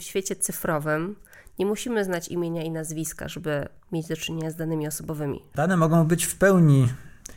W 0.00 0.02
świecie 0.02 0.36
cyfrowym 0.36 1.16
nie 1.58 1.66
musimy 1.66 2.04
znać 2.04 2.28
imienia 2.28 2.62
i 2.62 2.70
nazwiska, 2.70 3.28
żeby 3.28 3.68
mieć 3.92 4.06
do 4.06 4.16
czynienia 4.16 4.50
z 4.50 4.56
danymi 4.56 4.86
osobowymi. 4.88 5.42
Dane 5.54 5.76
mogą 5.76 6.06
być 6.06 6.24
w 6.24 6.36
pełni, 6.36 6.88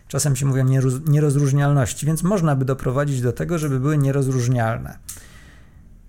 czasem 0.08 0.36
się 0.36 0.46
mówi 0.46 0.62
nierozróżnialności, 1.08 2.06
więc 2.06 2.24
można 2.24 2.56
by 2.56 2.66
doprowadzić 2.66 3.22
do 3.22 3.34
tego, 3.34 3.58
żeby 3.58 3.80
były 3.80 3.98
nierozróżnialne 3.98 5.00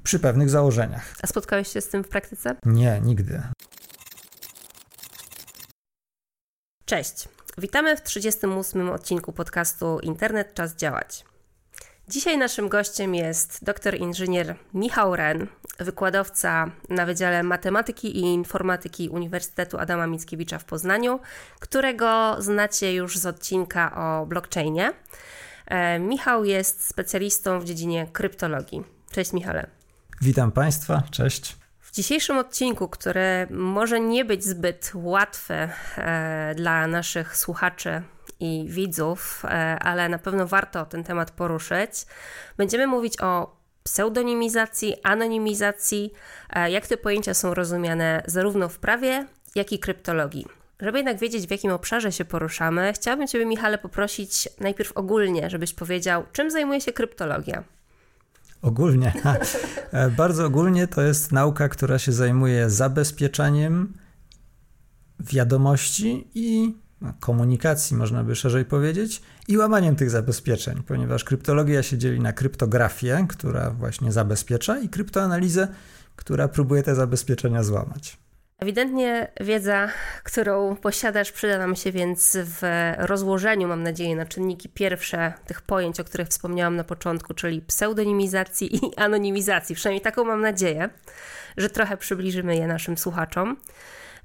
przy 0.03 0.19
pewnych 0.19 0.51
założeniach. 0.51 1.15
A 1.23 1.27
spotkałeś 1.27 1.69
się 1.69 1.81
z 1.81 1.89
tym 1.89 2.05
w 2.05 2.09
praktyce? 2.09 2.57
Nie, 2.65 3.01
nigdy. 3.05 3.43
Cześć. 6.85 7.29
Witamy 7.59 7.97
w 7.97 8.03
38 8.03 8.91
odcinku 8.91 9.33
podcastu 9.33 9.99
Internet 10.03 10.55
Czas 10.55 10.77
Działać. 10.77 11.25
Dzisiaj 12.09 12.39
naszym 12.39 12.69
gościem 12.69 13.15
jest 13.15 13.65
doktor 13.65 13.95
inżynier 13.95 14.57
Michał 14.75 15.17
Ren, 15.17 15.47
wykładowca 15.79 16.71
na 16.89 17.07
Wydziale 17.07 17.43
Matematyki 17.43 18.19
i 18.19 18.21
Informatyki 18.21 19.09
Uniwersytetu 19.09 19.79
Adama 19.79 20.07
Mickiewicza 20.07 20.59
w 20.59 20.65
Poznaniu, 20.65 21.21
którego 21.61 22.37
znacie 22.39 22.95
już 22.95 23.19
z 23.19 23.27
odcinka 23.27 23.95
o 23.97 24.27
blockchainie. 24.27 24.93
E, 25.67 25.99
Michał 25.99 26.45
jest 26.45 26.87
specjalistą 26.87 27.61
w 27.61 27.65
dziedzinie 27.65 28.07
kryptologii. 28.13 28.83
Cześć 29.11 29.33
Michale. 29.33 29.67
Witam 30.21 30.53
Państwa, 30.53 31.03
cześć. 31.11 31.57
W 31.81 31.93
dzisiejszym 31.93 32.39
odcinku, 32.39 32.89
który 32.89 33.47
może 33.51 34.01
nie 34.01 34.25
być 34.25 34.45
zbyt 34.45 34.93
łatwy 34.95 35.55
e, 35.97 36.55
dla 36.57 36.87
naszych 36.87 37.37
słuchaczy 37.37 38.03
i 38.41 38.67
widzów, 38.69 39.43
e, 39.45 39.49
ale 39.79 40.09
na 40.09 40.19
pewno 40.19 40.47
warto 40.47 40.87
ten 40.87 41.05
temat 41.05 41.31
poruszyć. 41.31 41.91
Będziemy 42.57 42.87
mówić 42.87 43.21
o 43.21 43.57
pseudonimizacji, 43.83 44.95
anonimizacji, 45.03 46.13
e, 46.51 46.71
jak 46.71 46.87
te 46.87 46.97
pojęcia 46.97 47.35
są 47.35 47.55
rozumiane 47.55 48.23
zarówno 48.27 48.69
w 48.69 48.79
prawie, 48.79 49.27
jak 49.55 49.73
i 49.73 49.79
kryptologii. 49.79 50.47
Żeby 50.81 50.99
jednak 50.99 51.19
wiedzieć, 51.19 51.47
w 51.47 51.51
jakim 51.51 51.71
obszarze 51.71 52.13
się 52.13 52.25
poruszamy, 52.25 52.93
chciałabym 52.93 53.29
Ciebie, 53.29 53.47
Michale, 53.47 53.79
poprosić 53.79 54.49
najpierw 54.61 54.93
ogólnie, 54.93 55.51
żebyś 55.51 55.75
powiedział, 55.75 56.25
czym 56.33 56.51
zajmuje 56.51 56.81
się 56.81 56.93
kryptologia. 56.93 57.65
Ogólnie. 58.63 59.13
E, 59.93 60.11
bardzo 60.11 60.47
ogólnie 60.47 60.87
to 60.87 61.03
jest 61.03 61.33
nauka, 61.33 61.69
która 61.69 61.99
się 61.99 62.13
zajmuje 62.13 62.71
zabezpieczaniem 62.71 63.99
wiadomości 65.21 66.31
i 66.35 66.75
komunikacji, 67.21 67.97
można 67.97 68.25
by 68.25 68.37
szerzej 68.37 68.65
powiedzieć, 68.65 69.23
i 69.49 69.59
łamaniem 69.59 69.97
tych 69.97 70.11
zabezpieczeń, 70.11 70.83
ponieważ 70.87 71.25
kryptologia 71.25 71.83
się 71.83 71.99
dzieli 71.99 72.21
na 72.21 72.33
kryptografię, 72.33 73.27
która 73.29 73.71
właśnie 73.71 74.13
zabezpiecza, 74.13 74.79
i 74.79 74.89
kryptoanalizę, 74.89 75.69
która 76.17 76.49
próbuje 76.49 76.83
te 76.83 76.95
zabezpieczenia 76.95 77.63
złamać. 77.63 78.19
Ewidentnie 78.59 79.33
wiedza, 79.41 79.89
którą 80.23 80.77
posiadasz, 80.77 81.33
przyda 81.33 81.59
nam 81.59 81.77
się 81.77 81.93
więc 81.93 82.37
w 82.45 82.63
rozłożeniu, 82.99 83.69
mam 83.69 83.83
nadzieję, 83.83 84.17
na 84.17 84.27
czynniki 84.27 84.69
pierwsze 84.69 85.33
tych 85.47 85.63
pojęć, 85.63 86.01
o 86.01 86.05
których 86.05 86.29
wspomniałam 86.29 86.77
na 86.77 86.85
początku, 86.85 87.35
czyli 87.35 87.63
pseudonimizacji 87.63 88.77
i 88.77 88.97
anonimizacji. 88.97 89.75
Przynajmniej 89.75 90.01
taką 90.01 90.25
mam 90.25 90.41
nadzieję, 90.41 90.89
że 91.57 91.71
trochę 91.71 91.97
przybliżymy 91.97 92.57
je 92.57 92.67
naszym 92.67 92.99
słuchaczom. 92.99 93.57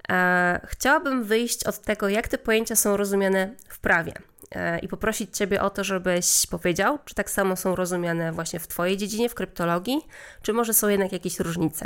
E, 0.10 0.68
chciałabym 0.68 1.24
wyjść 1.24 1.64
od 1.64 1.82
tego, 1.82 2.10
jak 2.10 2.28
te 2.28 2.38
pojęcia 2.38 2.76
są 2.76 2.98
rozumiane 2.98 3.56
w 3.68 3.80
prawie 3.80 4.14
e, 4.52 4.80
i 4.80 4.88
poprosić 4.88 5.38
Ciebie 5.38 5.62
o 5.62 5.70
to, 5.70 5.84
żebyś 5.84 6.46
powiedział, 6.50 7.00
czy 7.06 7.16
tak 7.16 7.30
samo 7.30 7.56
są 7.56 7.76
rozumiane 7.76 8.32
właśnie 8.32 8.60
w 8.60 8.68
Twojej 8.68 8.98
dziedzinie, 8.98 9.30
w 9.30 9.36
kryptologii, 9.36 10.02
czy 10.42 10.54
może 10.54 10.74
są 10.74 10.88
jednak 10.88 11.12
jakieś 11.12 11.40
różnice? 11.40 11.86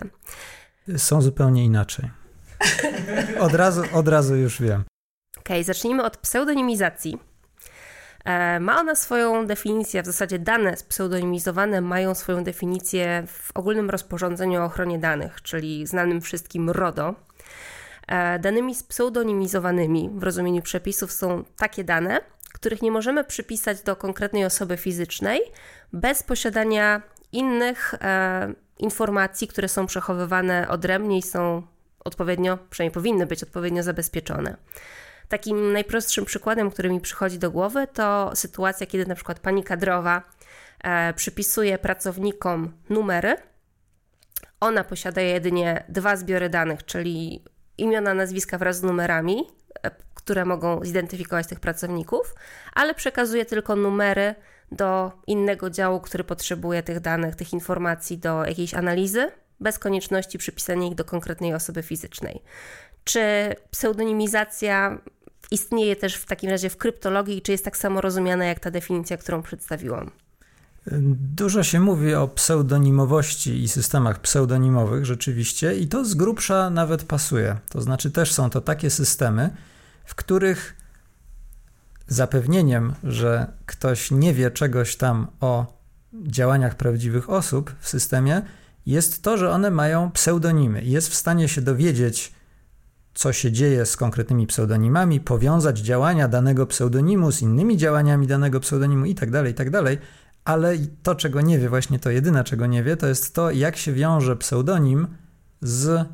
Są 0.98 1.22
zupełnie 1.22 1.66
inaczej. 1.66 2.10
Od 3.40 3.54
razu, 3.54 3.84
od 3.94 4.08
razu 4.08 4.36
już 4.36 4.62
wiem. 4.62 4.84
Okej, 5.38 5.58
okay, 5.58 5.64
zacznijmy 5.64 6.04
od 6.04 6.18
pseudonimizacji. 6.18 7.18
E, 8.26 8.60
ma 8.60 8.80
ona 8.80 8.96
swoją 8.96 9.48
definicję, 9.48 10.04
w 10.04 10.06
zasadzie 10.06 10.40
dane 10.40 10.78
spseudonimizowane 10.78 11.82
mają 11.82 12.16
swoją 12.16 12.44
definicję 12.44 13.24
w 13.28 13.52
ogólnym 13.54 13.90
rozporządzeniu 13.90 14.62
o 14.62 14.66
ochronie 14.66 15.00
danych, 15.00 15.42
czyli 15.42 15.88
znanym 15.88 16.22
wszystkim 16.22 16.70
RODO. 16.70 17.16
E, 18.08 18.40
danymi 18.40 18.76
pseudonimizowanymi 18.88 20.10
w 20.14 20.24
rozumieniu 20.24 20.62
przepisów 20.62 21.12
są 21.12 21.44
takie 21.58 21.84
dane, 21.84 22.22
których 22.54 22.82
nie 22.82 22.92
możemy 22.92 23.24
przypisać 23.24 23.82
do 23.82 23.96
konkretnej 23.96 24.46
osoby 24.46 24.78
fizycznej 24.78 25.42
bez 25.94 26.24
posiadania 26.24 27.02
innych 27.32 27.94
e, 27.94 28.54
informacji, 28.80 29.48
które 29.48 29.68
są 29.68 29.86
przechowywane 29.86 30.68
odrębnie 30.68 31.18
i 31.18 31.22
są 31.22 31.64
odpowiednio, 32.00 32.58
przynajmniej 32.70 32.94
powinny 32.94 33.26
być 33.26 33.44
odpowiednio 33.44 33.84
zabezpieczone. 33.84 34.58
Takim 35.30 35.74
najprostszym 35.74 36.26
przykładem, 36.26 36.72
który 36.72 36.90
mi 36.90 37.02
przychodzi 37.02 37.40
do 37.40 37.52
głowy, 37.52 37.88
to 37.94 38.32
sytuacja, 38.36 38.88
kiedy 38.88 39.06
na 39.06 39.16
przykład 39.16 39.40
pani 39.40 39.64
kadrowa 39.64 40.24
e, 40.84 41.14
przypisuje 41.14 41.78
pracownikom 41.78 42.74
numery. 42.90 43.36
Ona 44.60 44.84
posiada 44.84 45.22
jedynie 45.22 45.84
dwa 45.90 46.16
zbiory 46.16 46.50
danych, 46.50 46.86
czyli 46.86 47.44
imiona, 47.78 48.14
nazwiska 48.14 48.58
wraz 48.58 48.78
z 48.78 48.84
numerami, 48.84 49.48
e, 49.84 49.92
które 50.14 50.46
mogą 50.46 50.86
zidentyfikować 50.86 51.48
tych 51.48 51.60
pracowników, 51.60 52.36
ale 52.74 52.96
przekazuje 52.96 53.46
tylko 53.46 53.76
numery 53.76 54.36
do 54.72 55.12
innego 55.28 55.70
działu, 55.70 56.00
który 56.00 56.24
potrzebuje 56.24 56.84
tych 56.84 57.00
danych, 57.00 57.36
tych 57.36 57.54
informacji 57.54 58.18
do 58.18 58.46
jakiejś 58.46 58.74
analizy, 58.74 59.32
bez 59.60 59.80
konieczności 59.80 60.38
przypisania 60.38 60.88
ich 60.88 60.96
do 60.96 61.06
konkretnej 61.06 61.54
osoby 61.54 61.84
fizycznej. 61.84 62.42
Czy 63.04 63.22
pseudonimizacja 63.72 65.02
istnieje 65.52 65.96
też 65.96 66.16
w 66.16 66.26
takim 66.26 66.50
razie 66.50 66.70
w 66.70 66.78
kryptologii, 66.78 67.42
czy 67.42 67.52
jest 67.52 67.66
tak 67.66 67.78
samo 67.78 68.02
rozumiana 68.02 68.46
jak 68.46 68.60
ta 68.60 68.72
definicja, 68.72 69.18
którą 69.18 69.42
przedstawiłam? 69.42 70.12
Dużo 71.36 71.64
się 71.64 71.80
mówi 71.80 72.16
o 72.16 72.28
pseudonimowości 72.28 73.64
i 73.64 73.68
systemach 73.68 74.20
pseudonimowych 74.20 75.06
rzeczywiście 75.06 75.76
i 75.76 75.88
to 75.88 76.06
z 76.06 76.14
grubsza 76.14 76.70
nawet 76.70 77.04
pasuje. 77.04 77.58
To 77.70 77.82
znaczy 77.82 78.12
też 78.12 78.34
są 78.34 78.50
to 78.50 78.62
takie 78.62 78.90
systemy, 78.90 79.50
w 80.06 80.16
których 80.16 80.76
zapewnieniem, 82.08 82.94
że 83.04 83.52
ktoś 83.66 84.12
nie 84.12 84.34
wie 84.34 84.52
czegoś 84.52 84.96
tam 84.96 85.28
o 85.40 85.80
działaniach 86.14 86.76
prawdziwych 86.76 87.30
osób 87.30 87.76
w 87.80 87.90
systemie, 87.90 88.42
jest 88.86 89.24
to, 89.24 89.38
że 89.38 89.52
one 89.52 89.72
mają 89.72 90.12
pseudonimy 90.12 90.82
i 90.82 90.92
jest 90.92 91.10
w 91.10 91.16
stanie 91.16 91.48
się 91.48 91.62
dowiedzieć, 91.62 92.34
co 93.14 93.34
się 93.34 93.52
dzieje 93.52 93.86
z 93.86 93.98
konkretnymi 93.98 94.48
pseudonimami, 94.48 95.20
powiązać 95.20 95.80
działania 95.80 96.28
danego 96.28 96.66
pseudonimu 96.66 97.32
z 97.32 97.42
innymi 97.42 97.78
działaniami 97.78 98.28
danego 98.28 98.60
pseudonimu 98.60 99.06
itd., 99.06 99.32
tak 99.32 99.48
itd., 99.48 99.84
tak 99.84 100.00
ale 100.46 100.78
to, 101.04 101.16
czego 101.16 101.42
nie 101.42 101.60
wie, 101.60 101.70
właśnie 101.70 102.00
to 102.00 102.10
jedyne, 102.10 102.44
czego 102.44 102.66
nie 102.66 102.84
wie, 102.84 102.98
to 102.98 103.08
jest 103.08 103.36
to, 103.36 103.52
jak 103.52 103.78
się 103.78 103.94
wiąże 103.94 104.36
pseudonim 104.36 105.08
z 105.62 106.08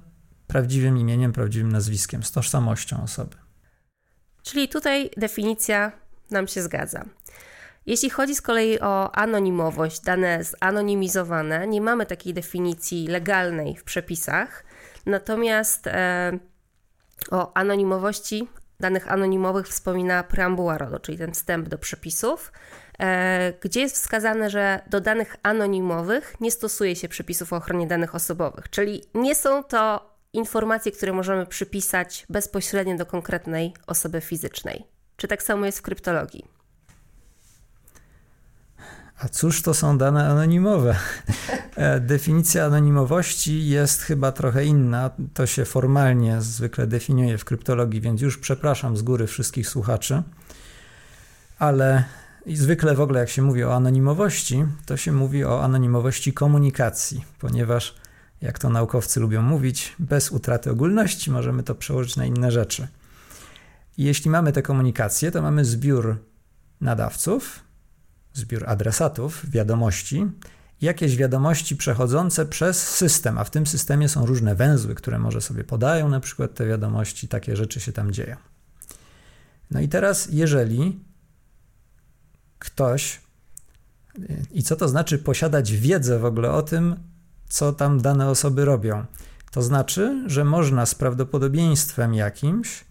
prawdziwym 0.48 0.98
imieniem, 0.98 1.34
prawdziwym 1.34 1.72
nazwiskiem, 1.72 2.24
z 2.24 2.32
tożsamością 2.32 3.04
osoby. 3.04 3.36
Czyli 4.44 4.70
tutaj 4.70 5.10
definicja 5.18 5.92
nam 6.32 6.48
się 6.48 6.62
zgadza. 6.62 7.06
Jeśli 7.86 8.10
chodzi 8.10 8.36
z 8.36 8.42
kolei 8.42 8.80
o 8.80 9.16
anonimowość, 9.16 10.02
dane 10.02 10.44
zanonimizowane, 10.44 11.68
nie 11.68 11.82
mamy 11.82 12.06
takiej 12.06 12.34
definicji 12.34 13.08
legalnej 13.08 13.76
w 13.76 13.84
przepisach, 13.84 14.64
natomiast 15.06 15.88
e, 15.88 16.40
o 17.32 17.58
anonimowości 17.58 18.48
danych 18.80 19.12
anonimowych 19.12 19.68
wspomina 19.68 20.24
preambuła 20.24 20.78
RODO, 20.78 21.00
czyli 21.00 21.18
ten 21.18 21.32
wstęp 21.32 21.70
do 21.70 21.78
przepisów, 21.78 22.52
gdzie 23.62 23.80
jest 23.82 23.96
wskazane, 23.96 24.50
że 24.50 24.82
do 24.90 25.02
danych 25.02 25.36
anonimowych 25.44 26.36
nie 26.42 26.52
stosuje 26.52 26.96
się 26.96 27.08
przepisów 27.10 27.54
o 27.54 27.56
ochronie 27.56 27.88
danych 27.88 28.16
osobowych, 28.16 28.70
czyli 28.70 29.04
nie 29.14 29.36
są 29.36 29.64
to 29.64 30.10
informacje, 30.34 30.92
które 30.92 31.14
możemy 31.14 31.46
przypisać 31.46 32.26
bezpośrednio 32.30 32.98
do 32.98 33.06
konkretnej 33.06 33.74
osoby 33.88 34.22
fizycznej. 34.22 34.86
Czy 35.18 35.28
tak 35.28 35.44
samo 35.44 35.66
jest 35.66 35.80
w 35.80 35.82
kryptologii? 35.82 36.46
A 39.20 39.30
cóż 39.30 39.62
to 39.62 39.74
są 39.74 39.98
dane 39.98 40.30
anonimowe? 40.30 40.96
E, 41.76 42.00
definicja 42.00 42.66
anonimowości 42.66 43.68
jest 43.68 44.02
chyba 44.02 44.32
trochę 44.32 44.66
inna. 44.66 45.10
To 45.34 45.46
się 45.46 45.66
formalnie 45.66 46.42
zwykle 46.42 46.88
definiuje 46.88 47.38
w 47.38 47.46
kryptologii, 47.46 48.02
więc 48.02 48.22
już 48.22 48.38
przepraszam 48.38 48.98
z 48.98 49.02
góry 49.02 49.28
wszystkich 49.28 49.70
słuchaczy. 49.70 50.24
Ale 51.60 52.04
zwykle 52.48 52.96
w 52.96 53.02
ogóle, 53.02 53.20
jak 53.20 53.30
się 53.30 53.42
mówi 53.42 53.64
o 53.64 53.76
anonimowości, 53.76 54.66
to 54.86 54.98
się 54.98 55.12
mówi 55.12 55.46
o 55.46 55.64
anonimowości 55.64 56.34
komunikacji, 56.34 57.26
ponieważ, 57.40 57.96
jak 58.42 58.60
to 58.60 58.70
naukowcy 58.70 59.20
lubią 59.20 59.42
mówić, 59.42 59.96
bez 60.00 60.32
utraty 60.32 60.72
ogólności 60.72 61.32
możemy 61.32 61.64
to 61.64 61.76
przełożyć 61.76 62.16
na 62.16 62.26
inne 62.26 62.52
rzeczy. 62.52 62.88
I 63.98 64.04
jeśli 64.04 64.32
mamy 64.32 64.52
te 64.52 64.62
komunikacje, 64.62 65.32
to 65.32 65.42
mamy 65.42 65.66
zbiór 65.66 66.18
nadawców, 66.82 67.60
zbiór 68.34 68.70
adresatów, 68.70 69.50
wiadomości 69.50 70.26
jakieś 70.82 71.16
wiadomości 71.16 71.76
przechodzące 71.76 72.46
przez 72.46 72.88
system, 72.88 73.38
a 73.38 73.44
w 73.44 73.50
tym 73.50 73.68
systemie 73.68 74.10
są 74.10 74.26
różne 74.26 74.56
węzły, 74.56 74.96
które 74.96 75.20
może 75.20 75.42
sobie 75.42 75.64
podają 75.64 76.10
na 76.10 76.20
przykład 76.20 76.54
te 76.54 76.66
wiadomości, 76.66 77.28
takie 77.28 77.56
rzeczy 77.56 77.80
się 77.80 77.92
tam 77.92 78.12
dzieją. 78.12 78.36
No 79.72 79.80
i 79.80 79.88
teraz, 79.88 80.28
jeżeli 80.32 81.00
ktoś, 82.60 83.22
i 84.52 84.64
co 84.64 84.76
to 84.76 84.88
znaczy 84.88 85.20
posiadać 85.20 85.72
wiedzę 85.72 86.20
w 86.20 86.26
ogóle 86.26 86.52
o 86.52 86.62
tym, 86.62 86.96
co 87.50 87.74
tam 87.74 88.02
dane 88.02 88.30
osoby 88.30 88.66
robią? 88.66 89.06
To 89.52 89.62
znaczy, 89.62 90.24
że 90.28 90.44
można 90.44 90.86
z 90.86 90.96
prawdopodobieństwem 90.96 92.14
jakimś 92.14 92.86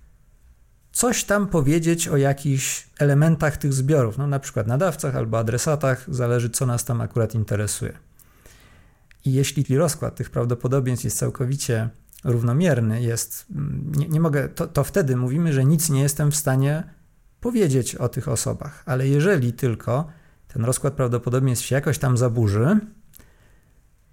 coś 0.93 1.25
tam 1.25 1.47
powiedzieć 1.47 2.09
o 2.09 2.17
jakichś 2.17 2.87
elementach 2.99 3.57
tych 3.57 3.73
zbiorów, 3.73 4.19
no 4.19 4.27
na 4.27 4.41
przykład 4.41 4.67
nadawcach 4.67 5.17
albo 5.17 5.39
adresatach, 5.39 6.05
zależy 6.09 6.51
co 6.51 6.67
nas 6.67 6.85
tam 6.85 7.01
akurat 7.01 7.35
interesuje. 7.35 7.93
I 9.25 9.33
jeśli 9.33 9.77
rozkład 9.77 10.17
tych 10.17 10.31
prawdopodobieństw 10.31 11.05
jest 11.05 11.19
całkowicie 11.19 11.89
równomierny, 12.25 13.03
jest, 13.03 13.47
nie, 13.97 14.09
nie 14.09 14.21
mogę, 14.21 14.49
to, 14.49 14.67
to 14.67 14.85
wtedy 14.85 15.17
mówimy, 15.17 15.53
że 15.53 15.65
nic 15.65 15.91
nie 15.91 16.03
jestem 16.03 16.31
w 16.31 16.37
stanie 16.37 16.85
powiedzieć 17.41 17.95
o 17.95 18.09
tych 18.09 18.29
osobach, 18.29 18.83
ale 18.87 19.09
jeżeli 19.09 19.53
tylko 19.53 20.09
ten 20.49 20.65
rozkład 20.65 20.95
prawdopodobieństw 20.95 21.65
się 21.65 21.75
jakoś 21.75 21.99
tam 21.99 22.19
zaburzy, 22.19 22.81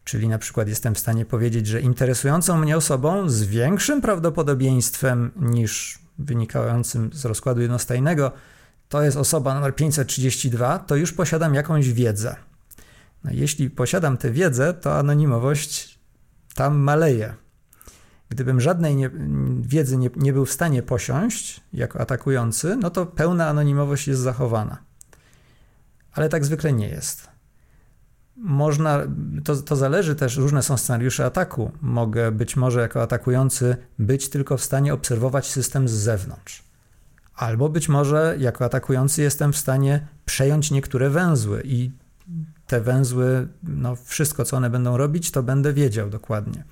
czyli 0.04 0.28
na 0.28 0.38
przykład 0.38 0.68
jestem 0.68 0.96
w 0.96 1.00
stanie 1.00 1.26
powiedzieć, 1.26 1.68
że 1.68 1.82
interesującą 1.82 2.58
mnie 2.58 2.78
osobą 2.78 3.30
z 3.30 3.44
większym 3.44 4.02
prawdopodobieństwem 4.02 5.32
niż 5.36 6.00
wynikającym 6.18 7.10
z 7.14 7.26
rozkładu 7.26 7.62
jednostajnego 7.62 8.32
to 8.90 9.02
jest 9.02 9.18
osoba 9.18 9.56
numer 9.56 9.76
532, 9.76 10.80
to 10.80 10.96
już 10.96 11.14
posiadam 11.14 11.54
jakąś 11.54 11.90
wiedzę. 11.90 12.36
No, 13.24 13.32
jeśli 13.34 13.70
posiadam 13.70 14.18
tę 14.18 14.32
wiedzę, 14.32 14.74
to 14.74 14.98
anonimowość 14.98 16.00
tam 16.56 16.78
maleje. 16.78 17.34
Gdybym 18.36 18.62
żadnej 18.62 18.96
nie, 18.96 19.10
wiedzy 19.62 19.98
nie, 19.98 20.10
nie 20.16 20.34
był 20.34 20.46
w 20.46 20.52
stanie 20.52 20.84
posiąść 20.84 21.62
jako 21.74 22.00
atakujący, 22.00 22.76
no 22.76 22.90
to 22.90 23.06
pełna 23.06 23.48
anonimowość 23.48 24.08
jest 24.08 24.22
zachowana. 24.22 24.78
Ale 26.14 26.30
tak 26.30 26.46
zwykle 26.46 26.74
nie 26.74 26.88
jest. 26.88 27.28
Można, 28.38 29.00
to, 29.44 29.56
to 29.56 29.76
zależy 29.76 30.16
też, 30.16 30.38
różne 30.38 30.64
są 30.64 30.78
scenariusze 30.78 31.26
ataku. 31.26 31.72
Mogę 31.82 32.32
być 32.32 32.56
może 32.56 32.82
jako 32.82 33.02
atakujący 33.02 33.78
być 34.00 34.30
tylko 34.30 34.58
w 34.58 34.64
stanie 34.64 34.94
obserwować 34.94 35.52
system 35.52 35.88
z 35.88 35.92
zewnątrz. 35.92 36.64
Albo 37.36 37.70
być 37.70 37.90
może 37.90 38.36
jako 38.40 38.66
atakujący 38.66 39.22
jestem 39.22 39.54
w 39.54 39.58
stanie 39.58 40.08
przejąć 40.26 40.72
niektóre 40.72 41.10
węzły 41.10 41.62
i 41.66 41.92
te 42.68 42.82
węzły, 42.82 43.48
no 43.64 43.96
wszystko 43.96 44.46
co 44.46 44.58
one 44.58 44.70
będą 44.70 44.98
robić, 44.98 45.32
to 45.32 45.44
będę 45.44 45.74
wiedział 45.74 46.10
dokładnie. 46.10 46.64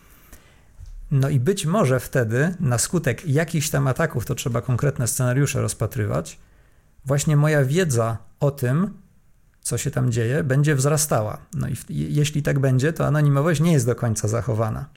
No 1.13 1.29
i 1.29 1.39
być 1.39 1.65
może 1.65 1.99
wtedy, 1.99 2.55
na 2.59 2.77
skutek 2.77 3.27
jakichś 3.27 3.69
tam 3.69 3.87
ataków, 3.87 4.25
to 4.25 4.35
trzeba 4.35 4.61
konkretne 4.61 5.07
scenariusze 5.07 5.61
rozpatrywać, 5.61 6.39
właśnie 7.05 7.37
moja 7.37 7.65
wiedza 7.65 8.17
o 8.39 8.51
tym, 8.51 8.97
co 9.61 9.77
się 9.77 9.91
tam 9.91 10.11
dzieje, 10.11 10.43
będzie 10.43 10.75
wzrastała. 10.75 11.37
No 11.53 11.67
i 11.67 11.75
jeśli 11.89 12.43
tak 12.43 12.59
będzie, 12.59 12.93
to 12.93 13.07
anonimowość 13.07 13.61
nie 13.61 13.73
jest 13.73 13.85
do 13.85 13.95
końca 13.95 14.27
zachowana. 14.27 14.89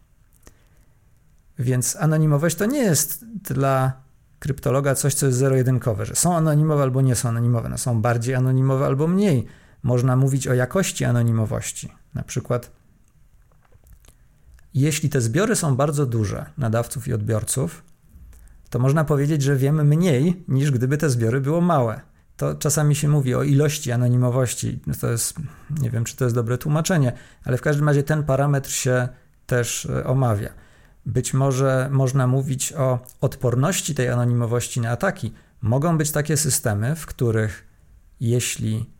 Więc 1.59 1.97
anonimowość 1.97 2.57
to 2.57 2.67
nie 2.67 2.83
jest 2.83 3.25
dla 3.25 3.93
kryptologa 4.39 4.95
coś, 4.95 5.15
co 5.15 5.27
jest 5.27 5.39
zero-jedynkowe, 5.39 6.07
że 6.07 6.15
są 6.15 6.37
anonimowe 6.37 6.83
albo 6.83 7.01
nie 7.01 7.15
są 7.15 7.29
anonimowe. 7.29 7.69
No 7.69 7.79
są 7.79 8.03
bardziej 8.03 8.35
anonimowe 8.35 8.87
albo 8.87 9.09
mniej. 9.09 9.47
Można 9.83 10.17
mówić 10.17 10.49
o 10.49 10.55
jakości 10.55 11.05
anonimowości. 11.05 11.93
Na 12.15 12.23
przykład, 12.23 12.71
jeśli 14.76 15.08
te 15.08 15.20
zbiory 15.20 15.56
są 15.56 15.76
bardzo 15.76 16.06
duże, 16.06 16.46
nadawców 16.58 17.08
i 17.08 17.12
odbiorców, 17.12 17.82
to 18.70 18.78
można 18.78 19.05
powiedzieć, 19.05 19.43
że 19.43 19.56
wiemy 19.56 19.84
mniej 19.84 20.44
niż 20.49 20.70
gdyby 20.70 20.99
te 20.99 21.11
zbiory 21.11 21.40
było 21.40 21.61
małe 21.61 22.00
to 22.37 22.55
czasami 22.55 22.94
się 22.94 23.08
mówi 23.08 23.34
o 23.34 23.43
ilości 23.43 23.93
anonimowości. 23.93 24.81
No 24.87 24.94
to 25.00 25.11
jest, 25.11 25.34
nie 25.81 25.90
wiem, 25.90 26.05
czy 26.05 26.17
to 26.17 26.25
jest 26.25 26.34
dobre 26.34 26.58
tłumaczenie, 26.58 27.12
ale 27.44 27.56
w 27.56 27.61
każdym 27.61 27.88
razie 27.88 28.02
ten 28.02 28.25
parametr 28.25 28.70
się 28.70 29.08
też 29.46 29.87
e, 29.87 30.05
omawia. 30.05 30.50
Być 31.06 31.34
może 31.34 31.88
można 31.93 32.26
mówić 32.26 32.72
o 32.72 32.99
odporności 33.20 33.94
tej 33.94 34.08
anonimowości 34.08 34.81
na 34.81 34.90
ataki. 34.90 35.32
Mogą 35.62 35.99
być 35.99 36.11
takie 36.11 36.37
systemy, 36.37 36.96
w 36.96 37.06
których 37.06 37.67
jeśli 38.20 38.90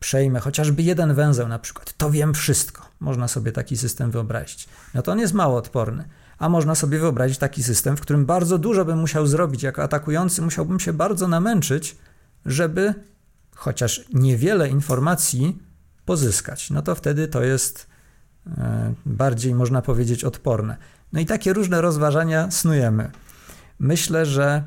przejmę 0.00 0.40
chociażby 0.40 0.82
jeden 0.82 1.14
węzeł 1.14 1.48
na 1.48 1.58
przykład, 1.58 1.94
to 1.96 2.10
wiem 2.10 2.34
wszystko. 2.34 2.88
Można 3.00 3.28
sobie 3.28 3.52
taki 3.52 3.76
system 3.76 4.10
wyobrazić. 4.10 4.68
No 4.94 5.02
to 5.02 5.12
on 5.12 5.18
jest 5.18 5.34
mało 5.34 5.56
odporny. 5.56 6.04
A 6.38 6.48
można 6.48 6.74
sobie 6.74 6.98
wyobrazić 6.98 7.38
taki 7.38 7.62
system, 7.62 7.96
w 7.96 8.00
którym 8.00 8.26
bardzo 8.26 8.58
dużo 8.58 8.84
bym 8.84 8.98
musiał 8.98 9.26
zrobić 9.26 9.62
jako 9.62 9.82
atakujący, 9.82 10.42
musiałbym 10.42 10.80
się 10.80 10.92
bardzo 10.92 11.28
namęczyć, 11.28 11.96
żeby 12.46 12.94
chociaż 13.54 14.04
niewiele 14.12 14.68
informacji 14.68 15.58
pozyskać. 16.04 16.70
No 16.70 16.82
to 16.82 16.94
wtedy 16.94 17.28
to 17.28 17.42
jest 17.42 17.86
e, 18.46 18.94
bardziej, 19.06 19.54
można 19.54 19.82
powiedzieć, 19.82 20.24
odporne. 20.24 20.76
No 21.12 21.20
i 21.20 21.26
takie 21.26 21.52
różne 21.52 21.80
rozważania 21.80 22.50
snujemy. 22.50 23.10
Myślę, 23.78 24.26
że 24.26 24.62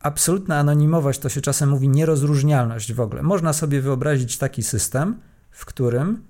absolutna 0.00 0.58
anonimowość 0.58 1.18
to 1.18 1.28
się 1.28 1.40
czasem 1.40 1.68
mówi 1.68 1.88
nierozróżnialność 1.88 2.92
w 2.92 3.00
ogóle. 3.00 3.22
Można 3.22 3.52
sobie 3.52 3.80
wyobrazić 3.80 4.38
taki 4.38 4.62
system, 4.62 5.20
w 5.50 5.64
którym 5.64 6.22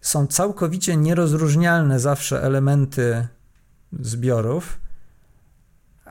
są 0.00 0.26
całkowicie 0.26 0.96
nierozróżnialne 0.96 2.00
zawsze 2.00 2.42
elementy 2.42 3.26
zbiorów, 4.00 4.80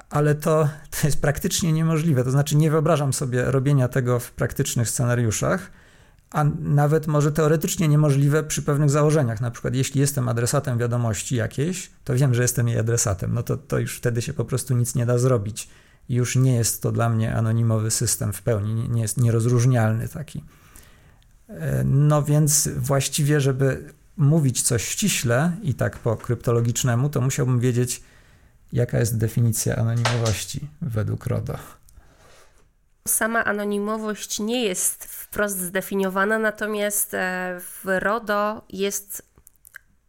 ale 0.09 0.35
to, 0.35 0.69
to 0.89 1.07
jest 1.07 1.21
praktycznie 1.21 1.73
niemożliwe. 1.73 2.23
To 2.23 2.31
znaczy, 2.31 2.55
nie 2.55 2.71
wyobrażam 2.71 3.13
sobie 3.13 3.51
robienia 3.51 3.87
tego 3.87 4.19
w 4.19 4.31
praktycznych 4.31 4.89
scenariuszach, 4.89 5.71
a 6.31 6.43
nawet 6.59 7.07
może 7.07 7.31
teoretycznie 7.31 7.87
niemożliwe 7.87 8.43
przy 8.43 8.61
pewnych 8.61 8.89
założeniach. 8.89 9.41
Na 9.41 9.51
przykład, 9.51 9.75
jeśli 9.75 10.01
jestem 10.01 10.29
adresatem 10.29 10.77
wiadomości 10.77 11.35
jakiejś, 11.35 11.91
to 12.03 12.15
wiem, 12.15 12.33
że 12.33 12.41
jestem 12.41 12.67
jej 12.67 12.79
adresatem. 12.79 13.33
No 13.33 13.43
to, 13.43 13.57
to 13.57 13.79
już 13.79 13.97
wtedy 13.97 14.21
się 14.21 14.33
po 14.33 14.45
prostu 14.45 14.73
nic 14.73 14.95
nie 14.95 15.05
da 15.05 15.17
zrobić. 15.17 15.69
Już 16.09 16.35
nie 16.35 16.55
jest 16.55 16.81
to 16.81 16.91
dla 16.91 17.09
mnie 17.09 17.35
anonimowy 17.35 17.91
system 17.91 18.33
w 18.33 18.41
pełni, 18.41 18.73
nie, 18.73 18.87
nie 18.87 19.01
jest 19.01 19.21
nierozróżnialny 19.21 20.09
taki. 20.09 20.43
E, 21.49 21.83
no 21.83 22.23
więc 22.23 22.69
właściwie, 22.77 23.41
żeby 23.41 23.93
mówić 24.17 24.61
coś 24.61 24.87
ściśle 24.87 25.51
i 25.63 25.73
tak 25.73 25.97
po 25.97 26.17
kryptologicznemu, 26.17 27.09
to 27.09 27.21
musiałbym 27.21 27.59
wiedzieć, 27.59 28.01
Jaka 28.73 28.99
jest 28.99 29.17
definicja 29.17 29.75
anonimowości 29.75 30.67
według 30.81 31.25
RODO? 31.25 31.57
Sama 33.07 33.45
anonimowość 33.45 34.39
nie 34.39 34.65
jest 34.65 35.05
wprost 35.05 35.59
zdefiniowana, 35.59 36.39
natomiast 36.39 37.13
e, 37.13 37.59
w 37.59 37.99
RODO 37.99 38.61
jest 38.69 39.21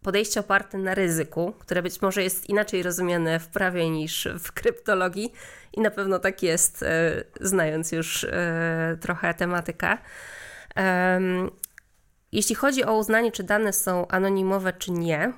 podejście 0.03 0.41
oparte 0.41 0.79
na 0.79 0.95
ryzyku, 0.95 1.53
które 1.59 1.83
być 1.83 2.03
może 2.03 2.23
jest 2.23 2.49
inaczej 2.49 2.83
rozumiane 2.83 3.41
w 3.41 3.49
prawie 3.49 3.91
niż 3.91 4.29
w 4.39 4.53
kryptologii 4.53 5.33
i 5.73 5.81
na 5.81 5.91
pewno 5.91 6.19
tak 6.19 6.43
jest, 6.43 6.83
e, 6.83 7.25
znając 7.41 7.93
już 7.93 8.25
e, 8.25 8.97
trochę 9.01 9.35
tematykę. 9.35 9.99
Jeśli 12.33 12.55
chodzi 12.55 12.85
o 12.85 12.97
uznanie, 12.97 13.33
czy 13.33 13.43
dane 13.43 13.73
są 13.73 14.09
anonimowe, 14.09 14.73
czy 14.73 14.93
nie, 14.93 15.33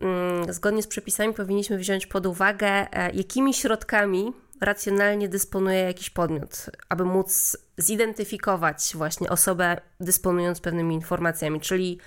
Mm, 0.00 0.52
zgodnie 0.52 0.82
z 0.82 0.86
przepisami 0.86 1.34
powinniśmy 1.34 1.78
wziąć 1.78 2.06
pod 2.06 2.26
uwagę, 2.26 2.68
e, 2.68 3.10
jakimi 3.10 3.54
środkami 3.54 4.32
racjonalnie 4.60 5.28
dysponuje 5.28 5.78
jakiś 5.78 6.10
podmiot, 6.10 6.70
aby 6.88 7.04
móc 7.04 7.56
zidentyfikować 7.78 8.92
właśnie 8.94 9.30
osobę 9.30 9.80
dysponując 10.00 10.60
pewnymi 10.60 10.94
informacjami, 10.94 11.60
czyli 11.60 11.98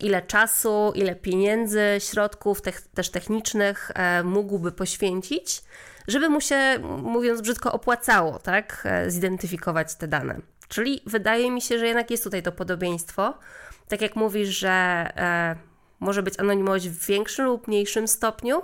ile 0.00 0.22
czasu, 0.22 0.92
ile 0.94 1.16
pieniędzy, 1.16 1.82
środków 1.98 2.62
te 2.62 2.72
też 2.94 3.10
technicznych 3.10 3.90
mógłby 4.24 4.72
poświęcić, 4.72 5.62
żeby 6.08 6.28
mu 6.28 6.40
się, 6.40 6.78
mówiąc 7.02 7.40
brzydko, 7.40 7.72
opłacało, 7.72 8.38
tak, 8.38 8.82
e, 8.84 9.10
zidentyfikować 9.10 9.94
te 9.94 10.08
dane. 10.08 10.40
Czyli 10.68 11.02
wydaje 11.06 11.50
mi 11.50 11.60
się, 11.60 11.78
że 11.78 11.86
jednak 11.86 12.10
jest 12.10 12.24
tutaj 12.24 12.42
to 12.42 12.52
podobieństwo. 12.52 13.38
Tak 13.88 14.00
jak 14.00 14.16
mówisz, 14.16 14.48
że 14.48 15.08
może 16.00 16.22
być 16.22 16.40
anonimowość 16.40 16.88
w 16.88 17.06
większym 17.06 17.46
lub 17.46 17.68
mniejszym 17.68 18.08
stopniu. 18.08 18.62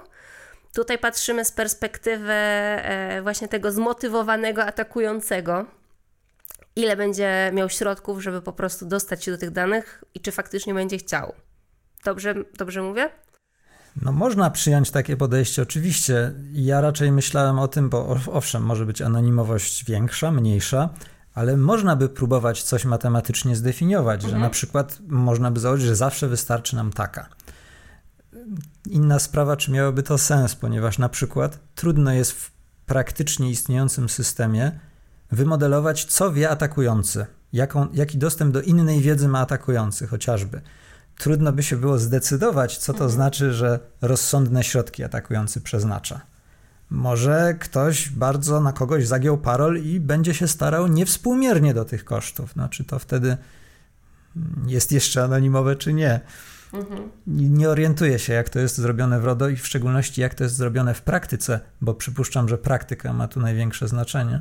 Tutaj 0.74 0.98
patrzymy 0.98 1.44
z 1.44 1.52
perspektywy 1.52 2.32
e, 2.32 3.20
właśnie 3.22 3.48
tego 3.48 3.72
zmotywowanego 3.72 4.64
atakującego. 4.64 5.66
Ile 6.76 6.96
będzie 6.96 7.50
miał 7.52 7.70
środków, 7.70 8.22
żeby 8.22 8.42
po 8.42 8.52
prostu 8.52 8.86
dostać 8.86 9.24
się 9.24 9.30
do 9.30 9.38
tych 9.38 9.50
danych 9.50 10.04
i 10.14 10.20
czy 10.20 10.32
faktycznie 10.32 10.74
będzie 10.74 10.98
chciał. 10.98 11.34
Dobrze, 12.04 12.34
dobrze 12.58 12.82
mówię? 12.82 13.10
No 14.02 14.12
można 14.12 14.50
przyjąć 14.50 14.90
takie 14.90 15.16
podejście, 15.16 15.62
oczywiście. 15.62 16.32
Ja 16.52 16.80
raczej 16.80 17.12
myślałem 17.12 17.58
o 17.58 17.68
tym, 17.68 17.90
bo 17.90 18.16
owszem, 18.32 18.62
może 18.62 18.86
być 18.86 19.02
anonimowość 19.02 19.84
większa, 19.84 20.30
mniejsza, 20.30 20.88
ale 21.34 21.56
można 21.56 21.96
by 21.96 22.08
próbować 22.08 22.62
coś 22.62 22.84
matematycznie 22.84 23.56
zdefiniować, 23.56 24.24
mhm. 24.24 24.30
że 24.30 24.44
na 24.46 24.50
przykład 24.50 24.98
można 25.08 25.50
by 25.50 25.60
założyć, 25.60 25.86
że 25.86 25.96
zawsze 25.96 26.28
wystarczy 26.28 26.76
nam 26.76 26.92
taka. 26.92 27.28
Inna 28.86 29.18
sprawa, 29.18 29.56
czy 29.56 29.70
miałoby 29.70 30.02
to 30.02 30.18
sens, 30.18 30.54
ponieważ 30.54 30.98
na 30.98 31.08
przykład 31.08 31.58
trudno 31.74 32.12
jest 32.12 32.32
w 32.32 32.50
praktycznie 32.86 33.50
istniejącym 33.50 34.08
systemie 34.08 34.80
wymodelować, 35.32 36.04
co 36.04 36.32
wie 36.32 36.50
atakujący, 36.50 37.26
jaką, 37.52 37.88
jaki 37.92 38.18
dostęp 38.18 38.52
do 38.52 38.62
innej 38.62 39.00
wiedzy 39.00 39.28
ma 39.28 39.40
atakujący 39.40 40.06
chociażby. 40.06 40.60
Trudno 41.18 41.52
by 41.52 41.62
się 41.62 41.76
było 41.76 41.98
zdecydować, 41.98 42.78
co 42.78 42.92
to 42.92 43.04
mhm. 43.04 43.10
znaczy, 43.10 43.52
że 43.52 43.80
rozsądne 44.02 44.64
środki 44.64 45.04
atakujący 45.04 45.60
przeznacza. 45.60 46.20
Może 46.90 47.54
ktoś 47.60 48.08
bardzo 48.08 48.60
na 48.60 48.72
kogoś 48.72 49.06
zagiął 49.06 49.38
parol 49.38 49.82
i 49.82 50.00
będzie 50.00 50.34
się 50.34 50.48
starał 50.48 50.86
niewspółmiernie 50.86 51.74
do 51.74 51.84
tych 51.84 52.04
kosztów. 52.04 52.56
No, 52.56 52.68
czy 52.68 52.84
to 52.84 52.98
wtedy 52.98 53.36
jest 54.66 54.92
jeszcze 54.92 55.24
anonimowe, 55.24 55.76
czy 55.76 55.92
nie? 55.92 56.20
Mhm. 56.72 57.10
Nie 57.26 57.68
orientuję 57.68 58.18
się, 58.18 58.32
jak 58.32 58.48
to 58.48 58.58
jest 58.58 58.76
zrobione 58.76 59.20
w 59.20 59.24
RODO 59.24 59.48
i 59.48 59.56
w 59.56 59.66
szczególności 59.66 60.20
jak 60.20 60.34
to 60.34 60.44
jest 60.44 60.56
zrobione 60.56 60.94
w 60.94 61.02
praktyce, 61.02 61.60
bo 61.80 61.94
przypuszczam, 61.94 62.48
że 62.48 62.58
praktyka 62.58 63.12
ma 63.12 63.28
tu 63.28 63.40
największe 63.40 63.88
znaczenie. 63.88 64.40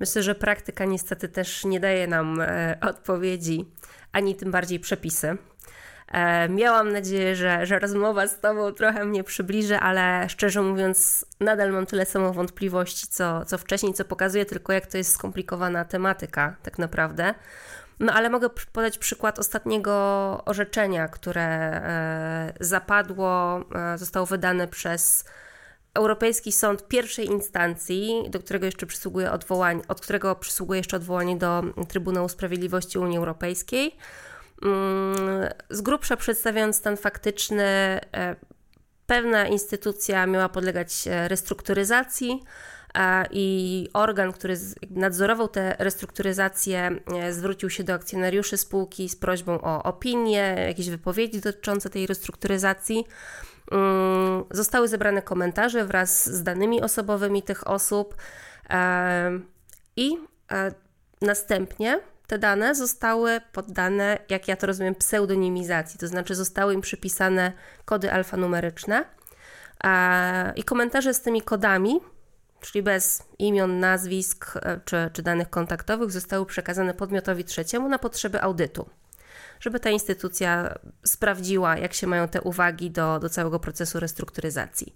Myślę, 0.00 0.22
że 0.22 0.34
praktyka 0.34 0.84
niestety 0.84 1.28
też 1.28 1.64
nie 1.64 1.80
daje 1.80 2.06
nam 2.06 2.40
e, 2.40 2.78
odpowiedzi, 2.80 3.64
ani 4.12 4.34
tym 4.34 4.50
bardziej 4.50 4.80
przepisy. 4.80 5.36
E, 6.12 6.48
miałam 6.48 6.92
nadzieję, 6.92 7.36
że, 7.36 7.66
że 7.66 7.78
rozmowa 7.78 8.26
z 8.26 8.40
Tobą 8.40 8.72
trochę 8.72 9.04
mnie 9.04 9.24
przybliży, 9.24 9.76
ale 9.76 10.28
szczerze 10.28 10.62
mówiąc, 10.62 11.26
nadal 11.40 11.72
mam 11.72 11.86
tyle 11.86 12.06
samo 12.06 12.32
wątpliwości, 12.32 13.06
co, 13.06 13.44
co 13.44 13.58
wcześniej, 13.58 13.94
co 13.94 14.04
pokazuje 14.04 14.46
tylko, 14.46 14.72
jak 14.72 14.86
to 14.86 14.98
jest 14.98 15.12
skomplikowana 15.12 15.84
tematyka, 15.84 16.56
tak 16.62 16.78
naprawdę. 16.78 17.34
No 18.00 18.12
ale 18.12 18.30
mogę 18.30 18.50
podać 18.72 18.98
przykład 18.98 19.38
ostatniego 19.38 19.92
orzeczenia, 20.44 21.08
które 21.08 21.42
e, 21.42 22.52
zapadło, 22.60 23.60
e, 23.74 23.98
zostało 23.98 24.26
wydane 24.26 24.68
przez 24.68 25.24
Europejski 25.94 26.52
Sąd 26.52 26.88
pierwszej 26.88 27.26
instancji, 27.26 28.24
do 28.30 28.40
którego 28.40 28.66
jeszcze 28.66 28.86
przysługuje 28.86 29.32
odwołanie, 29.32 29.82
od 29.88 30.00
którego 30.00 30.34
przysługuje 30.36 30.78
jeszcze 30.78 30.96
odwołanie 30.96 31.36
do 31.36 31.62
Trybunału 31.88 32.28
Sprawiedliwości 32.28 32.98
Unii 32.98 33.18
Europejskiej. 33.18 33.96
Mm, 34.62 35.48
z 35.70 35.80
grubsza 35.80 36.16
przedstawiając 36.16 36.76
stan 36.76 36.96
faktyczny, 36.96 37.64
e, 37.64 38.36
pewna 39.06 39.46
instytucja 39.46 40.26
miała 40.26 40.48
podlegać 40.48 41.08
restrukturyzacji, 41.28 42.42
i 43.30 43.88
organ, 43.92 44.32
który 44.32 44.56
nadzorował 44.90 45.48
tę 45.48 45.76
restrukturyzację, 45.78 47.00
e, 47.14 47.32
zwrócił 47.32 47.70
się 47.70 47.84
do 47.84 47.92
akcjonariuszy 47.94 48.56
spółki 48.56 49.08
z 49.08 49.16
prośbą 49.16 49.60
o 49.60 49.82
opinię, 49.82 50.54
jakieś 50.66 50.90
wypowiedzi 50.90 51.40
dotyczące 51.40 51.90
tej 51.90 52.06
restrukturyzacji. 52.06 53.04
Mm, 53.70 54.44
zostały 54.50 54.88
zebrane 54.88 55.22
komentarze 55.22 55.84
wraz 55.84 56.30
z 56.30 56.42
danymi 56.42 56.82
osobowymi 56.82 57.42
tych 57.42 57.66
osób 57.66 58.14
e, 58.70 59.30
i 59.96 60.16
e, 60.52 60.72
następnie 61.22 62.00
te 62.26 62.38
dane 62.38 62.74
zostały 62.74 63.40
poddane, 63.52 64.18
jak 64.28 64.48
ja 64.48 64.56
to 64.56 64.66
rozumiem, 64.66 64.94
pseudonimizacji, 64.94 66.00
to 66.00 66.08
znaczy 66.08 66.34
zostały 66.34 66.74
im 66.74 66.80
przypisane 66.80 67.52
kody 67.84 68.12
alfanumeryczne 68.12 69.04
i 70.56 70.64
komentarze 70.64 71.14
z 71.14 71.20
tymi 71.20 71.42
kodami 71.42 72.00
czyli 72.64 72.82
bez 72.82 73.22
imion, 73.38 73.80
nazwisk 73.80 74.56
e, 74.56 74.80
czy, 74.84 75.10
czy 75.12 75.22
danych 75.22 75.50
kontaktowych, 75.50 76.10
zostały 76.10 76.46
przekazane 76.46 76.94
podmiotowi 76.94 77.44
trzeciemu 77.44 77.88
na 77.88 77.98
potrzeby 77.98 78.42
audytu, 78.42 78.90
żeby 79.60 79.80
ta 79.80 79.90
instytucja 79.90 80.78
sprawdziła, 81.04 81.78
jak 81.78 81.94
się 81.94 82.06
mają 82.06 82.28
te 82.28 82.42
uwagi 82.42 82.90
do, 82.90 83.18
do 83.18 83.28
całego 83.28 83.60
procesu 83.60 84.00
restrukturyzacji. 84.00 84.94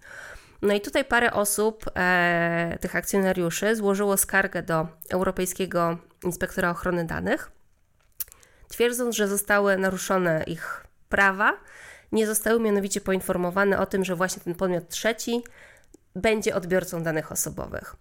No 0.63 0.75
i 0.75 0.81
tutaj 0.81 1.05
parę 1.05 1.33
osób, 1.33 1.85
e, 1.97 2.79
tych 2.81 2.97
akcjonariuszy, 2.97 3.77
złożyło 3.77 4.17
skargę 4.17 4.63
do 4.63 4.89
Europejskiego 5.11 5.99
Inspektora 6.25 6.71
Ochrony 6.71 7.05
Danych, 7.05 7.51
twierdząc, 8.69 9.17
że 9.17 9.29
zostały 9.29 9.79
naruszone 9.79 10.45
ich 10.47 10.87
prawa, 11.09 11.53
nie 12.13 12.27
zostały 12.27 12.61
mianowicie 12.61 13.01
poinformowane 13.01 13.79
o 13.79 13.87
tym, 13.87 14.05
że 14.05 14.17
właśnie 14.17 14.43
ten 14.43 14.55
podmiot 14.55 14.89
trzeci 14.89 15.43
będzie 16.17 16.55
odbiorcą 16.55 17.03
danych 17.03 17.33
osobowych. 17.33 17.97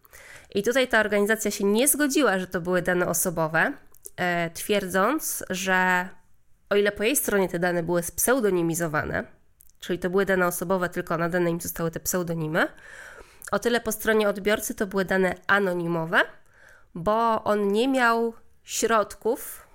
I 0.55 0.63
tutaj 0.63 0.87
ta 0.87 0.99
organizacja 0.99 1.51
się 1.51 1.63
nie 1.63 1.87
zgodziła, 1.87 2.39
że 2.39 2.47
to 2.47 2.61
były 2.61 2.81
dane 2.81 3.07
osobowe, 3.07 3.73
e, 4.15 4.49
twierdząc, 4.49 5.43
że 5.49 6.09
o 6.69 6.75
ile 6.75 6.91
po 6.91 7.03
jej 7.03 7.15
stronie 7.15 7.49
te 7.49 7.59
dane 7.59 7.83
były 7.83 8.03
spseudonimizowane, 8.03 9.36
czyli 9.79 9.99
to 9.99 10.09
były 10.09 10.25
dane 10.25 10.47
osobowe, 10.47 10.89
tylko 10.89 11.17
nadane 11.17 11.49
im 11.49 11.61
zostały 11.61 11.91
te 11.91 11.99
pseudonimy, 11.99 12.67
o 13.51 13.59
tyle 13.59 13.81
po 13.81 13.91
stronie 13.91 14.29
odbiorcy 14.29 14.75
to 14.75 14.87
były 14.87 15.05
dane 15.05 15.35
anonimowe, 15.47 16.21
bo 16.95 17.43
on 17.43 17.67
nie 17.67 17.87
miał 17.87 18.33
środków 18.63 19.67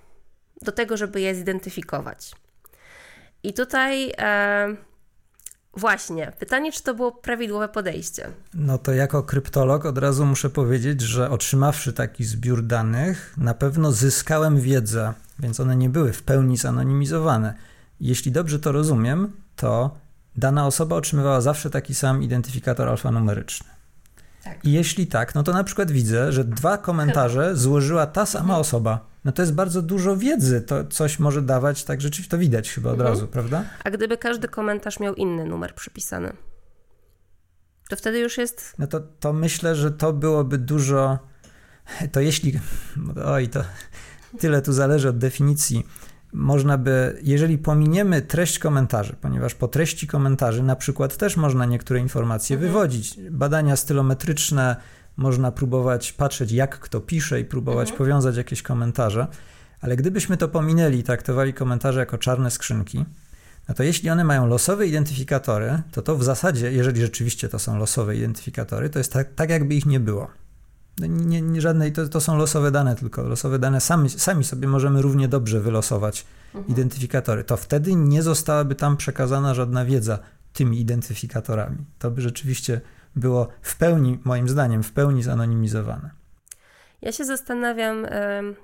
do 0.63 0.73
tego, 0.73 0.97
żeby 0.97 1.21
je 1.21 1.35
zidentyfikować. 1.35 2.33
I 3.43 3.55
tutaj 3.55 4.13
e, 4.19 4.77
Właśnie. 5.77 6.33
Pytanie, 6.39 6.73
czy 6.73 6.83
to 6.83 6.95
było 6.95 7.13
prawidłowe 7.13 7.69
podejście? 7.69 8.29
No 8.55 8.79
to 8.79 8.93
jako 8.93 9.23
kryptolog 9.23 9.87
od 9.87 9.99
razu 9.99 10.27
muszę 10.27 10.51
powiedzieć, 10.51 11.01
że 11.01 11.31
otrzymawszy 11.31 11.93
taki 11.93 12.25
zbiór 12.25 12.63
danych, 12.63 13.35
na 13.37 13.55
pewno 13.55 13.93
zyskałem 13.93 14.61
wiedzę, 14.61 15.13
więc 15.39 15.61
one 15.61 15.77
nie 15.77 15.89
były 15.89 16.13
w 16.13 16.23
pełni 16.23 16.57
zanonimizowane. 16.57 17.55
Jeśli 18.01 18.33
dobrze 18.33 18.59
to 18.59 18.73
rozumiem, 18.73 19.33
to 19.63 19.91
dana 20.37 20.67
osoba 20.67 20.97
otrzymywała 20.97 21.41
zawsze 21.41 21.71
taki 21.71 21.95
sam 21.95 22.23
identyfikator 22.23 22.89
alfanumeryczny. 22.89 23.67
Tak. 24.45 24.65
I 24.65 24.73
jeśli 24.73 25.07
tak, 25.07 25.35
no 25.35 25.43
to 25.43 25.53
na 25.53 25.65
przykład 25.65 25.91
widzę, 25.91 26.33
że 26.33 26.45
dwa 26.45 26.79
komentarze 26.79 27.57
złożyła 27.57 28.07
ta 28.07 28.27
sama 28.27 28.43
mhm. 28.43 28.61
osoba 28.61 29.13
no 29.25 29.33
to 29.33 29.43
jest 29.43 29.55
bardzo 29.55 29.83
dużo 29.83 30.17
wiedzy, 30.17 30.61
to 30.61 30.85
coś 30.85 31.19
może 31.19 31.43
dawać, 31.43 31.85
tak 31.85 32.01
rzeczywiście 32.01 32.31
to 32.31 32.39
widać 32.39 32.71
chyba 32.71 32.91
od 32.91 33.01
mhm. 33.01 33.15
razu, 33.15 33.29
prawda? 33.29 33.65
A 33.85 33.91
gdyby 33.91 34.19
każdy 34.19 34.49
komentarz 34.49 35.01
miał 35.01 35.15
inny 35.15 35.45
numer 35.45 35.75
przypisany, 35.75 36.33
to 37.89 37.97
wtedy 37.97 38.19
już 38.19 38.39
jest... 38.39 38.75
No 38.79 38.87
to, 38.87 39.01
to 39.01 39.33
myślę, 39.33 39.77
że 39.77 39.91
to 39.91 40.13
byłoby 40.13 40.59
dużo, 40.59 41.19
to 42.13 42.21
jeśli, 42.21 42.61
oj, 43.25 43.49
to 43.49 43.65
tyle 44.39 44.63
tu 44.63 44.73
zależy 44.73 45.09
od 45.09 45.19
definicji, 45.19 45.87
można 46.33 46.79
by, 46.79 47.21
jeżeli 47.23 47.59
pominiemy 47.59 48.23
treść 48.23 48.59
komentarzy, 48.59 49.17
ponieważ 49.21 49.55
po 49.55 49.69
treści 49.69 50.07
komentarzy 50.07 50.63
na 50.63 50.77
przykład 50.77 51.17
też 51.17 51.37
można 51.37 51.67
niektóre 51.67 52.01
informacje 52.01 52.57
mhm. 52.57 52.73
wywodzić, 52.73 53.17
badania 53.31 53.77
stylometryczne, 53.77 54.77
można 55.17 55.53
próbować 55.53 56.13
patrzeć, 56.13 56.53
jak 56.53 56.79
kto 56.79 57.01
pisze 57.01 57.41
i 57.41 57.45
próbować 57.45 57.91
mhm. 57.91 57.99
powiązać 57.99 58.37
jakieś 58.37 58.63
komentarze, 58.63 59.27
ale 59.81 59.97
gdybyśmy 59.97 60.37
to 60.37 60.49
pominęli 60.49 60.99
i 60.99 61.03
traktowali 61.03 61.55
komentarze 61.55 62.01
jako 62.01 62.19
czarne 62.19 62.51
skrzynki, 62.51 63.05
no 63.69 63.75
to 63.75 63.83
jeśli 63.83 64.11
one 64.11 64.25
mają 64.25 64.47
losowe 64.47 64.87
identyfikatory, 64.87 65.83
to 65.93 66.03
to 66.03 66.17
w 66.17 66.25
zasadzie, 66.25 66.73
jeżeli 66.73 67.01
rzeczywiście 67.01 67.49
to 67.49 67.59
są 67.59 67.79
losowe 67.79 68.17
identyfikatory, 68.17 68.91
to 68.91 68.99
jest 68.99 69.13
tak, 69.13 69.35
tak 69.35 69.51
jakby 69.51 69.75
ich 69.75 69.87
nie 69.87 70.01
było. 70.01 70.29
No 70.99 71.07
nie, 71.07 71.43
nie 71.43 71.61
żadnej, 71.61 71.93
to, 71.93 72.09
to 72.09 72.21
są 72.21 72.37
losowe 72.37 72.71
dane 72.71 72.97
tylko. 72.97 73.23
Losowe 73.23 73.59
dane 73.59 73.81
sami, 73.81 74.11
sami 74.11 74.45
sobie 74.45 74.69
możemy 74.69 75.03
równie 75.03 75.29
dobrze 75.29 75.61
wylosować 75.61 76.27
mhm. 76.55 76.67
identyfikatory. 76.67 77.45
To 77.45 77.57
wtedy 77.57 77.95
nie 77.95 78.23
zostałaby 78.23 78.75
tam 78.75 78.97
przekazana 78.97 79.55
żadna 79.55 79.85
wiedza 79.85 80.19
tymi 80.53 80.81
identyfikatorami. 80.81 81.79
To 81.99 82.11
by 82.11 82.21
rzeczywiście 82.21 82.81
było 83.17 83.49
w 83.63 83.77
pełni, 83.77 84.19
moim 84.25 84.49
zdaniem, 84.49 84.83
w 84.83 84.93
pełni 84.93 85.23
zanonimizowane. 85.23 86.11
Ja 87.03 87.13
się 87.13 87.25
zastanawiam 87.25 88.07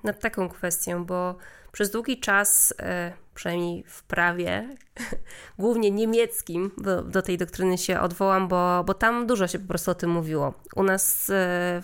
nad 0.04 0.20
taką 0.20 0.48
kwestią, 0.48 1.04
bo 1.04 1.36
przez 1.72 1.90
długi 1.90 2.20
czas, 2.20 2.74
e, 2.78 3.12
przynajmniej 3.34 3.84
w 3.86 4.02
prawie, 4.02 4.76
głównie 5.58 5.90
niemieckim, 5.90 6.70
do, 6.78 7.02
do, 7.02 7.22
tej 7.22 7.38
doktryny 7.38 7.78
się 7.78 8.00
odwołam, 8.00 8.48
bo, 8.48 8.84
bo 8.84 8.94
tam 8.94 9.26
dużo 9.26 9.48
się 9.48 9.58
po 9.58 9.68
prostu 9.68 9.90
o 9.90 9.94
tym 9.94 10.10
mówiło. 10.10 10.54
U 10.76 10.82
nas, 10.82 11.30
e, 11.30 11.82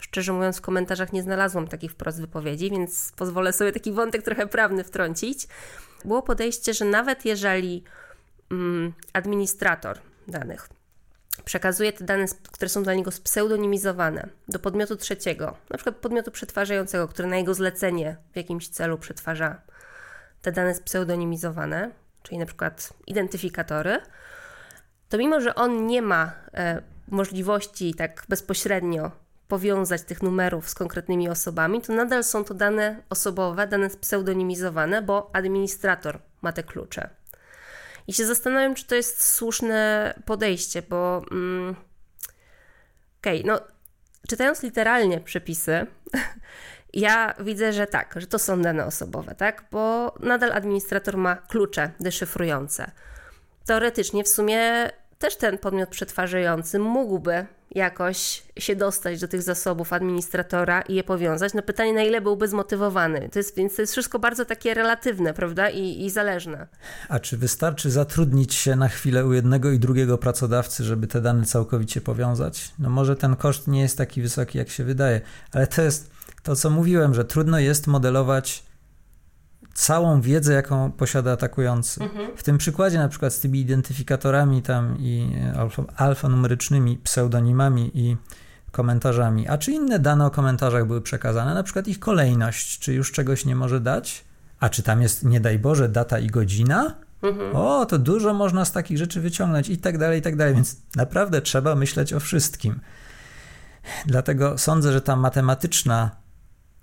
szczerze 0.00 0.32
mówiąc, 0.32 0.58
w 0.58 0.60
komentarzach 0.60 1.12
nie 1.12 1.22
znalazłam 1.22 1.68
takich 1.68 1.92
wprost 1.92 2.20
wypowiedzi, 2.20 2.70
więc 2.70 3.12
pozwolę 3.16 3.52
sobie 3.52 3.72
taki 3.72 3.92
wątek 3.92 4.22
trochę 4.22 4.46
prawny 4.46 4.84
wtrącić. 4.84 5.48
Było 6.04 6.22
podejście, 6.22 6.74
że 6.74 6.84
nawet 6.84 7.24
jeżeli 7.24 7.84
mm, 8.50 8.92
administrator 9.12 9.98
danych 10.28 10.68
przekazuje 11.44 11.92
te 11.92 12.04
dane, 12.04 12.26
które 12.52 12.68
są 12.68 12.82
dla 12.82 12.94
niego 12.94 13.10
spseudonimizowane, 13.10 14.28
do 14.48 14.58
podmiotu 14.58 14.96
trzeciego, 14.96 15.56
na 15.70 15.76
przykład 15.76 15.96
podmiotu 15.96 16.30
przetwarzającego, 16.30 17.08
który 17.08 17.28
na 17.28 17.36
jego 17.36 17.54
zlecenie 17.54 18.16
w 18.32 18.36
jakimś 18.36 18.68
celu 18.68 18.98
przetwarza 18.98 19.60
te 20.42 20.52
dane 20.52 20.74
spseudonimizowane, 20.74 21.90
czyli 22.22 22.38
na 22.38 22.46
przykład 22.46 22.92
identyfikatory, 23.06 24.00
to 25.08 25.18
mimo, 25.18 25.40
że 25.40 25.54
on 25.54 25.86
nie 25.86 26.02
ma 26.02 26.32
e, 26.54 26.82
możliwości 27.08 27.94
tak 27.94 28.24
bezpośrednio 28.28 29.10
powiązać 29.54 30.02
tych 30.02 30.22
numerów 30.22 30.68
z 30.68 30.74
konkretnymi 30.74 31.28
osobami, 31.28 31.80
to 31.80 31.92
nadal 31.92 32.24
są 32.24 32.44
to 32.44 32.54
dane 32.54 33.02
osobowe, 33.10 33.66
dane 33.66 33.90
pseudonimizowane, 33.90 35.02
bo 35.02 35.30
administrator 35.32 36.18
ma 36.42 36.52
te 36.52 36.62
klucze. 36.62 37.10
I 38.06 38.12
się 38.12 38.26
zastanawiam, 38.26 38.74
czy 38.74 38.86
to 38.86 38.94
jest 38.94 39.34
słuszne 39.34 40.14
podejście, 40.24 40.82
bo. 40.82 41.22
Mm, 41.30 41.76
Okej, 43.20 43.40
okay, 43.40 43.52
no, 43.52 43.60
czytając 44.28 44.62
literalnie 44.62 45.20
przepisy, 45.20 45.86
ja 47.06 47.34
widzę, 47.40 47.72
że 47.72 47.86
tak, 47.86 48.14
że 48.16 48.26
to 48.26 48.38
są 48.38 48.62
dane 48.62 48.86
osobowe, 48.86 49.34
tak? 49.34 49.64
Bo 49.70 50.14
nadal 50.20 50.52
administrator 50.52 51.16
ma 51.16 51.36
klucze 51.36 51.90
deszyfrujące. 52.00 52.90
Teoretycznie 53.66 54.24
w 54.24 54.28
sumie 54.28 54.90
też 55.24 55.36
ten 55.36 55.58
podmiot 55.58 55.88
przetwarzający 55.88 56.78
mógłby 56.78 57.46
jakoś 57.70 58.42
się 58.58 58.76
dostać 58.76 59.20
do 59.20 59.28
tych 59.28 59.42
zasobów 59.42 59.92
administratora 59.92 60.82
i 60.82 60.94
je 60.94 61.04
powiązać. 61.04 61.54
No 61.54 61.62
pytanie, 61.62 61.92
na 61.92 62.02
ile 62.02 62.20
byłby 62.20 62.48
zmotywowany. 62.48 63.28
To 63.32 63.38
jest, 63.38 63.56
więc 63.56 63.76
to 63.76 63.82
jest 63.82 63.92
wszystko 63.92 64.18
bardzo 64.18 64.44
takie 64.44 64.74
relatywne, 64.74 65.34
prawda? 65.34 65.70
I, 65.70 66.04
I 66.04 66.10
zależne. 66.10 66.66
A 67.08 67.20
czy 67.20 67.36
wystarczy 67.36 67.90
zatrudnić 67.90 68.54
się 68.54 68.76
na 68.76 68.88
chwilę 68.88 69.26
u 69.26 69.32
jednego 69.32 69.70
i 69.70 69.78
drugiego 69.78 70.18
pracodawcy, 70.18 70.84
żeby 70.84 71.06
te 71.06 71.20
dane 71.20 71.44
całkowicie 71.44 72.00
powiązać? 72.00 72.72
No 72.78 72.90
może 72.90 73.16
ten 73.16 73.36
koszt 73.36 73.68
nie 73.68 73.80
jest 73.80 73.98
taki 73.98 74.22
wysoki, 74.22 74.58
jak 74.58 74.70
się 74.70 74.84
wydaje, 74.84 75.20
ale 75.52 75.66
to 75.66 75.82
jest 75.82 76.10
to, 76.42 76.56
co 76.56 76.70
mówiłem, 76.70 77.14
że 77.14 77.24
trudno 77.24 77.58
jest 77.58 77.86
modelować 77.86 78.62
całą 79.74 80.20
wiedzę, 80.20 80.52
jaką 80.52 80.92
posiada 80.92 81.32
atakujący. 81.32 82.02
Mhm. 82.02 82.36
W 82.36 82.42
tym 82.42 82.58
przykładzie 82.58 82.98
na 82.98 83.08
przykład 83.08 83.32
z 83.32 83.40
tymi 83.40 83.60
identyfikatorami 83.60 84.62
tam 84.62 84.96
i 84.98 85.36
alfa, 85.58 85.84
alfanumerycznymi 85.96 86.96
pseudonimami 86.96 87.90
i 87.94 88.16
komentarzami, 88.70 89.48
a 89.48 89.58
czy 89.58 89.72
inne 89.72 89.98
dane 89.98 90.26
o 90.26 90.30
komentarzach 90.30 90.86
były 90.86 91.00
przekazane, 91.00 91.54
na 91.54 91.62
przykład 91.62 91.88
ich 91.88 91.98
kolejność, 91.98 92.78
czy 92.78 92.94
już 92.94 93.12
czegoś 93.12 93.44
nie 93.44 93.56
może 93.56 93.80
dać, 93.80 94.24
a 94.60 94.68
czy 94.68 94.82
tam 94.82 95.02
jest, 95.02 95.24
nie 95.24 95.40
daj 95.40 95.58
Boże, 95.58 95.88
data 95.88 96.18
i 96.18 96.26
godzina? 96.26 96.94
Mhm. 97.22 97.56
O, 97.56 97.86
to 97.86 97.98
dużo 97.98 98.34
można 98.34 98.64
z 98.64 98.72
takich 98.72 98.98
rzeczy 98.98 99.20
wyciągnąć 99.20 99.68
i 99.68 99.78
tak 99.78 99.98
dalej, 99.98 100.18
i 100.18 100.22
tak 100.22 100.36
dalej, 100.36 100.54
więc 100.54 100.76
naprawdę 100.96 101.42
trzeba 101.42 101.74
myśleć 101.74 102.12
o 102.12 102.20
wszystkim. 102.20 102.80
Dlatego 104.06 104.58
sądzę, 104.58 104.92
że 104.92 105.00
ta 105.00 105.16
matematyczna 105.16 106.10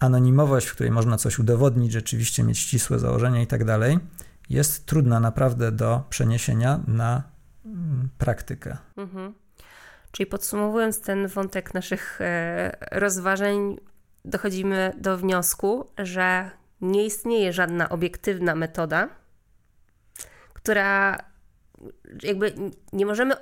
anonimowość, 0.01 0.67
w 0.67 0.73
której 0.73 0.91
można 0.91 1.17
coś 1.17 1.39
udowodnić, 1.39 1.91
rzeczywiście 1.91 2.43
mieć 2.43 2.59
ścisłe 2.59 2.99
założenia 2.99 3.41
i 3.41 3.47
tak 3.47 3.65
dalej, 3.65 3.99
jest 4.49 4.85
trudna 4.85 5.19
naprawdę 5.19 5.71
do 5.71 6.03
przeniesienia 6.09 6.79
na 6.87 7.23
mm, 7.65 8.09
praktykę. 8.17 8.77
Mhm. 8.97 9.33
Czyli 10.11 10.27
podsumowując 10.27 11.01
ten 11.01 11.27
wątek 11.27 11.73
naszych 11.73 12.21
e, 12.21 12.77
rozważań, 12.91 13.77
dochodzimy 14.25 14.93
do 14.97 15.17
wniosku, 15.17 15.87
że 15.97 16.49
nie 16.81 17.05
istnieje 17.05 17.53
żadna 17.53 17.89
obiektywna 17.89 18.55
metoda, 18.55 19.09
która 20.53 21.17
jakby 22.23 22.53
nie 22.93 23.05
możemy 23.05 23.35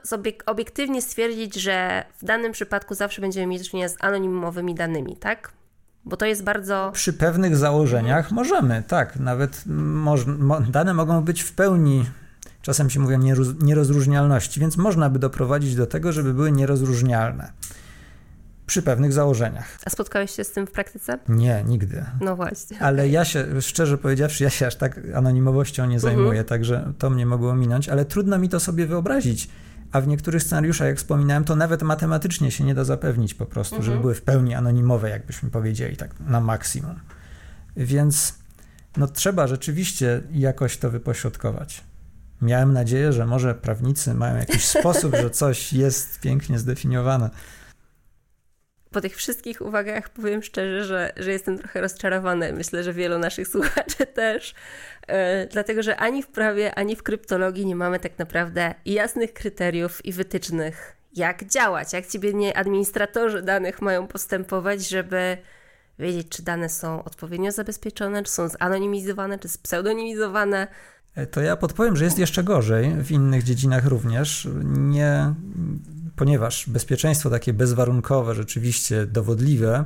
obiektywnie 0.45 1.01
stwierdzić, 1.01 1.55
że 1.55 2.05
w 2.17 2.25
danym 2.25 2.51
przypadku 2.51 2.95
zawsze 2.95 3.21
będziemy 3.21 3.47
mieć 3.47 3.61
do 3.61 3.69
czynienia 3.69 3.89
z 3.89 4.03
anonimowymi 4.03 4.75
danymi, 4.75 5.17
tak? 5.17 5.58
Bo 6.05 6.17
to 6.17 6.25
jest 6.25 6.43
bardzo. 6.43 6.91
Przy 6.93 7.13
pewnych 7.13 7.57
założeniach 7.57 8.31
możemy, 8.31 8.83
tak. 8.87 9.19
Nawet 9.19 9.63
moż, 9.65 10.25
mo, 10.25 10.61
dane 10.61 10.93
mogą 10.93 11.21
być 11.21 11.41
w 11.41 11.53
pełni, 11.53 12.05
czasem 12.61 12.89
się 12.89 12.99
mówi 12.99 13.15
nierozróżnialności, 13.61 14.59
więc 14.59 14.77
można 14.77 15.09
by 15.09 15.19
doprowadzić 15.19 15.75
do 15.75 15.87
tego, 15.87 16.11
żeby 16.11 16.33
były 16.33 16.51
nierozróżnialne. 16.51 17.51
Przy 18.65 18.81
pewnych 18.81 19.13
założeniach. 19.13 19.77
A 19.85 19.89
spotkałeś 19.89 20.31
się 20.31 20.43
z 20.43 20.51
tym 20.51 20.67
w 20.67 20.71
praktyce? 20.71 21.19
Nie, 21.29 21.63
nigdy. 21.67 22.05
No 22.21 22.35
właśnie. 22.35 22.79
Ale 22.81 23.09
ja 23.09 23.25
się, 23.25 23.61
szczerze 23.61 23.97
powiedziawszy, 23.97 24.43
ja 24.43 24.49
się 24.49 24.67
aż 24.67 24.75
tak 24.75 24.99
anonimowością 25.15 25.85
nie 25.85 25.99
zajmuję, 25.99 26.27
mhm. 26.27 26.45
także 26.45 26.93
to 26.97 27.09
mnie 27.09 27.25
mogło 27.25 27.55
minąć, 27.55 27.89
ale 27.89 28.05
trudno 28.05 28.37
mi 28.37 28.49
to 28.49 28.59
sobie 28.59 28.85
wyobrazić 28.85 29.49
a 29.91 30.01
w 30.01 30.07
niektórych 30.07 30.43
scenariuszach, 30.43 30.87
jak 30.87 30.97
wspominałem, 30.97 31.43
to 31.43 31.55
nawet 31.55 31.83
matematycznie 31.83 32.51
się 32.51 32.63
nie 32.63 32.75
da 32.75 32.83
zapewnić 32.83 33.33
po 33.33 33.45
prostu, 33.45 33.75
mhm. 33.75 33.85
żeby 33.85 34.01
były 34.01 34.15
w 34.15 34.21
pełni 34.21 34.55
anonimowe, 34.55 35.09
jakbyśmy 35.09 35.49
powiedzieli, 35.49 35.97
tak 35.97 36.19
na 36.19 36.39
maksimum. 36.39 36.99
Więc 37.77 38.35
no, 38.97 39.07
trzeba 39.07 39.47
rzeczywiście 39.47 40.21
jakoś 40.31 40.77
to 40.77 40.89
wypośrodkować. 40.89 41.83
Miałem 42.41 42.73
nadzieję, 42.73 43.13
że 43.13 43.25
może 43.25 43.55
prawnicy 43.55 44.13
mają 44.13 44.37
jakiś 44.37 44.65
sposób, 44.79 45.15
że 45.15 45.29
coś 45.29 45.73
jest 45.73 46.19
pięknie 46.19 46.59
zdefiniowane 46.59 47.29
po 48.91 49.01
tych 49.01 49.15
wszystkich 49.15 49.61
uwagach 49.61 50.09
powiem 50.09 50.43
szczerze, 50.43 50.85
że, 50.85 51.13
że 51.17 51.31
jestem 51.31 51.57
trochę 51.57 51.81
rozczarowana. 51.81 52.45
Myślę, 52.53 52.83
że 52.83 52.93
wielu 52.93 53.19
naszych 53.19 53.47
słuchaczy 53.53 54.05
też. 54.13 54.53
E, 55.07 55.47
dlatego, 55.47 55.83
że 55.83 55.97
ani 55.97 56.23
w 56.23 56.27
prawie, 56.27 56.75
ani 56.75 56.95
w 56.95 57.03
kryptologii 57.03 57.65
nie 57.65 57.75
mamy 57.75 57.99
tak 57.99 58.19
naprawdę 58.19 58.75
jasnych 58.85 59.33
kryteriów 59.33 60.05
i 60.05 60.13
wytycznych, 60.13 60.95
jak 61.15 61.45
działać, 61.45 61.93
jak 61.93 62.07
ci 62.07 62.19
biedni 62.19 62.53
administratorzy 62.53 63.41
danych 63.41 63.81
mają 63.81 64.07
postępować, 64.07 64.89
żeby 64.89 65.37
wiedzieć, 65.99 66.29
czy 66.29 66.43
dane 66.43 66.69
są 66.69 67.03
odpowiednio 67.03 67.51
zabezpieczone, 67.51 68.23
czy 68.23 68.31
są 68.31 68.47
zanonimizowane, 68.47 69.39
czy 69.39 69.49
spseudonimizowane. 69.49 70.67
E, 71.15 71.27
to 71.27 71.41
ja 71.41 71.57
podpowiem, 71.57 71.95
że 71.95 72.05
jest 72.05 72.19
jeszcze 72.19 72.43
gorzej 72.43 72.95
w 73.03 73.11
innych 73.11 73.43
dziedzinach 73.43 73.85
również. 73.85 74.47
Nie 74.63 75.33
ponieważ 76.19 76.69
bezpieczeństwo 76.69 77.29
takie 77.29 77.53
bezwarunkowe, 77.53 78.35
rzeczywiście 78.35 79.05
dowodliwe, 79.05 79.85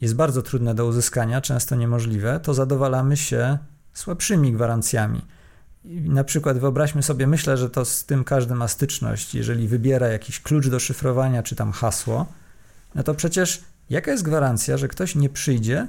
jest 0.00 0.14
bardzo 0.14 0.42
trudne 0.42 0.74
do 0.74 0.86
uzyskania, 0.86 1.40
często 1.40 1.76
niemożliwe, 1.76 2.40
to 2.40 2.54
zadowalamy 2.54 3.16
się 3.16 3.58
słabszymi 3.92 4.52
gwarancjami. 4.52 5.22
Na 5.84 6.24
przykład 6.24 6.58
wyobraźmy 6.58 7.02
sobie, 7.02 7.26
myślę, 7.26 7.56
że 7.56 7.70
to 7.70 7.84
z 7.84 8.04
tym 8.04 8.24
każdy 8.24 8.54
ma 8.54 8.68
styczność. 8.68 9.34
Jeżeli 9.34 9.68
wybiera 9.68 10.08
jakiś 10.08 10.40
klucz 10.40 10.68
do 10.68 10.80
szyfrowania 10.80 11.42
czy 11.42 11.56
tam 11.56 11.72
hasło, 11.72 12.26
no 12.94 13.02
to 13.02 13.14
przecież 13.14 13.62
jaka 13.90 14.10
jest 14.10 14.24
gwarancja, 14.24 14.76
że 14.76 14.88
ktoś 14.88 15.14
nie 15.14 15.28
przyjdzie 15.28 15.88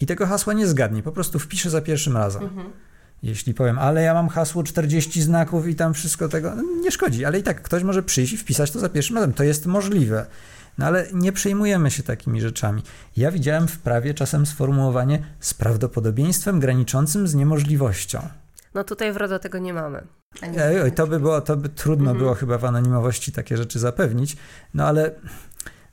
i 0.00 0.06
tego 0.06 0.26
hasła 0.26 0.52
nie 0.52 0.66
zgadnie, 0.66 1.02
po 1.02 1.12
prostu 1.12 1.38
wpisze 1.38 1.70
za 1.70 1.80
pierwszym 1.80 2.16
razem. 2.16 2.42
Mhm. 2.42 2.70
Jeśli 3.22 3.54
powiem, 3.54 3.78
ale 3.78 4.02
ja 4.02 4.14
mam 4.14 4.28
hasło 4.28 4.62
40 4.62 5.22
znaków 5.22 5.68
i 5.68 5.74
tam 5.74 5.94
wszystko 5.94 6.28
tego, 6.28 6.54
no 6.54 6.62
nie 6.62 6.90
szkodzi, 6.90 7.24
ale 7.24 7.38
i 7.38 7.42
tak 7.42 7.62
ktoś 7.62 7.82
może 7.82 8.02
przyjść 8.02 8.32
i 8.32 8.36
wpisać 8.36 8.70
to 8.70 8.78
za 8.78 8.88
pierwszym 8.88 9.16
razem. 9.16 9.32
To 9.32 9.44
jest 9.44 9.66
możliwe. 9.66 10.26
No 10.78 10.86
ale 10.86 11.06
nie 11.12 11.32
przejmujemy 11.32 11.90
się 11.90 12.02
takimi 12.02 12.40
rzeczami. 12.40 12.82
Ja 13.16 13.30
widziałem 13.30 13.68
w 13.68 13.78
prawie 13.78 14.14
czasem 14.14 14.46
sformułowanie 14.46 15.24
z 15.40 15.54
prawdopodobieństwem 15.54 16.60
graniczącym 16.60 17.28
z 17.28 17.34
niemożliwością. 17.34 18.28
No 18.74 18.84
tutaj 18.84 19.12
w 19.12 19.16
RODO 19.16 19.38
tego 19.38 19.58
nie 19.58 19.74
mamy. 19.74 20.02
Ej, 20.42 20.92
to 20.92 21.06
by 21.06 21.20
było, 21.20 21.40
to 21.40 21.56
by 21.56 21.68
trudno 21.68 22.10
mhm. 22.10 22.18
było 22.18 22.34
chyba 22.34 22.58
w 22.58 22.64
anonimowości 22.64 23.32
takie 23.32 23.56
rzeczy 23.56 23.78
zapewnić, 23.78 24.36
no 24.74 24.86
ale 24.86 25.10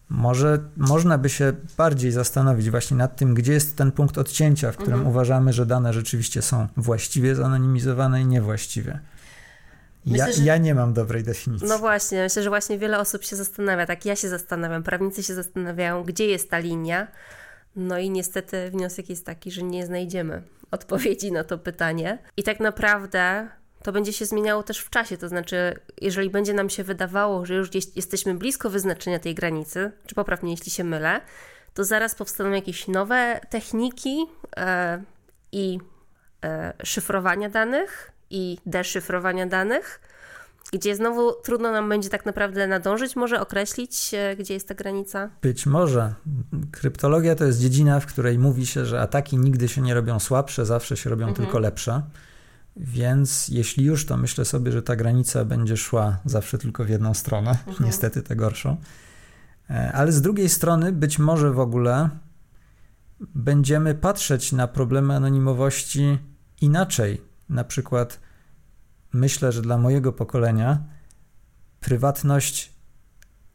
może 0.09 0.59
można 0.77 1.17
by 1.17 1.29
się 1.29 1.53
bardziej 1.77 2.11
zastanowić 2.11 2.69
właśnie 2.69 2.97
nad 2.97 3.15
tym, 3.15 3.33
gdzie 3.33 3.53
jest 3.53 3.75
ten 3.75 3.91
punkt 3.91 4.17
odcięcia, 4.17 4.71
w 4.71 4.75
którym 4.75 4.93
mhm. 4.93 5.09
uważamy, 5.09 5.53
że 5.53 5.65
dane 5.65 5.93
rzeczywiście 5.93 6.41
są 6.41 6.67
właściwie 6.77 7.35
zanonimizowane 7.35 8.21
i 8.21 8.25
niewłaściwie. 8.25 8.99
Myślę, 10.05 10.27
ja, 10.27 10.33
że... 10.33 10.43
ja, 10.43 10.57
nie 10.57 10.75
mam 10.75 10.93
dobrej 10.93 11.23
definicji. 11.23 11.67
No 11.67 11.79
właśnie, 11.79 12.23
myślę, 12.23 12.43
że 12.43 12.49
właśnie 12.49 12.77
wiele 12.77 12.99
osób 12.99 13.23
się 13.23 13.35
zastanawia, 13.35 13.85
tak 13.85 14.05
ja 14.05 14.15
się 14.15 14.29
zastanawiam, 14.29 14.83
prawnicy 14.83 15.23
się 15.23 15.33
zastanawiają, 15.33 16.03
gdzie 16.03 16.25
jest 16.27 16.49
ta 16.49 16.59
linia. 16.59 17.07
No 17.75 17.99
i 17.99 18.09
niestety 18.09 18.71
wniosek 18.71 19.09
jest 19.09 19.25
taki, 19.25 19.51
że 19.51 19.63
nie 19.63 19.85
znajdziemy 19.85 20.43
odpowiedzi 20.71 21.31
na 21.31 21.43
to 21.43 21.57
pytanie. 21.57 22.17
I 22.37 22.43
tak 22.43 22.59
naprawdę 22.59 23.47
to 23.83 23.91
będzie 23.91 24.13
się 24.13 24.25
zmieniało 24.25 24.63
też 24.63 24.79
w 24.79 24.89
czasie. 24.89 25.17
To 25.17 25.27
znaczy, 25.27 25.79
jeżeli 26.01 26.29
będzie 26.29 26.53
nam 26.53 26.69
się 26.69 26.83
wydawało, 26.83 27.45
że 27.45 27.55
już 27.55 27.69
gdzieś 27.69 27.85
jesteśmy 27.95 28.33
blisko 28.33 28.69
wyznaczenia 28.69 29.19
tej 29.19 29.35
granicy, 29.35 29.91
czy 30.05 30.15
poprawnie, 30.15 30.51
jeśli 30.51 30.71
się 30.71 30.83
mylę, 30.83 31.21
to 31.73 31.83
zaraz 31.83 32.15
powstaną 32.15 32.51
jakieś 32.51 32.87
nowe 32.87 33.39
techniki 33.49 34.25
e, 34.57 35.03
i 35.51 35.79
e, 36.45 36.73
szyfrowania 36.83 37.49
danych 37.49 38.11
i 38.29 38.57
deszyfrowania 38.65 39.45
danych, 39.45 39.99
gdzie 40.73 40.95
znowu 40.95 41.33
trudno 41.43 41.71
nam 41.71 41.89
będzie 41.89 42.09
tak 42.09 42.25
naprawdę 42.25 42.67
nadążyć, 42.67 43.15
może 43.15 43.41
określić, 43.41 44.13
e, 44.13 44.35
gdzie 44.35 44.53
jest 44.53 44.67
ta 44.67 44.73
granica? 44.73 45.29
Być 45.41 45.65
może. 45.65 46.13
Kryptologia 46.71 47.35
to 47.35 47.45
jest 47.45 47.59
dziedzina, 47.59 47.99
w 47.99 48.05
której 48.05 48.39
mówi 48.39 48.65
się, 48.65 48.85
że 48.85 49.01
ataki 49.01 49.37
nigdy 49.37 49.67
się 49.67 49.81
nie 49.81 49.93
robią 49.93 50.19
słabsze, 50.19 50.65
zawsze 50.65 50.97
się 50.97 51.09
robią 51.09 51.27
mhm. 51.27 51.45
tylko 51.45 51.59
lepsze. 51.59 52.01
Więc 52.79 53.47
jeśli 53.47 53.85
już, 53.85 54.05
to 54.05 54.17
myślę 54.17 54.45
sobie, 54.45 54.71
że 54.71 54.81
ta 54.81 54.95
granica 54.95 55.45
będzie 55.45 55.77
szła 55.77 56.17
zawsze 56.25 56.57
tylko 56.57 56.85
w 56.85 56.89
jedną 56.89 57.13
stronę, 57.13 57.51
mhm. 57.67 57.85
niestety 57.85 58.23
tę 58.23 58.35
gorszą. 58.35 58.77
E, 59.69 59.91
ale 59.91 60.11
z 60.11 60.21
drugiej 60.21 60.49
strony, 60.49 60.91
być 60.91 61.19
może 61.19 61.51
w 61.51 61.59
ogóle 61.59 62.09
będziemy 63.19 63.95
patrzeć 63.95 64.51
na 64.51 64.67
problemy 64.67 65.15
anonimowości 65.15 66.17
inaczej. 66.61 67.21
Na 67.49 67.63
przykład, 67.63 68.19
myślę, 69.13 69.51
że 69.51 69.61
dla 69.61 69.77
mojego 69.77 70.13
pokolenia 70.13 70.83
prywatność 71.79 72.73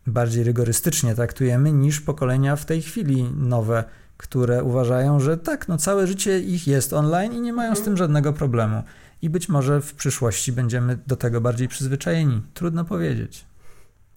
bardziej 0.07 0.45
rygorystycznie 0.45 1.15
traktujemy 1.15 1.73
niż 1.73 2.01
pokolenia 2.01 2.57
w 2.57 2.65
tej 2.65 2.83
chwili 2.83 3.25
nowe, 3.37 3.85
które 4.23 4.65
uważają, 4.65 5.21
że 5.21 5.37
tak, 5.37 5.69
no 5.69 5.79
całe 5.79 6.07
życie 6.07 6.41
ich 6.41 6.67
jest 6.67 6.93
online 6.93 7.33
i 7.33 7.41
nie 7.41 7.53
mają 7.53 7.75
z 7.75 7.83
tym 7.83 7.97
żadnego 7.97 8.33
problemu. 8.33 8.83
I 9.23 9.31
być 9.31 9.49
może 9.49 9.81
w 9.81 9.95
przyszłości 9.95 10.53
będziemy 10.53 10.99
do 11.07 11.17
tego 11.17 11.41
bardziej 11.41 11.69
przyzwyczajeni. 11.69 12.43
Trudno 12.55 12.85
powiedzieć. 12.85 13.45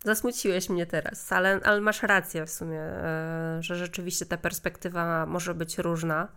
Zasmuciłeś 0.04 0.70
mnie 0.70 0.86
teraz, 0.86 1.32
ale, 1.32 1.60
ale 1.64 1.82
masz 1.82 2.04
rację 2.04 2.46
w 2.46 2.50
sumie, 2.50 2.80
e, 2.80 3.58
że 3.60 3.76
rzeczywiście 3.76 4.26
ta 4.26 4.38
perspektywa 4.38 5.26
może 5.26 5.54
być 5.54 5.78
różna. 5.78 6.28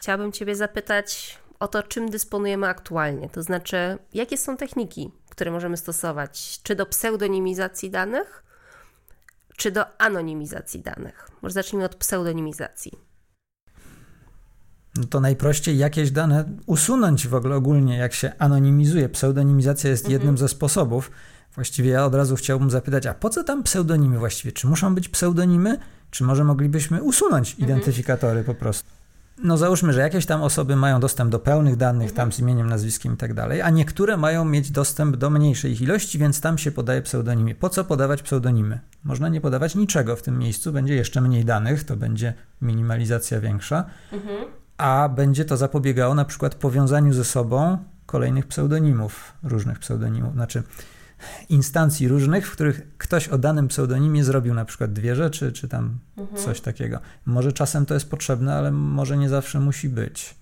Chciałabym 0.00 0.32
Ciebie 0.32 0.56
zapytać 0.56 1.38
o 1.58 1.68
to, 1.68 1.82
czym 1.82 2.10
dysponujemy 2.10 2.68
aktualnie, 2.68 3.28
to 3.28 3.42
znaczy, 3.42 3.98
jakie 4.14 4.38
są 4.38 4.56
techniki, 4.56 5.10
które 5.30 5.50
możemy 5.50 5.76
stosować, 5.76 6.60
czy 6.62 6.74
do 6.74 6.86
pseudonimizacji 6.86 7.90
danych, 7.90 8.42
czy 9.56 9.70
do 9.70 10.00
anonimizacji 10.00 10.80
danych. 10.80 11.28
Może 11.42 11.52
zacznijmy 11.52 11.84
od 11.84 11.94
pseudonimizacji. 11.94 12.92
No 14.96 15.04
to 15.04 15.20
najprościej 15.20 15.78
jakieś 15.78 16.10
dane 16.10 16.44
usunąć 16.66 17.28
w 17.28 17.34
ogóle 17.34 17.56
ogólnie, 17.56 17.96
jak 17.96 18.14
się 18.14 18.32
anonimizuje. 18.38 19.08
Pseudonimizacja 19.08 19.90
jest 19.90 20.04
mhm. 20.04 20.12
jednym 20.12 20.38
ze 20.38 20.48
sposobów. 20.48 21.10
Właściwie 21.54 21.90
ja 21.90 22.04
od 22.04 22.14
razu 22.14 22.36
chciałbym 22.36 22.70
zapytać, 22.70 23.06
a 23.06 23.14
po 23.14 23.30
co 23.30 23.44
tam 23.44 23.62
pseudonimy 23.62 24.18
właściwie? 24.18 24.52
Czy 24.52 24.66
muszą 24.66 24.94
być 24.94 25.08
pseudonimy, 25.08 25.78
czy 26.10 26.24
może 26.24 26.44
moglibyśmy 26.44 27.02
usunąć 27.02 27.50
mhm. 27.50 27.68
identyfikatory 27.70 28.44
po 28.44 28.54
prostu? 28.54 29.02
no 29.38 29.56
załóżmy, 29.56 29.92
że 29.92 30.00
jakieś 30.00 30.26
tam 30.26 30.42
osoby 30.42 30.76
mają 30.76 31.00
dostęp 31.00 31.30
do 31.30 31.38
pełnych 31.38 31.76
danych, 31.76 32.12
tam 32.12 32.32
z 32.32 32.38
imieniem, 32.38 32.68
nazwiskiem 32.68 33.14
i 33.14 33.16
tak 33.16 33.34
dalej, 33.34 33.62
a 33.62 33.70
niektóre 33.70 34.16
mają 34.16 34.44
mieć 34.44 34.70
dostęp 34.70 35.16
do 35.16 35.30
mniejszej 35.30 35.72
ich 35.72 35.80
ilości, 35.80 36.18
więc 36.18 36.40
tam 36.40 36.58
się 36.58 36.72
podaje 36.72 37.02
pseudonimy. 37.02 37.54
Po 37.54 37.68
co 37.68 37.84
podawać 37.84 38.22
pseudonimy? 38.22 38.80
Można 39.04 39.28
nie 39.28 39.40
podawać 39.40 39.74
niczego 39.74 40.16
w 40.16 40.22
tym 40.22 40.38
miejscu, 40.38 40.72
będzie 40.72 40.94
jeszcze 40.94 41.20
mniej 41.20 41.44
danych, 41.44 41.84
to 41.84 41.96
będzie 41.96 42.34
minimalizacja 42.62 43.40
większa, 43.40 43.84
mhm. 44.12 44.44
A 44.82 45.08
będzie 45.08 45.44
to 45.44 45.56
zapobiegało 45.56 46.14
na 46.14 46.24
przykład 46.24 46.54
powiązaniu 46.54 47.12
ze 47.12 47.24
sobą 47.24 47.78
kolejnych 48.06 48.46
pseudonimów, 48.46 49.32
różnych 49.42 49.78
pseudonimów, 49.78 50.32
znaczy 50.32 50.62
instancji 51.48 52.08
różnych, 52.08 52.48
w 52.48 52.52
których 52.52 52.96
ktoś 52.98 53.28
o 53.28 53.38
danym 53.38 53.68
pseudonimie 53.68 54.24
zrobił 54.24 54.54
na 54.54 54.64
przykład 54.64 54.92
dwie 54.92 55.16
rzeczy, 55.16 55.52
czy 55.52 55.68
tam 55.68 55.98
mhm. 56.16 56.42
coś 56.42 56.60
takiego. 56.60 56.98
Może 57.26 57.52
czasem 57.52 57.86
to 57.86 57.94
jest 57.94 58.10
potrzebne, 58.10 58.54
ale 58.54 58.70
może 58.70 59.16
nie 59.16 59.28
zawsze 59.28 59.60
musi 59.60 59.88
być. 59.88 60.41